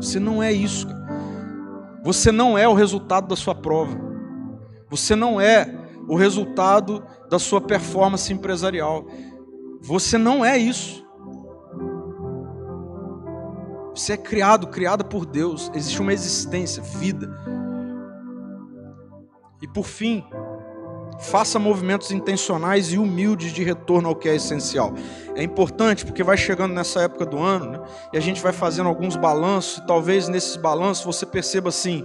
Você 0.00 0.20
não 0.20 0.40
é 0.40 0.52
isso. 0.52 0.86
Você 2.04 2.30
não 2.30 2.56
é 2.56 2.68
o 2.68 2.74
resultado 2.74 3.26
da 3.26 3.34
sua 3.34 3.54
prova. 3.54 3.98
Você 4.88 5.16
não 5.16 5.40
é 5.40 5.74
o 6.06 6.14
resultado 6.14 7.04
da 7.28 7.38
sua 7.38 7.60
performance 7.60 8.32
empresarial. 8.32 9.06
Você 9.86 10.18
não 10.18 10.44
é 10.44 10.58
isso. 10.58 11.06
Você 13.94 14.14
é 14.14 14.16
criado, 14.16 14.66
criada 14.66 15.04
por 15.04 15.24
Deus. 15.24 15.70
Existe 15.72 16.02
uma 16.02 16.12
existência, 16.12 16.82
vida. 16.82 17.30
E 19.62 19.68
por 19.68 19.86
fim, 19.86 20.24
faça 21.20 21.60
movimentos 21.60 22.10
intencionais 22.10 22.92
e 22.92 22.98
humildes 22.98 23.52
de 23.52 23.62
retorno 23.62 24.08
ao 24.08 24.16
que 24.16 24.28
é 24.28 24.34
essencial. 24.34 24.92
É 25.36 25.42
importante 25.44 26.04
porque 26.04 26.24
vai 26.24 26.36
chegando 26.36 26.74
nessa 26.74 27.02
época 27.02 27.24
do 27.24 27.38
ano 27.38 27.70
né, 27.70 27.80
e 28.12 28.18
a 28.18 28.20
gente 28.20 28.42
vai 28.42 28.52
fazendo 28.52 28.88
alguns 28.88 29.14
balanços. 29.14 29.78
E 29.78 29.86
talvez 29.86 30.28
nesses 30.28 30.56
balanços 30.56 31.04
você 31.04 31.24
perceba 31.24 31.68
assim: 31.68 32.04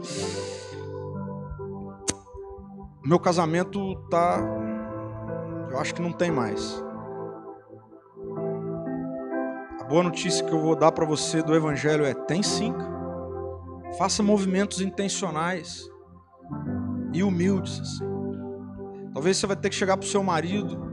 meu 3.04 3.20
casamento 3.20 3.96
tá, 4.08 4.40
eu 5.72 5.80
acho 5.80 5.96
que 5.96 6.02
não 6.02 6.12
tem 6.12 6.30
mais. 6.30 6.91
Boa 9.92 10.04
notícia 10.04 10.46
que 10.46 10.54
eu 10.54 10.62
vou 10.62 10.74
dar 10.74 10.94
para 10.94 11.06
você 11.06 11.44
do 11.44 11.54
Evangelho 11.54 12.06
é: 12.06 12.14
tem 12.14 12.42
sim. 12.42 12.74
Faça 13.98 14.24
movimentos 14.24 14.80
intencionais 14.80 15.86
e 17.14 17.22
humildes. 17.22 17.78
Assim. 17.78 18.06
Talvez 19.14 19.36
você 19.36 19.46
vai 19.46 19.58
ter 19.58 19.70
que 19.70 19.76
chegar 19.76 19.98
para 19.98 20.06
o 20.06 20.10
seu 20.10 20.24
marido. 20.24 20.90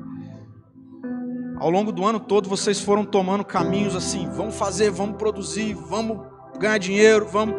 Ao 1.61 1.71
longo 1.71 1.93
do 1.93 2.05
ano 2.05 2.19
todo 2.19 2.49
vocês 2.49 2.81
foram 2.81 3.05
tomando 3.05 3.45
caminhos 3.45 3.95
assim: 3.95 4.29
vamos 4.31 4.57
fazer, 4.57 4.91
vamos 4.91 5.17
produzir, 5.17 5.75
vamos 5.75 6.19
ganhar 6.59 6.79
dinheiro, 6.79 7.25
vamos. 7.25 7.55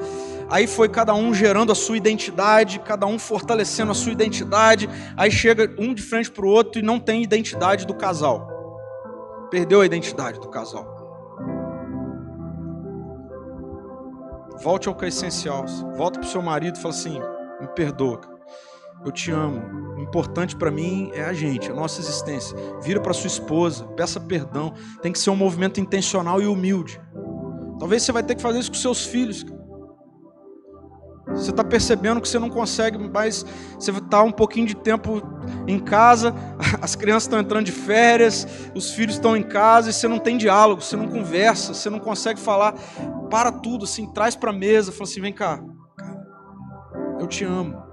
Aí 0.49 0.67
foi 0.67 0.89
cada 0.89 1.13
um 1.13 1.33
gerando 1.33 1.71
a 1.71 1.75
sua 1.75 1.95
identidade, 1.95 2.79
cada 2.79 3.05
um 3.05 3.17
fortalecendo 3.17 3.91
a 3.91 3.95
sua 3.95 4.11
identidade. 4.11 4.89
Aí 5.15 5.31
chega 5.31 5.73
um 5.79 5.93
de 5.93 6.01
frente 6.01 6.29
para 6.29 6.45
o 6.45 6.49
outro 6.49 6.81
e 6.81 6.83
não 6.83 6.99
tem 6.99 7.23
identidade 7.23 7.87
do 7.87 7.93
casal. 7.93 8.45
Perdeu 9.49 9.79
a 9.79 9.85
identidade 9.85 10.37
do 10.41 10.49
casal. 10.49 10.98
Volte 14.61 14.87
ao 14.87 14.95
que 14.95 15.05
é 15.05 15.07
essencial. 15.07 15.65
Volta 15.95 16.19
para 16.19 16.27
o 16.27 16.31
seu 16.31 16.41
marido 16.41 16.77
e 16.77 16.81
fala 16.81 16.93
assim: 16.93 17.19
me 17.59 17.67
perdoa. 17.75 18.21
Eu 19.05 19.11
te 19.11 19.31
amo. 19.31 19.95
O 19.95 20.01
importante 20.01 20.55
para 20.55 20.69
mim 20.69 21.09
é 21.13 21.23
a 21.23 21.33
gente, 21.33 21.71
a 21.71 21.73
nossa 21.73 22.01
existência. 22.01 22.57
Vira 22.81 22.99
para 22.99 23.13
sua 23.13 23.27
esposa, 23.27 23.85
peça 23.89 24.19
perdão. 24.19 24.73
Tem 25.01 25.11
que 25.11 25.19
ser 25.19 25.29
um 25.29 25.35
movimento 25.35 25.79
intencional 25.79 26.41
e 26.41 26.47
humilde. 26.47 26.99
Talvez 27.79 28.03
você 28.03 28.11
vai 28.11 28.23
ter 28.23 28.35
que 28.35 28.41
fazer 28.41 28.59
isso 28.59 28.71
com 28.71 28.77
seus 28.77 29.05
filhos. 29.05 29.45
Você 31.31 31.51
está 31.51 31.63
percebendo 31.63 32.19
que 32.19 32.27
você 32.27 32.39
não 32.39 32.49
consegue 32.49 32.97
mais. 32.97 33.45
Você 33.77 33.91
está 33.91 34.21
um 34.23 34.31
pouquinho 34.31 34.65
de 34.65 34.75
tempo 34.75 35.21
em 35.67 35.79
casa, 35.79 36.33
as 36.81 36.95
crianças 36.95 37.23
estão 37.23 37.39
entrando 37.39 37.65
de 37.65 37.71
férias, 37.71 38.47
os 38.73 38.91
filhos 38.91 39.15
estão 39.15 39.35
em 39.37 39.43
casa 39.43 39.89
e 39.89 39.93
você 39.93 40.07
não 40.07 40.19
tem 40.19 40.37
diálogo, 40.37 40.81
você 40.81 40.95
não 40.95 41.07
conversa, 41.07 41.73
você 41.73 41.89
não 41.89 41.99
consegue 41.99 42.39
falar. 42.39 42.73
Para 43.29 43.51
tudo, 43.51 43.85
assim, 43.85 44.07
traz 44.07 44.35
para 44.35 44.49
a 44.49 44.53
mesa, 44.53 44.91
fala 44.91 45.03
assim: 45.03 45.21
vem 45.21 45.33
cá, 45.33 45.61
eu 47.19 47.27
te 47.27 47.43
amo. 47.43 47.89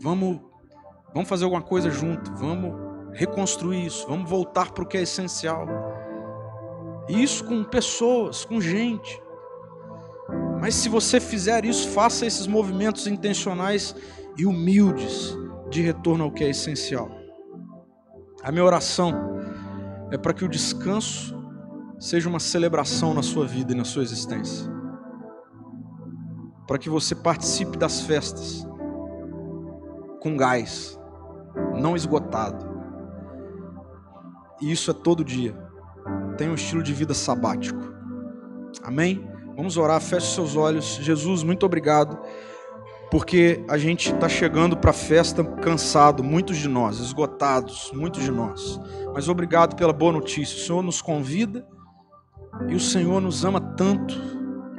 Vamos, 0.00 0.40
vamos 1.12 1.28
fazer 1.28 1.44
alguma 1.44 1.62
coisa 1.62 1.90
junto, 1.90 2.32
vamos 2.34 2.74
reconstruir 3.12 3.86
isso, 3.86 4.06
vamos 4.06 4.28
voltar 4.28 4.72
para 4.72 4.84
o 4.84 4.86
que 4.86 4.98
é 4.98 5.02
essencial. 5.02 5.66
Isso 7.08 7.44
com 7.44 7.64
pessoas, 7.64 8.44
com 8.44 8.60
gente. 8.60 9.20
Mas 10.60 10.74
se 10.74 10.88
você 10.88 11.20
fizer 11.20 11.64
isso, 11.64 11.88
faça 11.88 12.26
esses 12.26 12.46
movimentos 12.46 13.06
intencionais 13.06 13.94
e 14.36 14.46
humildes 14.46 15.36
de 15.70 15.82
retorno 15.82 16.24
ao 16.24 16.30
que 16.30 16.44
é 16.44 16.50
essencial. 16.50 17.10
A 18.42 18.50
minha 18.50 18.64
oração 18.64 19.12
é 20.10 20.16
para 20.16 20.32
que 20.32 20.44
o 20.44 20.48
descanso 20.48 21.36
seja 21.98 22.28
uma 22.28 22.38
celebração 22.38 23.12
na 23.14 23.22
sua 23.22 23.46
vida 23.46 23.72
e 23.72 23.76
na 23.76 23.84
sua 23.84 24.02
existência. 24.02 24.70
Para 26.66 26.78
que 26.78 26.88
você 26.88 27.14
participe 27.14 27.76
das 27.78 28.00
festas 28.00 28.66
com 30.20 30.36
gás, 30.36 30.98
não 31.80 31.96
esgotado. 31.96 32.66
E 34.60 34.72
isso 34.72 34.90
é 34.90 34.94
todo 34.94 35.24
dia. 35.24 35.56
Tenha 36.36 36.50
um 36.50 36.54
estilo 36.54 36.82
de 36.82 36.92
vida 36.92 37.14
sabático. 37.14 37.80
Amém? 38.82 39.35
Vamos 39.56 39.78
orar, 39.78 40.00
feche 40.00 40.34
seus 40.34 40.54
olhos. 40.54 40.98
Jesus, 41.00 41.42
muito 41.42 41.64
obrigado, 41.64 42.18
porque 43.10 43.64
a 43.68 43.78
gente 43.78 44.12
está 44.12 44.28
chegando 44.28 44.76
para 44.76 44.90
a 44.90 44.94
festa 44.94 45.42
cansado, 45.42 46.22
muitos 46.22 46.58
de 46.58 46.68
nós, 46.68 46.98
esgotados, 47.00 47.90
muitos 47.94 48.22
de 48.22 48.30
nós. 48.30 48.78
Mas 49.14 49.30
obrigado 49.30 49.74
pela 49.74 49.94
boa 49.94 50.12
notícia. 50.12 50.56
O 50.56 50.60
Senhor 50.60 50.82
nos 50.82 51.00
convida 51.00 51.66
e 52.68 52.74
o 52.74 52.80
Senhor 52.80 53.20
nos 53.20 53.46
ama 53.46 53.60
tanto 53.60 54.14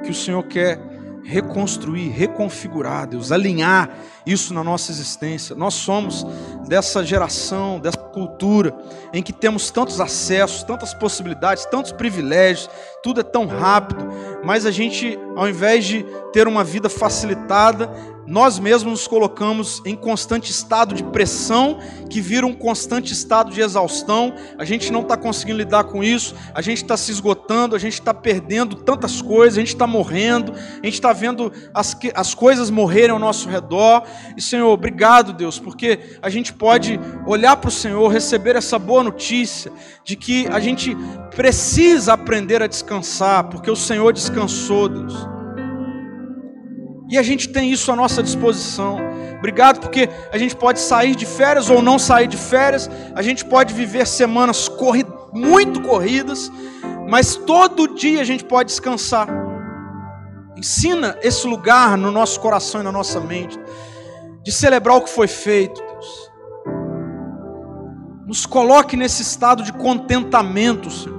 que 0.04 0.10
o 0.10 0.14
Senhor 0.14 0.44
quer 0.44 0.97
reconstruir, 1.24 2.08
reconfigurar, 2.08 3.06
Deus, 3.06 3.32
alinhar 3.32 3.90
isso 4.26 4.52
na 4.52 4.62
nossa 4.62 4.90
existência. 4.90 5.56
Nós 5.56 5.74
somos 5.74 6.26
dessa 6.66 7.04
geração, 7.04 7.80
dessa 7.80 7.98
cultura 7.98 8.76
em 9.12 9.22
que 9.22 9.32
temos 9.32 9.70
tantos 9.70 10.00
acessos, 10.00 10.62
tantas 10.62 10.92
possibilidades, 10.94 11.64
tantos 11.66 11.92
privilégios, 11.92 12.68
tudo 13.02 13.20
é 13.20 13.24
tão 13.24 13.46
rápido, 13.46 14.06
mas 14.44 14.66
a 14.66 14.70
gente, 14.70 15.18
ao 15.36 15.48
invés 15.48 15.84
de 15.84 16.04
ter 16.32 16.46
uma 16.46 16.64
vida 16.64 16.88
facilitada, 16.88 17.90
nós 18.28 18.58
mesmos 18.58 18.92
nos 18.92 19.06
colocamos 19.06 19.80
em 19.86 19.96
constante 19.96 20.50
estado 20.50 20.94
de 20.94 21.02
pressão, 21.02 21.78
que 22.10 22.20
vira 22.20 22.46
um 22.46 22.52
constante 22.52 23.10
estado 23.10 23.50
de 23.50 23.62
exaustão. 23.62 24.34
A 24.58 24.66
gente 24.66 24.92
não 24.92 25.00
está 25.00 25.16
conseguindo 25.16 25.56
lidar 25.56 25.84
com 25.84 26.04
isso, 26.04 26.34
a 26.54 26.60
gente 26.60 26.82
está 26.82 26.94
se 26.94 27.10
esgotando, 27.10 27.74
a 27.74 27.78
gente 27.78 27.94
está 27.94 28.12
perdendo 28.12 28.76
tantas 28.76 29.22
coisas, 29.22 29.56
a 29.56 29.60
gente 29.60 29.72
está 29.72 29.86
morrendo, 29.86 30.52
a 30.52 30.84
gente 30.84 30.94
está 30.94 31.10
vendo 31.10 31.50
as, 31.72 31.96
as 32.14 32.34
coisas 32.34 32.68
morrerem 32.68 33.12
ao 33.12 33.18
nosso 33.18 33.48
redor. 33.48 34.02
E 34.36 34.42
Senhor, 34.42 34.68
obrigado, 34.68 35.32
Deus, 35.32 35.58
porque 35.58 36.18
a 36.20 36.28
gente 36.28 36.52
pode 36.52 37.00
olhar 37.26 37.56
para 37.56 37.68
o 37.68 37.72
Senhor, 37.72 38.08
receber 38.08 38.56
essa 38.56 38.78
boa 38.78 39.02
notícia 39.02 39.72
de 40.04 40.16
que 40.16 40.46
a 40.48 40.60
gente 40.60 40.94
precisa 41.34 42.12
aprender 42.12 42.62
a 42.62 42.66
descansar, 42.66 43.44
porque 43.44 43.70
o 43.70 43.76
Senhor 43.76 44.12
descansou, 44.12 44.86
Deus. 44.86 45.37
E 47.08 47.16
a 47.16 47.22
gente 47.22 47.48
tem 47.48 47.72
isso 47.72 47.90
à 47.90 47.96
nossa 47.96 48.22
disposição. 48.22 48.98
Obrigado 49.38 49.80
porque 49.80 50.08
a 50.32 50.36
gente 50.36 50.54
pode 50.54 50.80
sair 50.80 51.14
de 51.14 51.24
férias 51.24 51.70
ou 51.70 51.80
não 51.80 51.98
sair 51.98 52.26
de 52.26 52.36
férias, 52.36 52.90
a 53.14 53.22
gente 53.22 53.44
pode 53.44 53.72
viver 53.72 54.06
semanas 54.06 54.68
corri 54.68 55.06
muito 55.32 55.80
corridas, 55.80 56.50
mas 57.08 57.36
todo 57.36 57.94
dia 57.94 58.20
a 58.20 58.24
gente 58.24 58.44
pode 58.44 58.68
descansar. 58.68 59.28
Ensina 60.56 61.16
esse 61.22 61.46
lugar 61.46 61.96
no 61.96 62.10
nosso 62.10 62.40
coração 62.40 62.80
e 62.80 62.84
na 62.84 62.90
nossa 62.90 63.20
mente, 63.20 63.58
de 64.42 64.50
celebrar 64.50 64.96
o 64.96 65.02
que 65.02 65.10
foi 65.10 65.28
feito, 65.28 65.80
Deus. 65.80 66.30
Nos 68.26 68.44
coloque 68.44 68.96
nesse 68.96 69.22
estado 69.22 69.62
de 69.62 69.72
contentamento, 69.72 70.90
Senhor. 70.90 71.16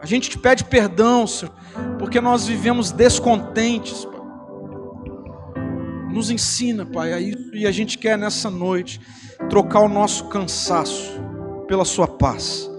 A 0.00 0.06
gente 0.06 0.30
te 0.30 0.38
pede 0.38 0.64
perdão, 0.64 1.26
Senhor, 1.26 1.52
porque 1.98 2.20
nós 2.20 2.46
vivemos 2.46 2.92
descontentes, 2.92 4.06
nos 6.14 6.30
ensina, 6.30 6.86
Pai, 6.86 7.12
a 7.12 7.18
isso 7.18 7.50
e 7.52 7.66
a 7.66 7.72
gente 7.72 7.98
quer 7.98 8.16
nessa 8.16 8.48
noite 8.48 9.00
trocar 9.50 9.80
o 9.80 9.88
nosso 9.88 10.28
cansaço 10.28 11.20
pela 11.66 11.84
Sua 11.84 12.06
paz. 12.06 12.70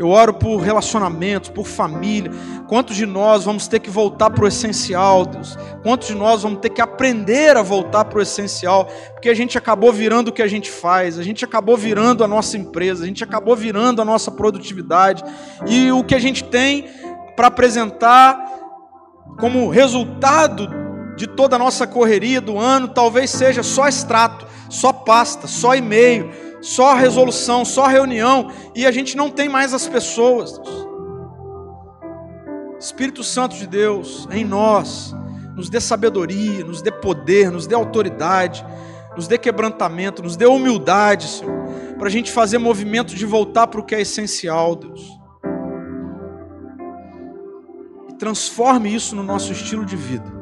Eu 0.00 0.08
oro 0.08 0.34
por 0.34 0.56
relacionamentos, 0.56 1.48
por 1.48 1.64
família. 1.64 2.32
Quantos 2.66 2.96
de 2.96 3.06
nós 3.06 3.44
vamos 3.44 3.68
ter 3.68 3.78
que 3.78 3.88
voltar 3.88 4.30
para 4.30 4.44
o 4.44 4.48
essencial, 4.48 5.24
Deus? 5.24 5.56
Quantos 5.84 6.08
de 6.08 6.14
nós 6.16 6.42
vamos 6.42 6.58
ter 6.58 6.70
que 6.70 6.80
aprender 6.80 7.56
a 7.56 7.62
voltar 7.62 8.06
para 8.06 8.18
o 8.18 8.22
essencial? 8.22 8.86
Porque 9.12 9.28
a 9.28 9.34
gente 9.34 9.56
acabou 9.56 9.92
virando 9.92 10.28
o 10.28 10.32
que 10.32 10.42
a 10.42 10.48
gente 10.48 10.68
faz, 10.68 11.20
a 11.20 11.22
gente 11.22 11.44
acabou 11.44 11.76
virando 11.76 12.24
a 12.24 12.26
nossa 12.26 12.56
empresa, 12.56 13.04
a 13.04 13.06
gente 13.06 13.22
acabou 13.22 13.54
virando 13.54 14.02
a 14.02 14.04
nossa 14.04 14.30
produtividade. 14.32 15.22
E 15.68 15.92
o 15.92 16.02
que 16.02 16.16
a 16.16 16.20
gente 16.20 16.42
tem 16.42 16.88
para 17.36 17.46
apresentar 17.46 18.44
como 19.38 19.68
resultado 19.68 20.81
de 21.16 21.26
toda 21.26 21.56
a 21.56 21.58
nossa 21.58 21.86
correria 21.86 22.40
do 22.40 22.58
ano, 22.58 22.88
talvez 22.88 23.30
seja 23.30 23.62
só 23.62 23.88
extrato, 23.88 24.46
só 24.68 24.92
pasta, 24.92 25.46
só 25.46 25.74
e-mail, 25.74 26.30
só 26.60 26.94
resolução, 26.94 27.64
só 27.64 27.86
reunião, 27.86 28.50
e 28.74 28.86
a 28.86 28.90
gente 28.90 29.16
não 29.16 29.30
tem 29.30 29.48
mais 29.48 29.74
as 29.74 29.86
pessoas. 29.86 30.60
Espírito 32.78 33.22
Santo 33.22 33.56
de 33.56 33.66
Deus, 33.66 34.26
em 34.30 34.44
nós, 34.44 35.14
nos 35.54 35.68
dê 35.68 35.80
sabedoria, 35.80 36.64
nos 36.64 36.82
dê 36.82 36.90
poder, 36.90 37.50
nos 37.50 37.66
dê 37.66 37.74
autoridade, 37.74 38.64
nos 39.16 39.28
dê 39.28 39.36
quebrantamento, 39.38 40.22
nos 40.22 40.36
dê 40.36 40.46
humildade, 40.46 41.28
Senhor 41.28 41.62
para 42.02 42.08
a 42.08 42.10
gente 42.10 42.32
fazer 42.32 42.58
movimento 42.58 43.14
de 43.14 43.24
voltar 43.24 43.68
para 43.68 43.80
o 43.80 43.84
que 43.84 43.94
é 43.94 44.00
essencial, 44.00 44.74
Deus. 44.74 45.20
E 48.10 48.14
transforme 48.14 48.92
isso 48.92 49.14
no 49.14 49.22
nosso 49.22 49.52
estilo 49.52 49.86
de 49.86 49.94
vida. 49.94 50.41